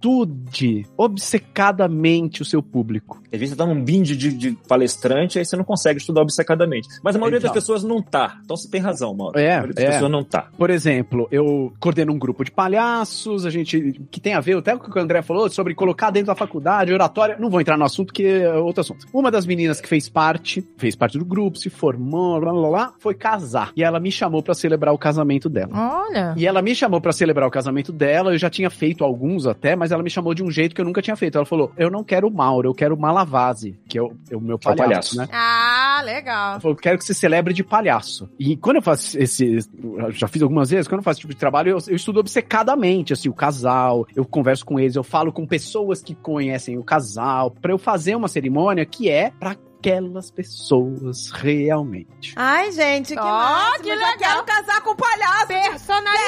[0.00, 3.20] estude obcecadamente o seu público.
[3.32, 6.88] Às vezes você tá num binge de, de palestrante, aí você não consegue estudar obcecadamente.
[7.02, 7.52] Mas a maioria Então.
[7.52, 8.38] das pessoas não tá.
[8.42, 9.38] Então você tem razão, Mauro.
[9.38, 9.90] É, a maioria das é.
[9.92, 10.48] pessoas não tá.
[10.56, 14.74] Por exemplo, eu coordeno um grupo de palhaços, a gente que tem a ver até
[14.76, 17.36] com o que o André falou sobre colocar dentro da faculdade, oratória.
[17.38, 19.06] Não vou entrar no assunto que é outro assunto.
[19.12, 22.92] Uma das meninas que fez parte, fez parte do grupo, se formou, blá blá blá,
[22.98, 23.70] foi casar.
[23.76, 25.70] E ela me chamou pra celebrar o casamento dela.
[26.08, 26.34] Olha.
[26.36, 29.76] E ela me chamou pra celebrar o casamento dela, eu já tinha feito alguns até,
[29.76, 31.36] mas ela me chamou de um jeito que eu nunca tinha feito.
[31.36, 34.36] Ela falou: "Eu não quero o Mauro, eu quero o Malavase, que é o, é
[34.36, 35.16] o meu Que é o palhaço, palhaço.
[35.16, 36.50] né?" Ah, legal.
[36.52, 38.28] Ela falou, quero que você celebre de palhaço.
[38.38, 39.58] E quando eu faço esse.
[39.82, 42.20] eu Já fiz algumas vezes, quando eu faço esse tipo de trabalho, eu, eu estudo
[42.20, 46.84] obcecadamente, assim, o casal, eu converso com eles, eu falo com pessoas que conhecem o
[46.84, 52.34] casal, pra eu fazer uma cerimônia que é pra aquelas pessoas realmente.
[52.36, 53.84] Ai, gente, que Ó, máximo.
[53.84, 54.16] que Já legal.
[54.18, 55.46] quero casar com palhaço.
[55.46, 56.19] Personalizada.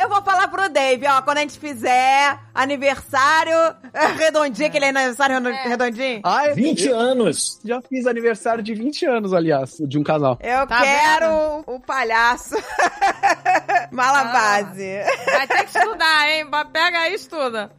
[0.00, 3.52] Eu vou falar pro Dave, ó, quando a gente fizer aniversário
[3.92, 5.68] é, redondinho, aquele aniversário redo- É.
[5.68, 7.60] redondinho, Ai, 20 eu anos!
[7.64, 10.38] já fiz aniversário de 20 anos, aliás, de um casal.
[10.42, 11.26] eu Tá quero
[11.66, 12.54] o, o palhaço
[13.90, 15.00] Malavase.
[15.26, 16.46] Vai ter que estudar, hein?
[16.72, 17.70] Pega aí e estuda.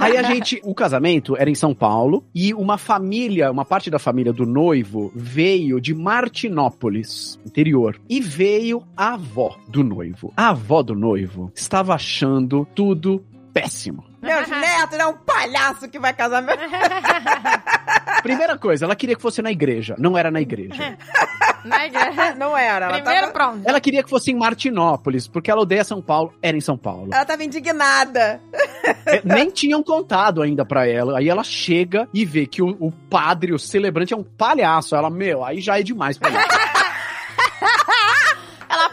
[0.00, 3.98] Aí a gente, o casamento era em São Paulo e uma família, uma parte da
[3.98, 10.32] família do noivo veio de Martinópolis, interior, e veio a avó do noivo.
[10.36, 14.04] A avó do noivo estava achando tudo péssimo.
[14.22, 16.56] Meus netos, é um palhaço que vai casar meu...
[18.22, 20.96] Primeira coisa, ela queria que fosse na igreja, não era na igreja.
[21.64, 22.36] Na igreja.
[22.36, 23.32] Não era, ela Primeiro, tava...
[23.32, 23.68] pronto.
[23.68, 27.10] Ela queria que fosse em Martinópolis, porque ela odeia São Paulo, era em São Paulo.
[27.12, 28.40] Ela tava indignada.
[29.04, 31.18] É, Nem tinham contado ainda pra ela.
[31.18, 34.94] Aí ela chega e vê que o, o padre, o celebrante, é um palhaço.
[34.94, 36.36] Ela, meu, aí já é demais pra mim.
[38.68, 38.90] Ela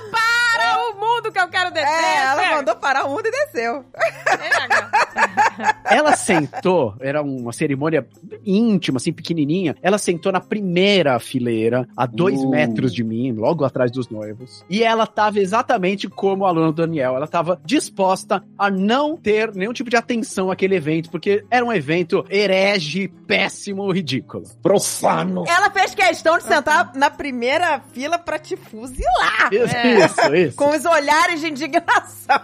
[1.86, 2.45] É, ela chega.
[2.56, 3.86] Mandou parar o mundo e desceu.
[5.90, 8.06] Ela sentou, era uma cerimônia
[8.46, 9.76] íntima, assim, pequenininha.
[9.82, 12.50] Ela sentou na primeira fileira, a dois Uh.
[12.50, 14.66] metros de mim, logo atrás dos noivos.
[14.70, 17.16] E ela tava exatamente como o aluno Daniel.
[17.16, 21.72] Ela tava disposta a não ter nenhum tipo de atenção àquele evento, porque era um
[21.72, 24.44] evento herege, péssimo, ridículo.
[24.62, 25.44] Profano!
[25.48, 29.50] Ela fez questão de sentar na primeira fila pra te fuzilar.
[29.52, 30.06] Isso, É.
[30.06, 30.58] isso, isso.
[30.58, 32.40] Com os olhares de indignação.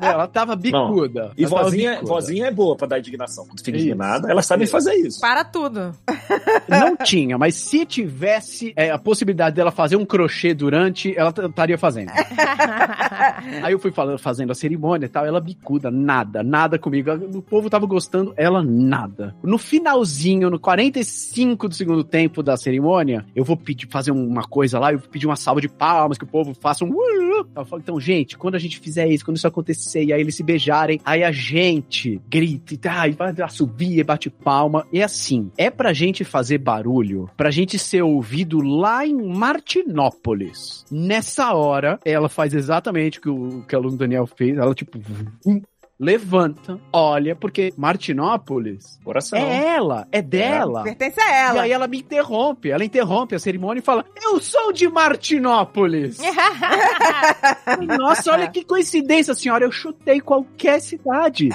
[0.00, 1.32] Ela tava bicuda.
[1.36, 2.08] E Ela vozinha, bicuda.
[2.08, 3.46] vozinha é boa pra dar indignação.
[3.46, 5.20] Quando fica indignada, elas sabem fazer isso.
[5.20, 5.92] Para tudo.
[6.68, 11.78] Não tinha, mas se tivesse é, a possibilidade dela fazer um crochê durante, ela estaria
[11.78, 12.10] fazendo.
[13.62, 17.10] Aí eu fui falando, fazendo a cerimônia e tal, ela bicuda, nada, nada comigo.
[17.12, 19.34] O povo tava gostando, ela nada.
[19.42, 24.78] No finalzinho, no 45 do segundo tempo da cerimônia, eu vou pedir, fazer uma coisa
[24.78, 26.90] lá, eu vou pedir uma salva de palmas, que o povo faça um...
[27.56, 30.34] Eu falo, então, gente, quando a gente fizer isso, quando isso acontecer, e aí eles
[30.34, 34.86] se beijarem, aí a gente grita, e tá, e bate palma.
[34.92, 40.84] E assim, é pra gente fazer barulho, pra gente ser ouvido lá em Martinópolis.
[40.90, 44.56] Nessa hora, ela faz exatamente o que o que o aluno Daniel fez.
[44.56, 44.98] Ela, tipo,
[46.00, 49.38] levanta, olha, porque Martinópolis Coração.
[49.38, 50.82] é ela, é dela.
[50.82, 51.62] Pertence a E ela.
[51.62, 56.18] aí ela me interrompe, ela interrompe a cerimônia e fala: Eu sou de Martinópolis.
[56.18, 59.64] E, Nossa, olha que coincidência, senhora.
[59.64, 61.50] Eu chutei qualquer cidade.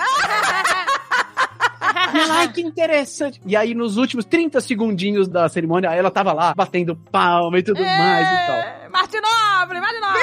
[2.13, 3.41] E ai, que interessante.
[3.45, 7.81] E aí, nos últimos 30 segundinhos da cerimônia, ela tava lá, batendo palma e tudo
[7.81, 8.55] mais e tal.
[8.55, 10.19] É, Martinobre, Martinobre!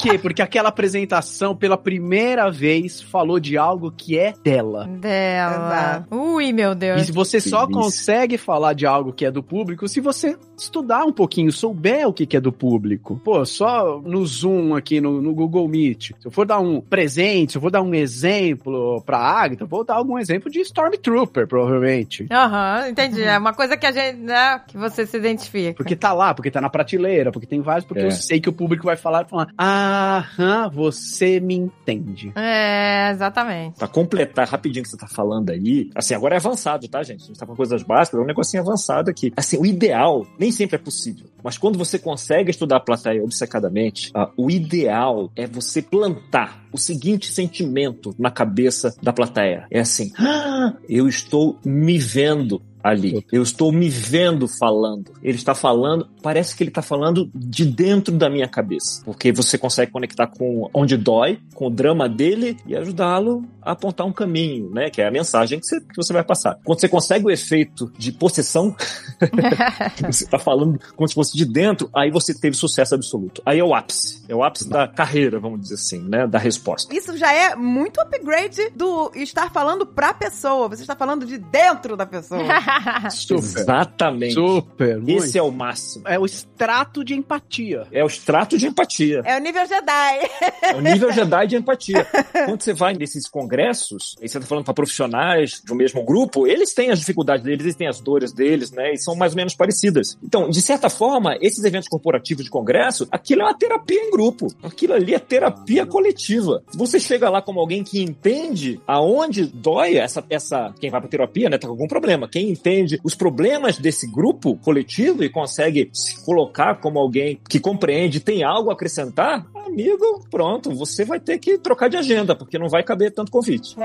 [0.00, 0.18] Quê?
[0.18, 4.86] Porque aquela apresentação, pela primeira vez, falou de algo que é dela.
[4.86, 6.06] Dela.
[6.10, 7.08] Ui, meu Deus.
[7.08, 11.12] E você só consegue falar de algo que é do público se você estudar um
[11.12, 13.20] pouquinho, souber o que que é do público.
[13.24, 16.12] Pô, só no Zoom aqui, no, no Google Meet.
[16.18, 19.84] Se eu for dar um presente, se eu for dar um exemplo pra Agatha, vou
[19.84, 22.26] dar algum exemplo de Stormtrooper, provavelmente.
[22.30, 23.22] Aham, entendi.
[23.22, 25.74] É uma coisa que a gente, né, que você se identifica.
[25.74, 28.06] Porque tá lá, porque tá na prateleira, porque tem vários, porque É.
[28.06, 29.48] eu sei que o público vai falar e falar,
[29.90, 32.32] aham, você me entende.
[32.36, 33.78] É, exatamente.
[33.78, 37.24] Pra completar rapidinho o que você tá falando aí, assim, agora é avançado, tá, gente?
[37.24, 39.32] A gente tá com coisas básicas, é um negocinho avançado aqui.
[39.36, 44.10] Assim, o ideal nem sempre é possível, mas quando você consegue estudar a plateia obcecadamente,
[44.14, 49.66] ah, o ideal é você plantar o seguinte sentimento na cabeça da plateia.
[49.70, 53.24] É assim, "Ah, eu estou me vendo ali.
[53.30, 55.12] Eu estou me vendo falando.
[55.22, 59.02] Ele está falando, parece que ele está falando de dentro da minha cabeça.
[59.04, 64.06] Porque você consegue conectar com onde dói, com o drama dele e ajudá-lo a apontar
[64.06, 64.90] um caminho, né?
[64.90, 66.58] Que é a mensagem que você, que você vai passar.
[66.64, 68.74] Quando você consegue o efeito de possessão,
[70.06, 73.42] você está falando como se fosse de dentro, aí você teve sucesso absoluto.
[73.44, 74.19] Aí é o ápice.
[74.30, 76.24] É o ápice da carreira, vamos dizer assim, né?
[76.24, 76.94] Da resposta.
[76.94, 80.68] Isso já é muito upgrade do estar falando pra pessoa.
[80.68, 82.40] Você está falando de dentro da pessoa.
[83.10, 83.42] Super.
[83.42, 84.34] Exatamente.
[84.34, 85.24] Super, muito.
[85.24, 86.06] Esse é o máximo.
[86.06, 87.88] é o extrato de empatia.
[87.90, 89.20] É o extrato de empatia.
[89.24, 90.30] É o nível Jedi.
[90.62, 92.06] É o nível Jedi de empatia.
[92.46, 96.72] Quando você vai nesses congressos, e você tá falando para profissionais do mesmo grupo, eles
[96.72, 98.92] têm as dificuldades deles, eles têm as dores deles, né?
[98.92, 100.16] E são mais ou menos parecidas.
[100.22, 104.19] Então, de certa forma, esses eventos corporativos de congresso, aquilo é uma terapia em grupo.
[104.62, 106.62] Aquilo ali é terapia coletiva.
[106.74, 111.48] Você chega lá como alguém que entende aonde dói essa, essa quem vai para terapia,
[111.48, 111.58] né?
[111.58, 112.28] Tá com algum problema.
[112.28, 118.20] Quem entende os problemas desse grupo coletivo e consegue se colocar como alguém que compreende,
[118.20, 122.68] tem algo a acrescentar, amigo, pronto, você vai ter que trocar de agenda, porque não
[122.68, 123.76] vai caber tanto convite.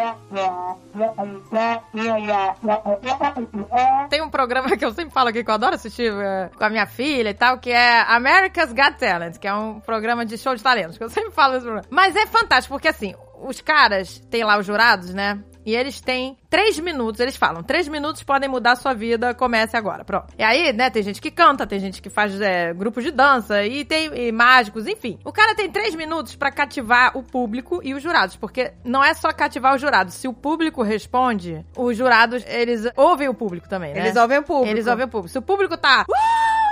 [4.10, 6.70] Tem um programa que eu sempre falo aqui que eu adoro assistir é, com a
[6.70, 10.56] minha filha e tal, que é America's Got Talent, que é um programa de show
[10.56, 11.84] de talentos, que eu sempre falo programa.
[11.90, 15.44] Mas é fantástico, porque assim, os caras têm lá os jurados, né?
[15.66, 19.76] E eles têm três minutos, eles falam, três minutos podem mudar a sua vida, comece
[19.76, 20.34] agora, pronto.
[20.38, 23.64] E aí, né, tem gente que canta, tem gente que faz é, grupos de dança,
[23.66, 25.18] e tem e mágicos, enfim.
[25.26, 29.14] O cara tem três minutos pra cativar o público e os jurados, porque não é
[29.14, 30.14] só cativar os jurados.
[30.14, 34.02] Se o público responde, os jurados, eles ouvem o público também, né?
[34.02, 34.70] Eles ouvem o público.
[34.72, 35.30] Eles ouvem o público.
[35.32, 36.06] Se o público tá.
[36.08, 36.65] "Uau, que maravilha!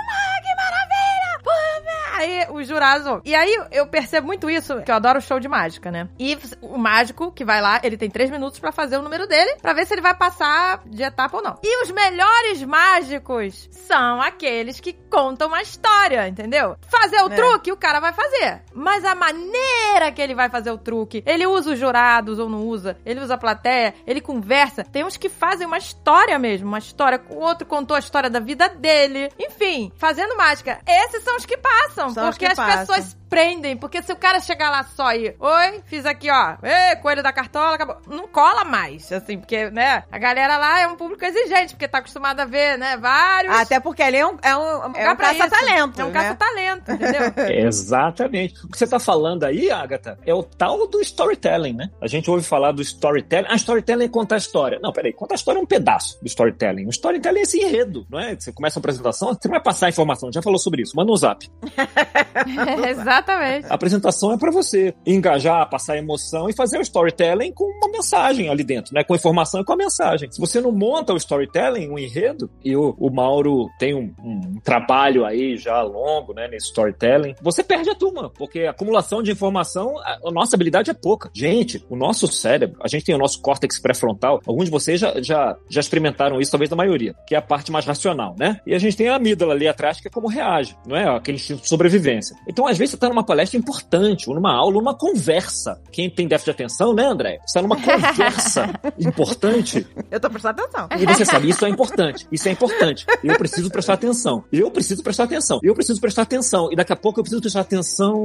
[2.14, 3.20] Pô, né?" Aí os jurados.
[3.24, 6.08] E aí eu percebo muito isso, que eu adoro show de mágica, né?
[6.18, 9.56] E o mágico que vai lá, ele tem três minutos pra fazer o número dele,
[9.60, 11.58] pra ver se ele vai passar de etapa ou não.
[11.62, 16.76] E os melhores mágicos são aqueles que contam uma história, entendeu?
[16.88, 17.34] Fazer o É.
[17.36, 18.62] truque, o cara vai fazer.
[18.72, 22.60] Mas a maneira que ele vai fazer o truque, ele usa os jurados ou não
[22.66, 24.84] usa, ele usa a plateia, ele conversa.
[24.84, 27.20] Tem uns que fazem uma história mesmo, uma história.
[27.30, 29.30] O outro contou a história da vida dele.
[29.38, 30.80] Enfim, fazendo mágica.
[30.86, 32.86] Esses são os que passam, Porque que as passam.
[32.86, 33.76] pessoas prendem.
[33.76, 37.32] Porque se o cara chegar lá só e, oi, fiz aqui, ó, Ê, coelho da
[37.32, 37.96] cartola, acabou.
[38.06, 41.98] Não cola mais, assim, porque, né, a galera lá é um público exigente, porque tá
[41.98, 43.54] acostumado a ver, né, vários.
[43.54, 45.16] Até porque ali é um, é um, é um isso.
[45.16, 46.00] caça-talento.
[46.00, 46.12] É um né?
[46.12, 47.22] caça-talento, entendeu?
[47.66, 48.64] Exatamente.
[48.64, 51.90] O que você tá falando aí, Agatha, é o tal do storytelling, né?
[52.00, 53.46] A gente ouve falar do storytelling.
[53.48, 54.78] Ah, storytelling é contar a história.
[54.80, 56.86] Não, peraí, contar a história é um pedaço do storytelling.
[56.86, 58.34] O storytelling é esse enredo, não é?
[58.34, 60.96] Você começa a apresentação, você vai passar a informação, a gente já falou sobre isso.
[60.96, 61.48] Manda um zap.
[62.88, 63.23] Exatamente.
[63.68, 68.48] A apresentação é para você engajar, passar emoção e fazer o storytelling com uma mensagem
[68.48, 69.04] ali dentro, né?
[69.04, 70.30] Com informação e com a mensagem.
[70.30, 74.60] Se você não monta o storytelling, um enredo, e o, o Mauro tem um, um
[74.62, 79.30] trabalho aí já longo, né, nesse storytelling, você perde a turma, porque a acumulação de
[79.30, 81.30] informação, a, a nossa habilidade é pouca.
[81.32, 85.20] Gente, o nosso cérebro, a gente tem o nosso córtex pré-frontal, alguns de vocês já,
[85.20, 88.60] já, já experimentaram isso, talvez a maioria, que é a parte mais racional, né?
[88.66, 91.04] E a gente tem a amígdala ali atrás, que é como reage, não é?
[91.08, 92.36] Aquele instinto de sobrevivência.
[92.48, 95.80] Então, às vezes, você tá numa palestra importante, ou numa aula, ou numa conversa.
[95.92, 97.38] Quem tem déficit de atenção, né, André?
[97.46, 100.88] Você tá numa conversa importante Eu tô prestando atenção.
[100.98, 102.26] e você sabe, isso é importante.
[102.30, 103.06] Isso é importante.
[103.22, 104.44] Eu preciso prestar atenção.
[104.52, 105.60] Eu preciso prestar atenção.
[105.62, 106.70] Eu preciso prestar atenção.
[106.72, 108.18] E daqui a pouco eu preciso prestar atenção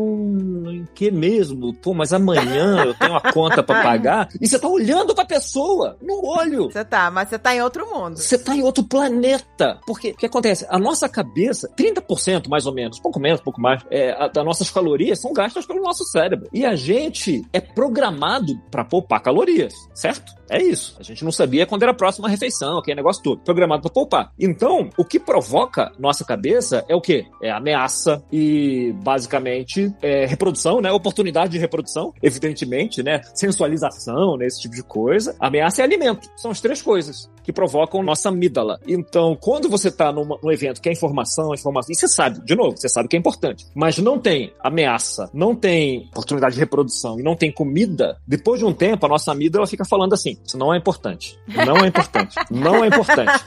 [0.67, 1.73] em que mesmo?
[1.75, 4.29] Pô, mas amanhã eu tenho uma conta pra pagar.
[4.41, 6.71] E você tá olhando pra pessoa no olho.
[6.71, 8.17] Você tá, mas você tá em outro mundo.
[8.17, 9.79] Você tá em outro planeta.
[9.85, 10.65] Porque o que acontece?
[10.69, 15.19] A nossa cabeça, 30% mais ou menos, pouco menos, pouco mais, é, a- das calorias
[15.19, 16.47] são gastas pelo nosso cérebro.
[16.53, 20.38] E a gente é programado para poupar calorias, certo?
[20.49, 20.95] É isso.
[20.99, 23.41] A gente não sabia quando era a próxima refeição, aquele negócio todo.
[23.41, 24.31] Programado para poupar.
[24.39, 27.25] Então, o que provoca nossa cabeça é o quê?
[27.41, 30.91] É ameaça e, basicamente, é reprodução, né?
[30.91, 33.21] Oportunidade de reprodução, evidentemente, né?
[33.33, 34.45] Sensualização, né?
[34.45, 35.35] Esse tipo de coisa.
[35.39, 36.29] Ameaça e alimento.
[36.35, 38.79] São as três coisas que provocam nossa amígdala.
[38.87, 42.55] Então, quando você tá numa, num evento que é informação, informação, e você sabe, de
[42.55, 47.19] novo, você sabe que é importante, mas não tem ameaça, não tem oportunidade de reprodução
[47.19, 50.57] e não tem comida, depois de um tempo, a nossa amígdala fica falando assim: isso
[50.57, 53.45] não é importante, não é importante, não é importante.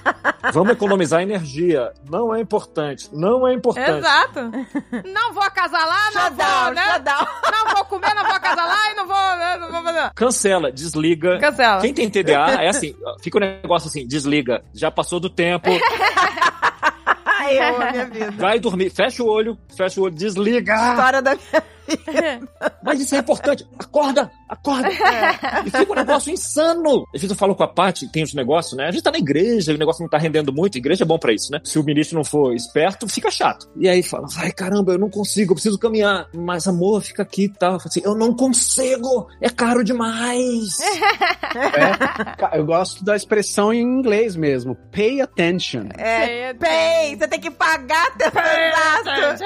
[0.53, 3.99] Vamos economizar energia, não é importante, não é importante.
[3.99, 4.41] Exato.
[5.13, 7.03] Não vou acasalar, não vou, né?
[7.51, 9.57] Não vou comer, não vou acasalar e não vou, né?
[9.57, 10.11] não vou fazer.
[10.15, 11.39] Cancela, desliga.
[11.39, 11.81] Cancela.
[11.81, 15.71] Quem tem TDA é assim, fica o negócio assim, desliga, já passou do tempo,
[17.25, 18.31] Ai, eu amo a minha vida.
[18.33, 20.75] vai dormir, fecha o olho, fecha o olho, desliga.
[20.75, 21.63] História da minha
[22.83, 23.67] Mas isso é importante.
[23.79, 24.89] Acorda, acorda.
[25.65, 27.05] E fica um negócio insano.
[27.15, 28.87] Às vezes eu falo com a Paty, tem os negócios, né?
[28.87, 30.77] A gente tá na igreja, o negócio não tá rendendo muito.
[30.77, 31.61] A igreja é bom pra isso, né?
[31.65, 33.69] Se o ministro não for esperto, fica chato.
[33.77, 36.29] E aí fala, ai caramba, eu não consigo, eu preciso caminhar.
[36.35, 37.75] Mas amor, fica aqui e tal.
[37.75, 40.79] Eu falo assim, eu não consigo, é caro demais.
[41.55, 44.75] É, eu gosto da expressão em inglês mesmo.
[44.91, 45.85] Pay attention.
[45.99, 49.45] É, pay, você tem que pagar teu pedaço.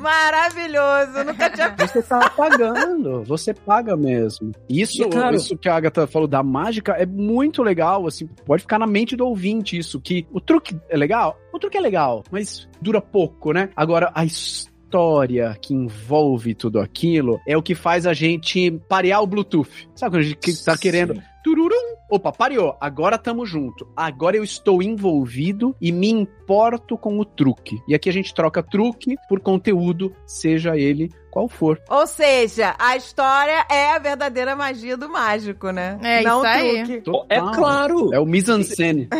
[0.00, 4.52] Maravilhoso, nunca tinha Você tá pagando, você paga mesmo.
[4.68, 8.62] Isso, E, cara- isso que a Agatha falou da mágica é muito legal, assim, pode
[8.62, 12.22] ficar na mente do ouvinte isso, que o truque é legal, o truque é legal,
[12.30, 13.70] mas dura pouco, né?
[13.76, 19.26] Agora, a história que envolve tudo aquilo é o que faz a gente parear o
[19.26, 19.68] Bluetooth.
[19.94, 21.22] Sabe quando a gente tá querendo.
[21.42, 21.96] Tururum.
[22.10, 22.76] Opa, pareou.
[22.80, 23.86] Agora tamo junto.
[23.96, 27.78] Agora eu estou envolvido e me importo com o truque.
[27.86, 31.78] E aqui a gente troca truque por conteúdo, seja ele qual for.
[31.90, 35.98] Ou seja, a história é a verdadeira magia do mágico, né?
[36.02, 37.26] É Não isso truque.
[37.28, 38.14] É claro.
[38.14, 39.08] É o mise-en-scène.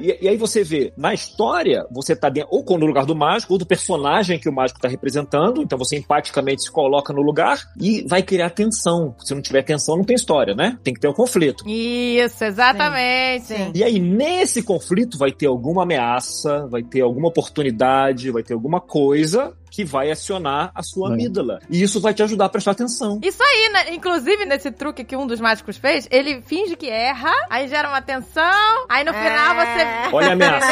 [0.00, 3.14] E, e aí você vê, na história, você tá dentro, ou com- no lugar do
[3.14, 7.22] mágico, ou do personagem que o mágico tá representando, então você empaticamente se coloca no
[7.22, 9.14] lugar e vai criar tensão.
[9.20, 10.78] Se não tiver tensão, não tem história, né?
[10.82, 11.45] Tem que ter um conflito.
[11.66, 13.46] Isso, exatamente.
[13.46, 13.72] Sim.
[13.74, 18.80] E aí, nesse conflito, vai ter alguma ameaça, vai ter alguma oportunidade, vai ter alguma
[18.80, 21.12] coisa que vai acionar a sua É.
[21.12, 21.58] amígdala.
[21.68, 23.18] E isso vai te ajudar a prestar atenção.
[23.22, 23.94] Isso aí, né?
[23.94, 28.00] Inclusive, nesse truque que um dos mágicos fez, ele finge que erra, aí gera uma
[28.00, 29.22] tensão, aí no É.
[29.22, 30.14] final você.
[30.16, 30.66] Olha a ameaça.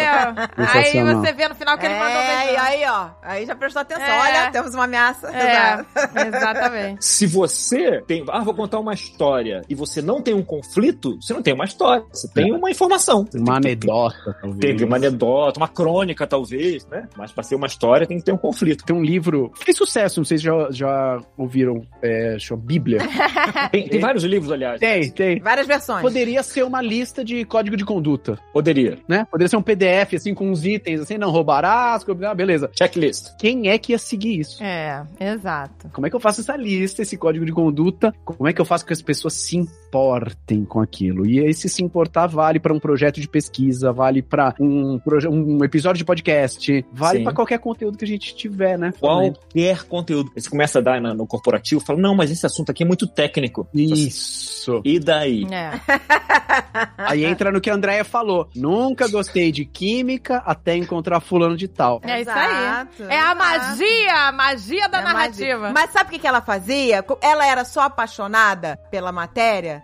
[0.56, 2.54] Aí você vê no final que ele mandou É, beijar.
[2.54, 3.08] e aí, ó.
[3.22, 4.06] Aí já prestou atenção.
[4.06, 4.20] É.
[4.20, 5.28] Olha, temos uma ameaça.
[5.36, 5.84] É,
[6.26, 7.04] exatamente.
[7.04, 11.34] Se você tem, ah, vou contar uma história e você não tem um conflito, você
[11.34, 13.26] não tem uma história, você tem uma informação.
[13.34, 14.60] Uma anedota, talvez.
[14.60, 17.06] Teve uma anedota, uma crônica, talvez, né?
[17.18, 18.82] Mas pra ser uma história tem que ter um conflito.
[18.94, 23.00] Tem um livro, fez sucesso, não sei se já, já ouviram, é, chama Bíblia.
[23.70, 24.78] Tem, tem vários livros, aliás.
[24.78, 25.40] tem, tem.
[25.40, 26.02] Várias versões.
[26.02, 28.98] Poderia ser uma lista de código de conduta, Poderia.
[29.08, 29.26] né?
[29.30, 32.70] Poderia ser um PDF, assim, com uns itens, assim, não roubarás, ah, beleza.
[32.76, 33.36] Checklist.
[33.38, 34.62] Quem é que ia seguir isso?
[34.62, 35.88] É, exato.
[35.92, 38.14] Como é que eu faço essa lista, esse código de conduta?
[38.24, 39.56] Como é que eu faço com que as pessoas se
[39.98, 41.24] importem com aquilo?
[41.26, 45.00] E esse se importar vale para um projeto de pesquisa, vale para um,
[45.30, 48.92] um episódio de podcast, vale para qualquer conteúdo que a gente tiver, né?
[48.98, 50.32] Qualquer conteúdo.
[50.36, 53.06] Você começa a dar na- no corporativo, fala, não, mas esse assunto aqui é muito
[53.06, 53.68] técnico.
[53.72, 54.80] Isso.
[54.84, 55.46] E daí?
[55.50, 55.70] É.
[56.98, 58.48] Aí entra no que a Andrea falou.
[58.54, 62.00] Nunca gostei de química até encontrar fulano de tal.
[62.04, 62.50] É isso aí.
[62.50, 65.58] Exato, É a magia, a magia da É narrativa.
[65.58, 65.72] magia.
[65.74, 67.04] Mas sabe o que que ela fazia?
[67.20, 69.83] Ela era só apaixonada pela matéria?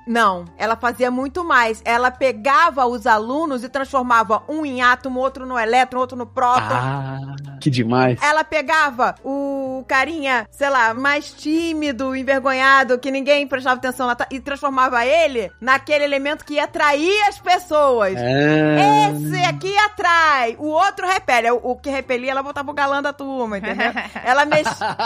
[0.07, 0.45] Não.
[0.57, 1.81] Ela fazia muito mais.
[1.85, 6.61] Ela pegava os alunos e transformava um em átomo, outro no elétron, outro no próton.
[6.61, 7.19] Ah,
[7.59, 8.19] que demais.
[8.21, 14.39] Ela pegava o carinha, sei lá, mais tímido, envergonhado, que ninguém prestava atenção lá, e
[14.39, 18.15] transformava ele naquele elemento que ia atrair as pessoas.
[18.15, 19.11] É.
[19.11, 21.51] Esse aqui atrai, o outro repele.
[21.51, 23.91] O, o que repelia, ela botava o galã da turma, entendeu?
[24.23, 24.97] Ela mexia.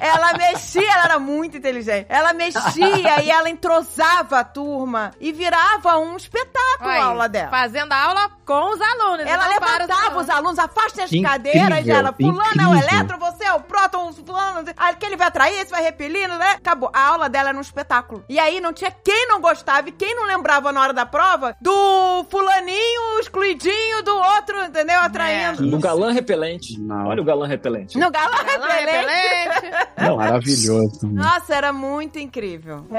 [0.00, 2.06] Ela mexia, ela era muito inteligente.
[2.08, 7.50] Ela mexia e ela entrosava a turma e virava um espetáculo a aula dela.
[7.50, 9.26] Fazendo aula com os alunos.
[9.26, 12.88] Ela levantava os alunos, afastem as Que cadeiras, incrível, ela, fulano é o incrível.
[12.98, 16.50] elétron, você é o próton, fulano, aquele vai atrair, esse vai repelindo, né?
[16.52, 16.90] Acabou.
[16.92, 18.24] A aula dela era um espetáculo.
[18.28, 21.56] E aí não tinha quem não gostava e quem não lembrava na hora da prova
[21.60, 25.00] do fulaninho excluidinho do outro, entendeu?
[25.00, 25.62] Atraindo.
[25.64, 26.78] No galã repelente.
[26.80, 27.06] Não.
[27.08, 27.98] Olha o galã repelente.
[27.98, 29.04] No galã Galã repelente.
[29.60, 29.86] repelente.
[29.98, 31.06] Não, maravilhoso.
[31.06, 32.86] Nossa, era muito incrível.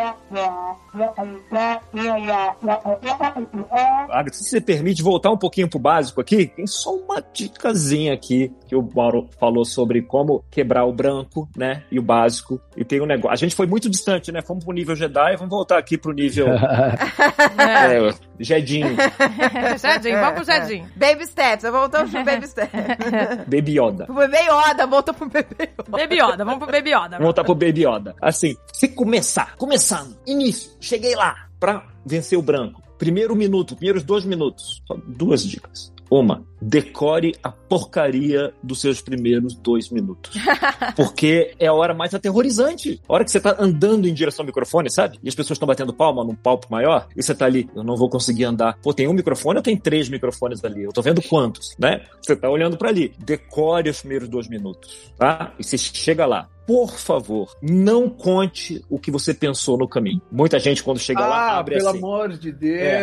[4.09, 8.51] Agatha, se você permite voltar um pouquinho pro básico aqui, tem só uma dicasinha aqui
[8.67, 11.83] que o Mauro falou sobre como quebrar o branco, né?
[11.91, 12.59] E o básico.
[12.75, 13.31] E tem um negócio.
[13.31, 14.41] A gente foi muito distante, né?
[14.41, 16.47] Fomos pro nível Jedi, vamos voltar aqui pro nível
[17.57, 18.13] É.
[18.39, 18.95] Jedinho,
[19.81, 20.85] Jardim, vamos pro jardim.
[20.95, 22.71] Baby steps, voltamos pro baby steps.
[23.47, 24.05] Baby Yoda.
[24.05, 25.83] pro bebê Yoda, voltou pro bebê Yoda.
[25.89, 27.09] Baby Yoda, vamos pro Baby Yoda.
[27.11, 28.15] Vamos voltar pro Baby Yoda.
[28.21, 32.81] Assim, se começar, começando, início, cheguei lá pra vencer o branco.
[32.97, 34.81] Primeiro minuto, primeiros dois minutos.
[34.87, 35.93] Só duas dicas.
[36.09, 40.39] Uma, decore a porcaria dos seus primeiros dois minutos.
[40.95, 43.01] Porque é a hora mais aterrorizante.
[43.09, 45.19] A hora que você tá andando em direção ao microfone, sabe?
[45.23, 47.95] E as pessoas estão batendo palma num palco maior, e você tá ali, eu não
[47.95, 48.77] vou conseguir andar.
[48.81, 50.83] Pô, tem um microfone ou tem três microfones ali?
[50.83, 52.05] Eu tô vendo quantos, né?
[52.21, 53.13] Você tá olhando pra ali.
[53.17, 55.53] Decore os primeiros dois minutos, tá?
[55.59, 56.47] E você chega lá.
[56.65, 60.21] Por favor, não conte o que você pensou no caminho.
[60.31, 61.97] Muita gente, quando chega lá, Ah, abre pelo assim.
[61.99, 62.53] amor de É.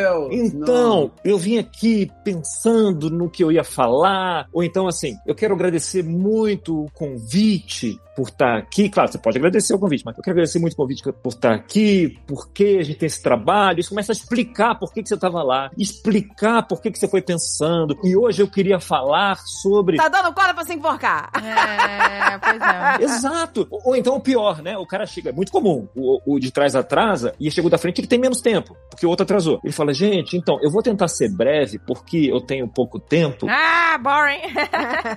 [0.02, 0.28] Deus.
[0.32, 5.54] Então, eu vim aqui pensando no que eu ia falar, ou então assim, eu quero
[5.54, 8.88] agradecer muito o convite por estar aqui.
[8.88, 11.54] Claro, você pode agradecer o convite, mas eu quero agradecer muito o convite por estar
[11.54, 13.80] aqui, porque a gente tem esse trabalho.
[13.80, 17.08] Isso começa a explicar por que, que você estava lá, explicar por que, que você
[17.08, 17.98] foi pensando.
[18.04, 19.96] E hoje eu queria falar sobre.
[19.96, 21.30] Tá dando corda pra se enforcar.
[21.36, 23.02] É, pois é.
[23.04, 23.66] Exato.
[23.70, 24.76] Ou, ou então o pior, né?
[24.76, 25.88] O cara chega, é muito comum.
[25.94, 29.08] O, o de trás atrasa e chegou da frente ele tem menos tempo, porque o
[29.08, 29.60] outro atrasou.
[29.62, 33.46] Ele fala, gente, então, eu vou tentar ser breve, porque eu tenho pouco tempo.
[33.48, 34.40] Ah, boring.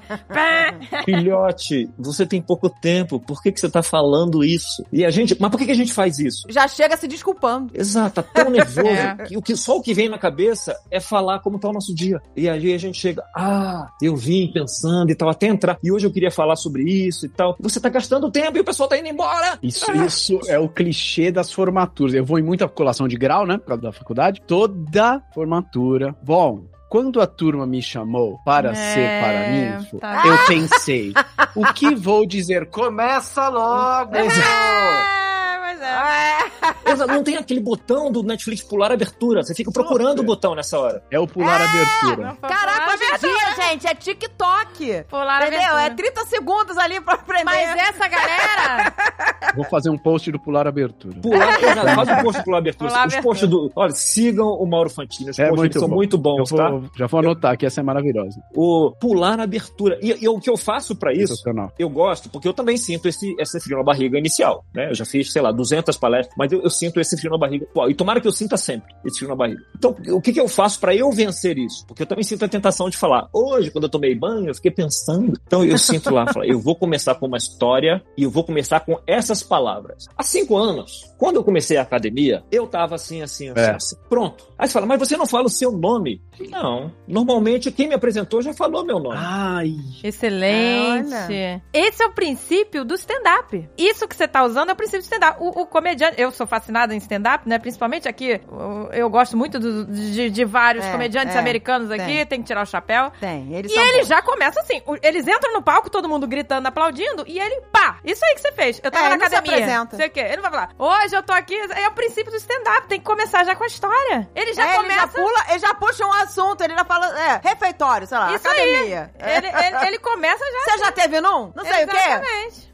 [1.05, 2.84] Filhote, você tem pouco tempo,
[3.19, 4.85] por que, que você tá falando isso?
[4.91, 6.45] E a gente, mas por que, que a gente faz isso?
[6.49, 7.71] Já chega se desculpando.
[7.73, 9.15] Exato, tá tão nervoso É.
[9.25, 11.93] que, o que só o que vem na cabeça é falar como tá o nosso
[11.93, 12.21] dia.
[12.35, 16.05] E aí a gente chega, ah, eu vim pensando e tal, até entrar, e hoje
[16.07, 17.55] eu queria falar sobre isso e tal.
[17.59, 19.57] Você tá gastando tempo e o pessoal tá indo embora.
[19.61, 22.13] Isso, isso é o clichê das formaturas.
[22.13, 23.57] Eu vou em muita colação de grau, né?
[23.57, 24.41] Por causa da faculdade.
[24.47, 26.15] Toda formatura.
[26.23, 26.63] Bom,
[26.95, 30.23] quando a turma me chamou para É, ser paraninfo, tá.
[30.25, 31.13] eu pensei,
[31.53, 32.69] o que vou dizer?
[32.69, 34.13] Começa logo!
[34.15, 36.74] É, pois é.
[36.87, 39.43] Exato, Não tem aquele botão do Netflix pular abertura.
[39.43, 41.03] Você fica procurando o botão nessa hora.
[41.11, 42.27] É o pular abertura.
[42.27, 45.03] Não foi Caraca, hoje em dia, gente, é TikTok.
[45.09, 45.59] Pular Entendeu?
[45.61, 45.95] É abertura.
[46.13, 47.45] 30 segundos ali pra aprender.
[47.45, 48.93] Mas essa galera.
[49.55, 51.15] Vou fazer um post do pular abertura.
[51.21, 52.89] Pular, exato, faz o post pular abertura.
[52.89, 53.23] Pular Os abertura.
[53.23, 53.71] posts do.
[53.75, 55.29] Olha, sigam o Mauro Fantini.
[55.29, 55.95] Os É posts muito são bom.
[55.95, 56.69] muito bons, Eu tá?
[56.69, 58.41] vou- Já vou anotar que essa é maravilhosa.
[58.55, 59.97] O pular abertura.
[60.01, 61.35] E, e o que eu faço pra isso
[61.79, 64.89] eu gosto, porque eu também sinto esse, esse frio na barriga inicial, né?
[64.89, 67.65] Eu já fiz, sei lá, 200 palestras, mas eu, eu sinto esse frio na barriga.
[67.73, 69.61] Pô, e tomara que eu sinta sempre esse frio na barriga.
[69.77, 71.85] Então, o que, que eu faço pra eu vencer isso?
[71.87, 73.27] Porque eu também sinto a tentação de falar.
[73.33, 75.39] Hoje, quando eu tomei banho, eu fiquei pensando.
[75.45, 78.99] Então, eu sinto lá, eu vou começar com uma história e eu vou começar com
[79.07, 80.05] essas palavras.
[80.17, 83.71] Há cinco anos, quando eu comecei a academia, eu tava assim, assim, assim, É.
[83.75, 83.95] assim.
[84.09, 84.47] Pronto.
[84.57, 86.21] Aí você fala, mas você não fala o seu nome?
[86.49, 86.91] Não.
[87.07, 89.17] Normalmente, quem me apresentou já falou meu nome.
[89.19, 89.75] Ai.
[90.03, 91.13] Excelente.
[91.13, 91.61] Olha.
[91.73, 93.67] Esse é o princípio do stand-up.
[93.77, 95.37] Isso que você tá usando é o princípio do stand-up.
[95.41, 97.59] O, o comediante, eu sou fascinada em stand-up, né?
[97.59, 102.05] Principalmente aqui, eu, eu gosto muito do- de, de vários É, comediantes é, americanos aqui,
[102.05, 102.25] tem.
[102.25, 102.39] tem.
[102.41, 103.11] que tirar o chapéu.
[103.19, 104.07] Tem, eles E são ele bons.
[104.07, 104.81] já começa assim.
[105.01, 107.97] Eles entram no palco, todo mundo gritando, aplaudindo, e ele, pá!
[108.03, 108.79] Isso aí que você fez.
[108.83, 109.59] Eu tava É, na ele não se academia.
[109.65, 109.95] apresenta.
[109.97, 110.19] Sei o quê.
[110.19, 111.55] Ele não vai falar, hoje eu tô aqui.
[111.55, 112.87] É o princípio do stand-up.
[112.87, 114.29] Tem que começar já com a história.
[114.35, 115.07] Ele já É, ele já começa.
[115.21, 119.11] pula, ele já puxa um assunto, ele já fala, é, refeitório, sei lá, Isso academia.
[119.19, 119.37] É.
[119.37, 120.71] Ele, ele- ele começa já.
[120.73, 121.51] Você já teve num?
[121.55, 121.97] Não sei o quê?
[121.97, 122.65] Exatamente.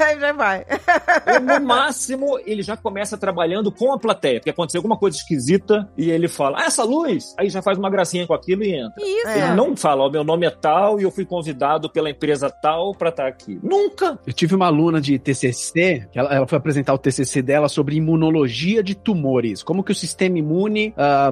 [0.00, 0.64] Aí já vai.
[1.34, 5.88] Ou, no máximo, ele já começa trabalhando com a plateia, porque aconteceu alguma coisa esquisita
[5.96, 7.34] e ele fala, ah, essa luz!
[7.38, 8.94] Aí já faz uma gracinha com aquilo e entra.
[8.98, 9.28] Isso.
[9.28, 9.38] É.
[9.38, 12.94] Ele não fala, ó, meu nome é tal e eu fui convidado pela empresa tal
[12.94, 13.58] pra estar aqui.
[13.62, 14.18] Nunca!
[14.26, 17.96] Eu tive uma aluna de TCC, que ela, ela foi apresentar o TCC dela sobre
[17.96, 19.62] imunologia de tumores.
[19.62, 21.30] Como que o sistema imune, ah,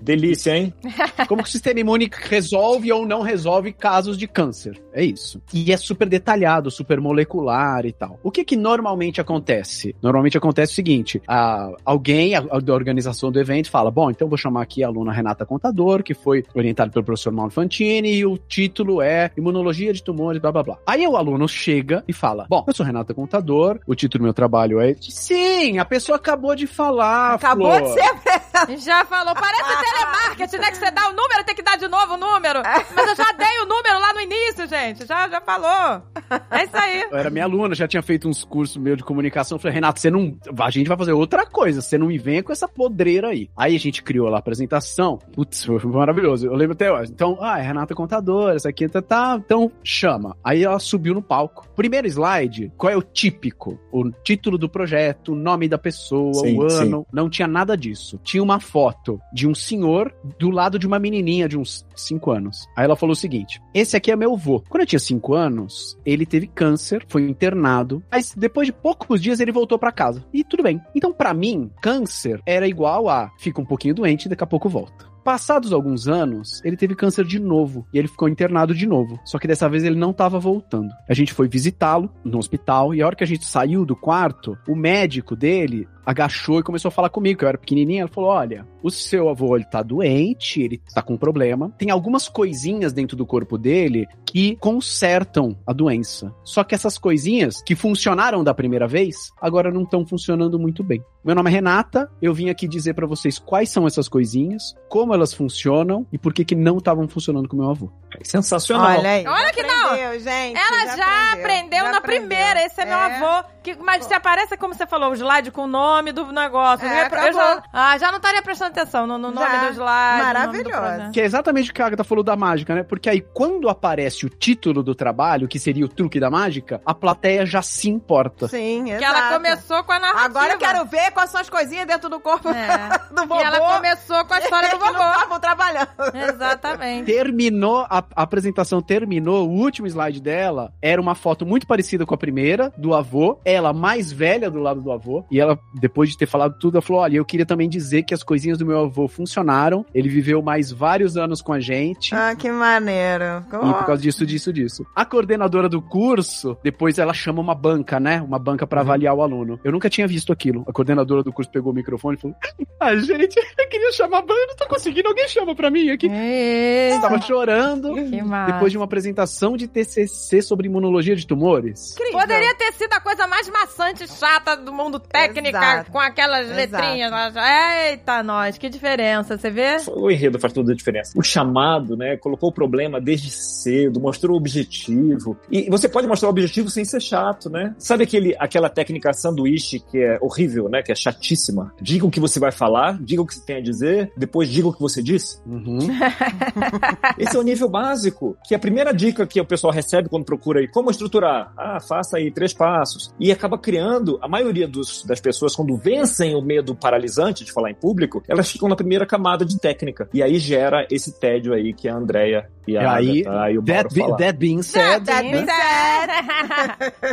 [0.00, 0.72] Delícia, hein?
[1.28, 4.80] como que o sistema imune resolve ou não resolve casos de câncer.
[4.92, 5.40] É isso.
[5.52, 8.18] E é super detalhado, super molecular e tal.
[8.22, 9.94] O que que normalmente acontece?
[10.02, 14.28] Normalmente acontece o seguinte, ah, alguém a- a da organização do evento fala, bom, então
[14.28, 18.26] vou chamar aqui a aluna Renata Contador, que foi orientada pelo professor Mauro Fantini, e
[18.26, 20.78] o título é Imunologia de Tumores, blá blá blá.
[20.86, 24.34] Aí o aluno chega e fala, bom, eu sou Renata Contador, o título do meu
[24.34, 24.94] trabalho é...
[25.00, 27.82] Sim, a pessoa acabou de falar, Acabou Flor.
[27.82, 28.49] de ser.
[28.78, 30.70] Já falou, parece telemarketing, né?
[30.70, 32.62] Que você dá o número, tem que dar de novo o número.
[32.64, 35.06] Mas eu já dei o número lá no início, gente.
[35.06, 36.02] Já, já falou.
[36.50, 37.02] É isso aí.
[37.10, 39.56] Eu era minha aluna, já tinha feito uns cursos meio de comunicação.
[39.56, 40.36] Eu falei, Renato, você não.
[40.58, 43.50] A gente vai fazer outra coisa, você não me venha com essa podreira aí.
[43.56, 45.18] Aí a gente criou lá a apresentação.
[45.32, 46.46] Putz, foi maravilhoso.
[46.46, 47.10] Eu lembro até hoje.
[47.12, 49.40] Então, ah, é Renata Contadora, essa aqui tá, tá.
[49.44, 50.36] Então, chama.
[50.44, 51.66] Aí ela subiu no palco.
[51.74, 53.78] Primeiro slide, qual é o típico?
[53.92, 57.06] O título do projeto, o nome da pessoa, Sim, o ano.
[57.12, 58.20] Não tinha nada disso.
[58.22, 62.66] Tinha uma foto de um senhor do lado de uma menininha de uns 5 anos.
[62.76, 64.64] Aí ela falou o seguinte: esse aqui é meu vô.
[64.68, 69.40] Quando eu tinha 5 anos, ele teve câncer, foi internado, mas depois de poucos dias
[69.40, 70.24] ele voltou pra casa.
[70.32, 70.80] E tudo bem.
[70.94, 74.68] Então, pra mim, câncer era igual a fica um pouquinho doente e daqui a pouco
[74.68, 75.10] volta.
[75.22, 79.20] Passados alguns anos, ele teve câncer de novo e ele ficou internado de novo.
[79.24, 80.90] Só que dessa vez ele não estava voltando.
[81.08, 84.56] A gente foi visitá-lo no hospital e a hora que a gente saiu do quarto,
[84.66, 88.00] o médico dele agachou e começou a falar comigo, que eu era pequenininho.
[88.02, 91.72] Ela falou: Olha, o seu avô ele tá doente, ele tá com problema.
[91.78, 96.32] Tem algumas coisinhas dentro do corpo dele que consertam a doença.
[96.44, 101.02] Só que essas coisinhas que funcionaram da primeira vez, agora não estão funcionando muito bem.
[101.24, 105.12] Meu nome é Renata, eu vim aqui dizer para vocês quais são essas coisinhas, como
[105.12, 107.90] elas funcionam e por que que não estavam funcionando com meu avô.
[108.22, 108.98] Sensacional.
[108.98, 109.26] Olha aí.
[109.26, 109.86] Olha já que não.
[109.90, 112.28] aprendeu, Gente, Ela já, aprendeu, já na aprendeu.
[112.28, 112.64] primeira.
[112.64, 113.16] Esse é, meu É.
[113.16, 113.48] avô.
[113.62, 116.86] Que, mas se aparece, como você falou, o slide com o nome do negócio.
[116.86, 119.78] É, eu, já, ah, já não estaria prestando atenção no, no nome do slide.
[119.78, 120.70] nome do Maravilhosa.
[120.80, 121.12] projeto.
[121.12, 122.82] Que é exatamente o que a Agatha falou da mágica, né?
[122.82, 126.94] Porque aí, quando aparece o título do trabalho, que seria o truque da mágica, a
[126.94, 128.48] plateia já se importa.
[128.48, 129.04] Sim, Que exato.
[129.18, 130.24] ela começou com a narrativa.
[130.24, 132.88] Agora eu quero ver quais são as coisinhas dentro do corpo É.
[133.14, 133.40] do vovô.
[133.40, 135.04] E ela começou com a história do que vovô.
[135.12, 135.88] estavam trabalhando.
[136.34, 137.04] Exatamente.
[137.06, 142.14] Terminou, a, a apresentação terminou, o último slide dela era uma foto muito parecida com
[142.14, 146.16] a primeira, do avô, ela mais velha do lado do avô, e ela, depois de
[146.18, 148.80] ter falado tudo, ela falou, olha, eu queria também dizer que as coisinhas do meu
[148.80, 153.44] avô funcionaram, ele viveu mais vários anos com a gente, Ah, que maneiro.
[153.46, 154.86] E por causa disso, disso, disso.
[154.94, 158.20] A coordenadora do curso, depois ela chama uma banca, né?
[158.20, 159.58] Uma banca pra avaliar o aluno.
[159.64, 160.64] Eu nunca tinha visto aquilo.
[160.68, 162.36] A coordenadora do curso pegou o microfone e falou:
[162.80, 165.90] Ah, gente, eu queria chamar a banca, eu não tô conseguindo, alguém chama pra mim
[165.90, 166.08] aqui.
[166.08, 167.94] Eita, Tava chorando.
[167.94, 168.52] que massa.
[168.52, 171.92] Depois de uma apresentação de TCC sobre imunologia de tumores.
[171.92, 172.20] Incrível.
[172.20, 175.69] Poderia ter sido a coisa mais maçante e chata do mundo técnica, Exato.
[175.90, 176.56] Com aquelas Exato.
[176.56, 177.10] letrinhas.
[177.10, 177.86] lá.
[177.86, 179.76] Eita, nós, que diferença, você vê?
[179.88, 181.12] O enredo faz toda a diferença.
[181.16, 182.16] O chamado, né?
[182.16, 185.36] Colocou o problema desde cedo, mostrou o objetivo.
[185.50, 187.74] E você pode mostrar o objetivo sem ser chato, né?
[187.78, 190.82] Sabe aquele, aquela técnica sanduíche que é horrível, né?
[190.82, 191.72] Que é chatíssima.
[191.80, 194.68] Diga o que você vai falar, diga o que você tem a dizer, depois diga
[194.68, 195.40] o que você disse.
[195.46, 195.78] Uhum.
[197.18, 200.24] Esse é o nível básico, que é a primeira dica que o pessoal recebe quando
[200.24, 201.52] procura aí como estruturar.
[201.56, 203.12] Ah, faça aí três passos.
[203.18, 207.70] E acaba criando, a maioria dos, das pessoas, quando vencem o medo paralisante de falar
[207.70, 210.08] em público, elas ficam na primeira camada de técnica.
[210.14, 213.62] E aí gera esse tédio aí que a Andrea e a aí, Agatha e o
[213.62, 215.32] Mauro That, be- that being said, That né?
[215.32, 215.46] being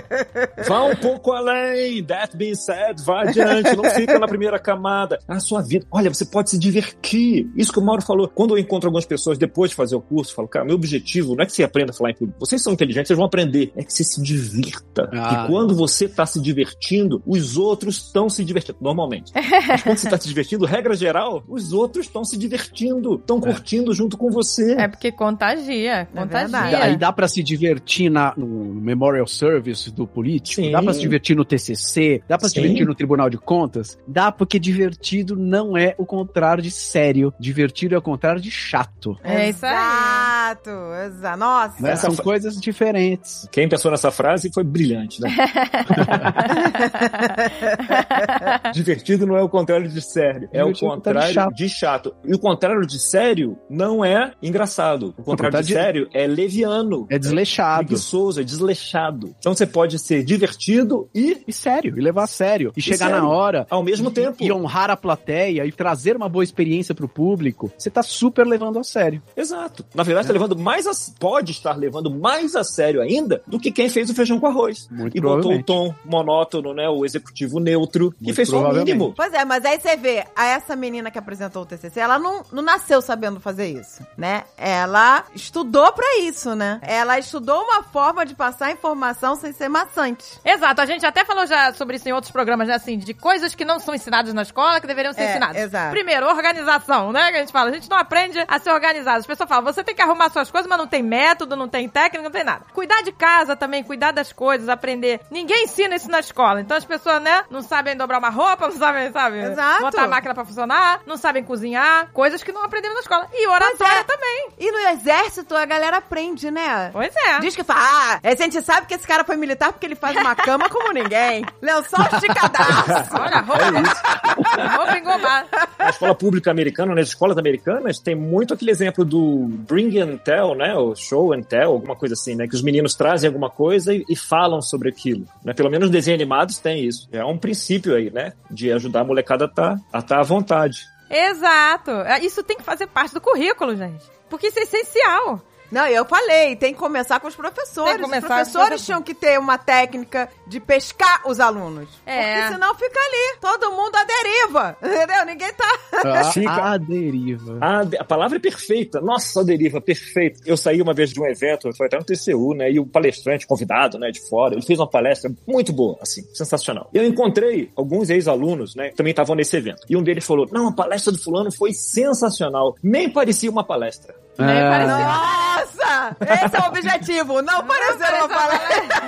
[0.67, 2.03] Vá um pouco além.
[2.03, 3.75] That being said, vá adiante.
[3.75, 5.19] Não fica na primeira camada.
[5.27, 5.85] A sua vida.
[5.91, 7.49] Olha, você pode se divertir.
[7.55, 8.27] Isso que o Mauro falou.
[8.27, 11.35] Quando eu encontro algumas pessoas depois de fazer o curso, eu falo, cara, meu objetivo
[11.35, 12.39] não é que você aprenda a falar em público.
[12.39, 13.71] Vocês são inteligentes, vocês vão aprender.
[13.75, 15.09] É que você se divirta.
[15.11, 15.45] Ah.
[15.45, 18.77] e quando você está se divertindo, os outros estão se divertindo.
[18.81, 19.31] Normalmente.
[19.67, 23.15] Mas quando você está se divertindo, regra geral, os outros estão se divertindo.
[23.15, 24.73] Estão curtindo junto com você.
[24.73, 26.47] É porque contagia, contagia.
[26.47, 26.75] verdade.
[26.75, 30.71] Aí dá pra se divertir na, no Memorial Service do político, Sim.
[30.71, 34.31] dá pra se divertir no TCC, dá pra se divertir no Tribunal de Contas, dá
[34.31, 39.17] porque divertido não é o contrário de sério, divertido é o contrário de chato.
[39.23, 39.73] É isso aí.
[39.73, 40.69] Exato,
[41.05, 41.39] exato.
[41.39, 41.83] Nossa.
[41.83, 41.95] Né?
[41.95, 43.47] São coisas diferentes.
[43.51, 45.29] Quem pensou nessa frase foi brilhante, né?
[48.73, 51.53] Divertido não é o contrário de sério, é o Divertido é o contrário de chato.
[51.55, 52.15] de chato.
[52.25, 55.09] E o contrário de sério não é engraçado.
[55.17, 57.07] O contrário contrário de de- sério é leviano.
[57.09, 57.85] É desleixado.
[57.85, 59.35] preguiçoso, é desleixado.
[59.39, 62.71] Então você pode ser divertido e E sério, e levar a sério.
[62.75, 63.21] E, chegar sério.
[63.23, 63.65] na hora.
[63.69, 64.37] ao mesmo e- tempo.
[64.43, 67.71] E honrar a plateia e trazer uma boa experiência pro público.
[67.77, 69.21] Você tá super levando a sério.
[69.35, 69.85] Exato.
[69.93, 70.91] Na verdade, tá levando mais a...
[71.19, 74.87] pode estar levando mais a sério ainda do que quem fez o feijão com arroz.
[74.91, 76.87] Muito e botou o tom monótono, né?
[76.89, 79.13] O executivo neutro, que fez só o mínimo.
[79.15, 82.43] Pois é, mas aí você vê, a essa menina que apresentou o TCC, ela não,
[82.51, 84.43] não nasceu sabendo fazer isso, né?
[84.57, 86.79] Ela estudou pra isso, né?
[86.81, 90.39] Ela estudou uma forma de passar informação sem ser maçante.
[90.43, 92.75] Exato, a gente até falou já sobre isso em outros programas, né?
[92.75, 95.57] Assim, de coisas que não são ensinadas na escola que deveriam ser É, ensinadas.
[95.61, 95.91] exato.
[95.91, 97.29] Primeiro, organização, né?
[97.31, 99.19] Que a gente fala, a gente não aprende a ser organizado.
[99.19, 101.87] As pessoas falam, você tem que arrumar suas coisas, mas não tem método, não tem
[101.87, 102.65] técnica, não tem nada.
[102.73, 105.19] Cuidar de casa também, cuidar das coisas, aprender.
[105.29, 106.61] Ninguém ensina isso na escola.
[106.61, 109.39] Então as pessoas, né, não sabem dobrar uma roupa, não sabem, sabe?
[109.39, 109.81] Exato.
[109.81, 113.27] Botar a máquina pra funcionar, não sabem cozinhar, coisas que não aprendemos na escola.
[113.33, 114.03] E oratória é.
[114.03, 114.49] também.
[114.57, 116.89] E no exército a galera aprende, né?
[116.93, 117.39] Pois é.
[117.39, 120.15] Diz que fala, ah, a gente sabe que esse cara foi militar porque ele faz
[120.15, 121.45] uma cama como ninguém.
[121.61, 123.13] Lençol esticadaço.
[123.19, 125.47] Olha, roupa, roupa engomada.
[125.77, 130.55] Na escola pública americana, nas escolas americanas, tem muito aquele exemplo do bring and tell,
[130.55, 130.73] né?
[130.75, 132.47] O show and tell, alguma coisa assim, né?
[132.47, 135.25] Que os meninos trazem alguma coisa e, e falam sobre aquilo.
[135.43, 135.53] Né?
[135.53, 137.07] Pelo menos desenhos animados tem isso.
[137.11, 138.33] É um princípio aí, né?
[138.49, 140.85] De ajudar a molecada a estar a tá à vontade.
[141.09, 141.91] Exato.
[141.91, 144.05] É, Isso tem que fazer parte do currículo, gente.
[144.29, 145.41] Porque isso é essencial.
[145.71, 147.91] Não, eu falei, tem que começar com os professores.
[147.91, 148.85] Tem que começar os com os professores professores.
[148.85, 151.89] tinham que ter uma técnica de pescar os alunos.
[152.05, 152.35] É.
[152.41, 154.77] Porque senão fica ali, todo mundo à deriva.
[154.83, 155.25] Entendeu?
[155.25, 155.79] Ninguém tá.
[156.19, 157.57] A, Fica- a deriva.
[157.61, 159.01] A, de- a palavra é perfeita.
[159.01, 160.39] Nossa, a deriva, perfeito.
[160.45, 162.71] Eu saí uma vez de um evento, foi até no TCU, né?
[162.71, 166.89] E o palestrante, convidado, né, de fora, ele fez uma palestra muito boa, assim, sensacional.
[166.93, 169.81] E eu encontrei alguns ex-alunos, né, que também estavam nesse evento.
[169.89, 172.75] E um deles falou: Não, a palestra do fulano foi sensacional.
[172.81, 174.15] Nem parecia uma palestra.
[174.39, 174.69] Nem É.
[174.69, 174.97] parecia.
[175.05, 176.17] Nossa!
[176.45, 177.41] Esse é o objetivo.
[177.41, 179.07] Não parecer uma palestra.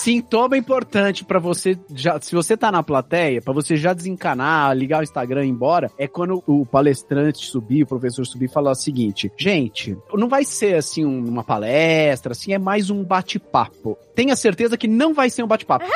[0.00, 5.00] Sintoma importante pra você, já, se você tá na plateia, pra você já desencanar, ligar
[5.00, 8.70] o Instagram e ir embora, é quando o palestrante subir, o professor subir e falar
[8.70, 13.98] o seguinte: gente, não vai ser assim um- uma palestra, assim, é mais um bate-papo.
[14.20, 15.86] Tenha certeza que não vai ser um bate-papo.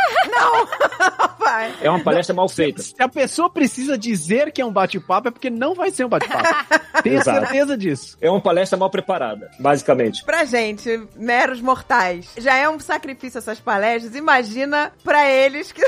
[1.39, 1.75] Vai.
[1.83, 2.83] É uma palestra mal feita.
[2.83, 6.09] Se a pessoa precisa dizer que é um bate-papo, é porque não vai ser um
[6.09, 6.43] bate-papo.
[7.03, 7.41] Tenha Exato.
[7.41, 8.17] certeza disso.
[8.21, 10.25] É uma palestra mal preparada, basicamente.
[10.25, 14.15] Pra gente, meros mortais, já é um sacrifício essas palestras.
[14.15, 15.83] Imagina pra eles que,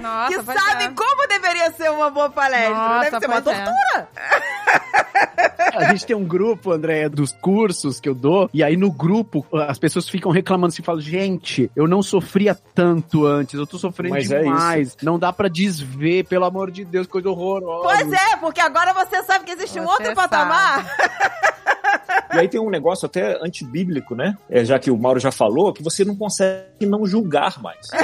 [0.00, 0.90] Nossa, que sabem é.
[0.90, 2.74] como deveria ser uma boa palestra.
[2.74, 3.40] Nossa, Deve ser uma é.
[3.40, 4.08] tortura.
[5.74, 9.46] A gente tem um grupo, André, dos cursos que eu dou, e aí no grupo
[9.68, 11.27] as pessoas ficam reclamando assim, falam, gente,
[11.74, 14.96] eu não sofria tanto antes, eu tô sofrendo Mas é demais.
[15.02, 17.82] não dá pra desver, pelo amor de Deus, coisa horrorosa.
[17.82, 20.86] Pois é, porque agora você sabe que existe um Você outro patamar.
[22.32, 24.36] E aí tem um negócio até antibíblico, né?
[24.48, 27.88] É, já que o Mauro já falou, que você não consegue não julgar mais.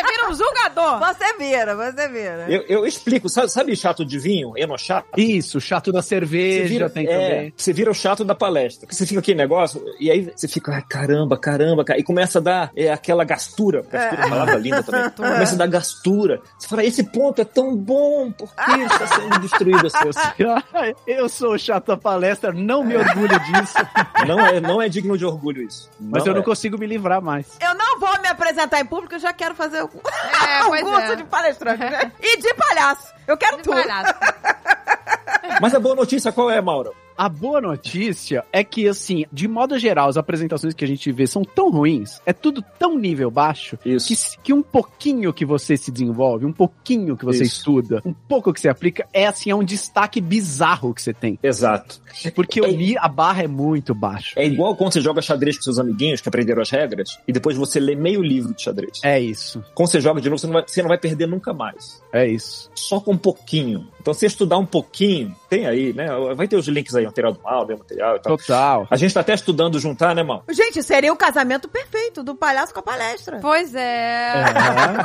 [0.00, 0.98] Você vira um julgador.
[0.98, 2.46] Você vira, você vira.
[2.48, 5.08] Eu, eu explico, sabe, sabe chato de vinho, enochato?
[5.16, 7.54] Isso, chato da Você cerveja vira, tem é, também.
[7.56, 8.86] você vira o chato da palestra.
[8.86, 12.38] Porque Você fica aquele negócio, e aí você fica, ai, caramba, caramba, cara, e começa
[12.38, 13.82] a dar é, aquela gastura.
[13.82, 15.10] Gastura é uma palavra linda também.
[15.30, 16.40] Começa a dar gastura.
[16.58, 19.98] Você fala, esse ponto é tão bom, por que está sendo destruído assim?
[21.06, 23.74] Eu sou o chato da palestra, não me orgulho disso,
[24.26, 25.90] Não é, não é digno de orgulho isso.
[25.98, 26.44] mas eu não é.
[26.44, 27.46] consigo me livrar mais.
[27.60, 30.82] Eu não vou me apresentar em público, eu já quero fazer o É, um pois
[30.82, 31.16] curso é.
[31.16, 32.12] de palestrante, né?
[32.20, 33.12] E de palhaço.
[33.26, 33.76] Eu quero De tudo.
[33.76, 34.14] palhaço.
[35.60, 36.94] Mas a boa notícia qual é, Mauro?
[37.20, 41.26] A boa notícia é que, assim, de modo geral, as apresentações que a gente vê
[41.26, 43.94] são tão ruins, é tudo tão nível baixo, que,
[44.42, 47.56] que um pouquinho que você se desenvolve, um pouquinho que você Isso.
[47.58, 51.38] estuda, um pouco que você aplica, é assim, é um destaque bizarro que você tem.
[51.42, 52.00] Exato.
[52.34, 54.40] Porque o ni- a barra é muito baixa.
[54.40, 57.54] É igual quando você joga xadrez com seus amiguinhos que aprenderam as regras e depois
[57.54, 58.98] você lê meio livro de xadrez.
[59.04, 61.52] É isso, Quando você joga de novo, você não vai, você não vai perder nunca
[61.52, 62.02] mais.
[62.14, 62.70] é isso.
[62.74, 63.86] Só com um pouquinho.
[64.00, 66.06] Então, se estudar um pouquinho, tem aí, né?
[66.34, 68.36] Vai ter os links aí, material do mal, material e tal.
[68.36, 68.86] Total.
[68.90, 70.44] A gente tá até estudando juntar, né, mal?
[70.50, 73.38] Gente, seria o casamento perfeito do palhaço com a palestra.
[73.40, 74.32] Pois é.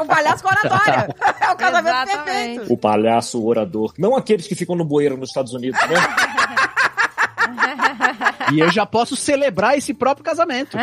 [0.02, 1.16] Um palhaço com oratória.
[1.42, 2.24] É o casamento Exatamente.
[2.26, 2.74] perfeito.
[2.74, 3.94] O palhaço orador.
[3.98, 5.96] Não aqueles que ficam no bueiro nos Estados Unidos, né?
[8.54, 10.78] E eu já posso celebrar esse próprio casamento.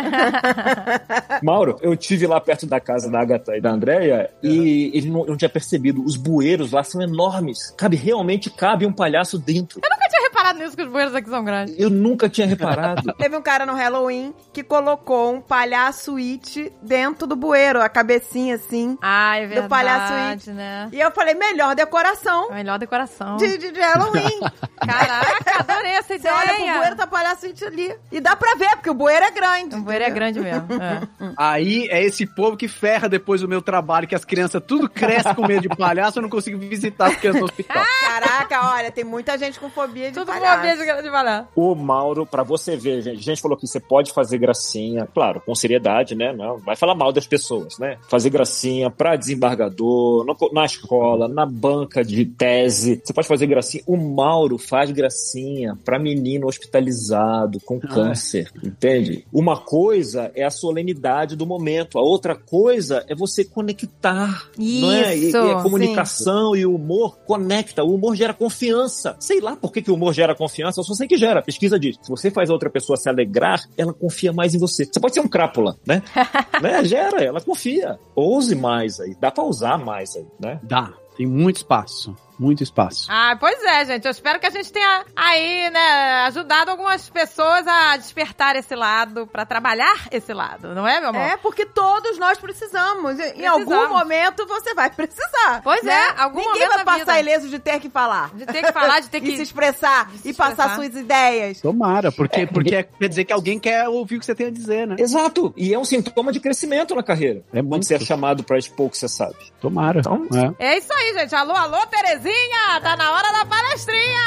[1.42, 5.24] Mauro, eu tive lá perto da casa da Agatha e da Andrea e ele não,
[5.24, 6.04] não tinha percebido.
[6.04, 7.70] Os bueiros lá são enormes.
[7.76, 9.80] Cabe, realmente cabe um palhaço dentro.
[9.82, 11.74] Eu nunca tinha reparado nisso que os bueiros aqui são grandes.
[11.78, 13.12] Eu nunca tinha reparado.
[13.14, 18.56] Teve um cara no Halloween que colocou um palhaço it dentro do bueiro, a cabecinha
[18.56, 18.98] assim.
[19.00, 20.88] Ah, é Do verdade, palhaço né?
[20.92, 23.36] E eu falei, melhor decoração A melhor decoração.
[23.36, 24.40] de, de, de Halloween.
[24.84, 26.78] Caraca, adorei essa Você olha pro ideia.
[26.78, 27.94] bueiro, tá palhaço it ali.
[28.10, 29.76] E dá pra ver, porque o bueiro é grande.
[29.76, 30.66] O bueiro é grande mesmo.
[30.74, 31.08] é.
[31.36, 35.32] Aí é esse povo que ferra depois do meu trabalho, que as crianças tudo cresce
[35.34, 37.82] com medo de palhaço, eu não consigo visitar as crianças no hospital.
[38.06, 41.48] Caraca, olha, tem muita gente com fobia de Tudo bom, beijo, de palhaço.
[41.56, 45.40] O Mauro, pra você ver, gente, a gente falou que você pode fazer gracinha, claro,
[45.44, 46.32] com seriedade, né?
[46.32, 47.98] Não vai falar mal das pessoas, né?
[48.08, 53.00] Fazer gracinha pra desembargador, no- na escola, na banca de tese.
[53.04, 53.82] Você pode fazer gracinha.
[53.86, 59.24] O Mauro faz gracinha pra menino hospitalizado com câncer, entende?
[59.32, 64.48] Uma coisa é a solenidade do momento, a outra coisa é você conectar.
[64.56, 65.16] não é?
[65.16, 67.82] E, Isso, e a comunicação e o humor conecta.
[67.84, 69.16] O humor gera confiança.
[69.18, 71.40] Sei lá por que, que o humor gera confiança, eu só sei que gera.
[71.40, 71.98] A pesquisa diz.
[72.00, 74.84] Se você faz a outra pessoa se alegrar, ela confia mais em você.
[74.84, 76.02] Você pode ser um crápula, né?
[76.62, 76.84] né?
[76.84, 77.98] Gera, ela confia.
[78.14, 79.16] Ouse mais aí.
[79.20, 80.60] Dá pra usar mais aí, né?
[80.62, 82.16] Dá, tem muito espaço.
[82.38, 83.06] Muito espaço.
[83.10, 84.04] Ah, pois é, gente.
[84.04, 89.26] Eu espero que a gente tenha aí, né, ajudado algumas pessoas a despertar esse lado,
[89.26, 91.20] pra trabalhar esse lado, não é, meu amor?
[91.22, 93.18] É, porque todos nós precisamos.
[93.18, 93.72] Em- Em Precisamos.
[93.72, 95.60] algum momento você vai precisar.
[95.62, 95.92] Pois né?
[95.92, 97.20] é, algum Ninguém momento vai passar vida.
[97.20, 98.34] ileso de ter que falar.
[98.34, 99.42] De ter que falar, de ter E se que.
[99.42, 100.10] expressar.
[100.16, 100.74] se e passar expressar.
[100.76, 101.60] suas ideias.
[101.60, 104.86] Tomara, porque, porque quer dizer que alguém quer ouvir o que você tem a dizer,
[104.86, 104.96] né?
[104.98, 105.52] Exato.
[105.56, 107.42] E é um sintoma de crescimento na carreira.
[107.52, 107.86] É Quando muito.
[107.86, 109.36] você é chamado pra expor o que você sabe.
[109.60, 110.00] Tomara.
[110.00, 110.26] Então,
[110.58, 110.72] é.
[110.72, 111.34] É isso aí, gente.
[111.34, 112.21] Alô, alô, Terezinha.
[112.22, 114.22] Terezinha, tá na hora da palestrinha!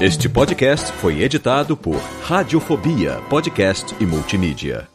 [0.00, 4.88] Este podcast foi editado por Radiofobia, podcast e multimídia.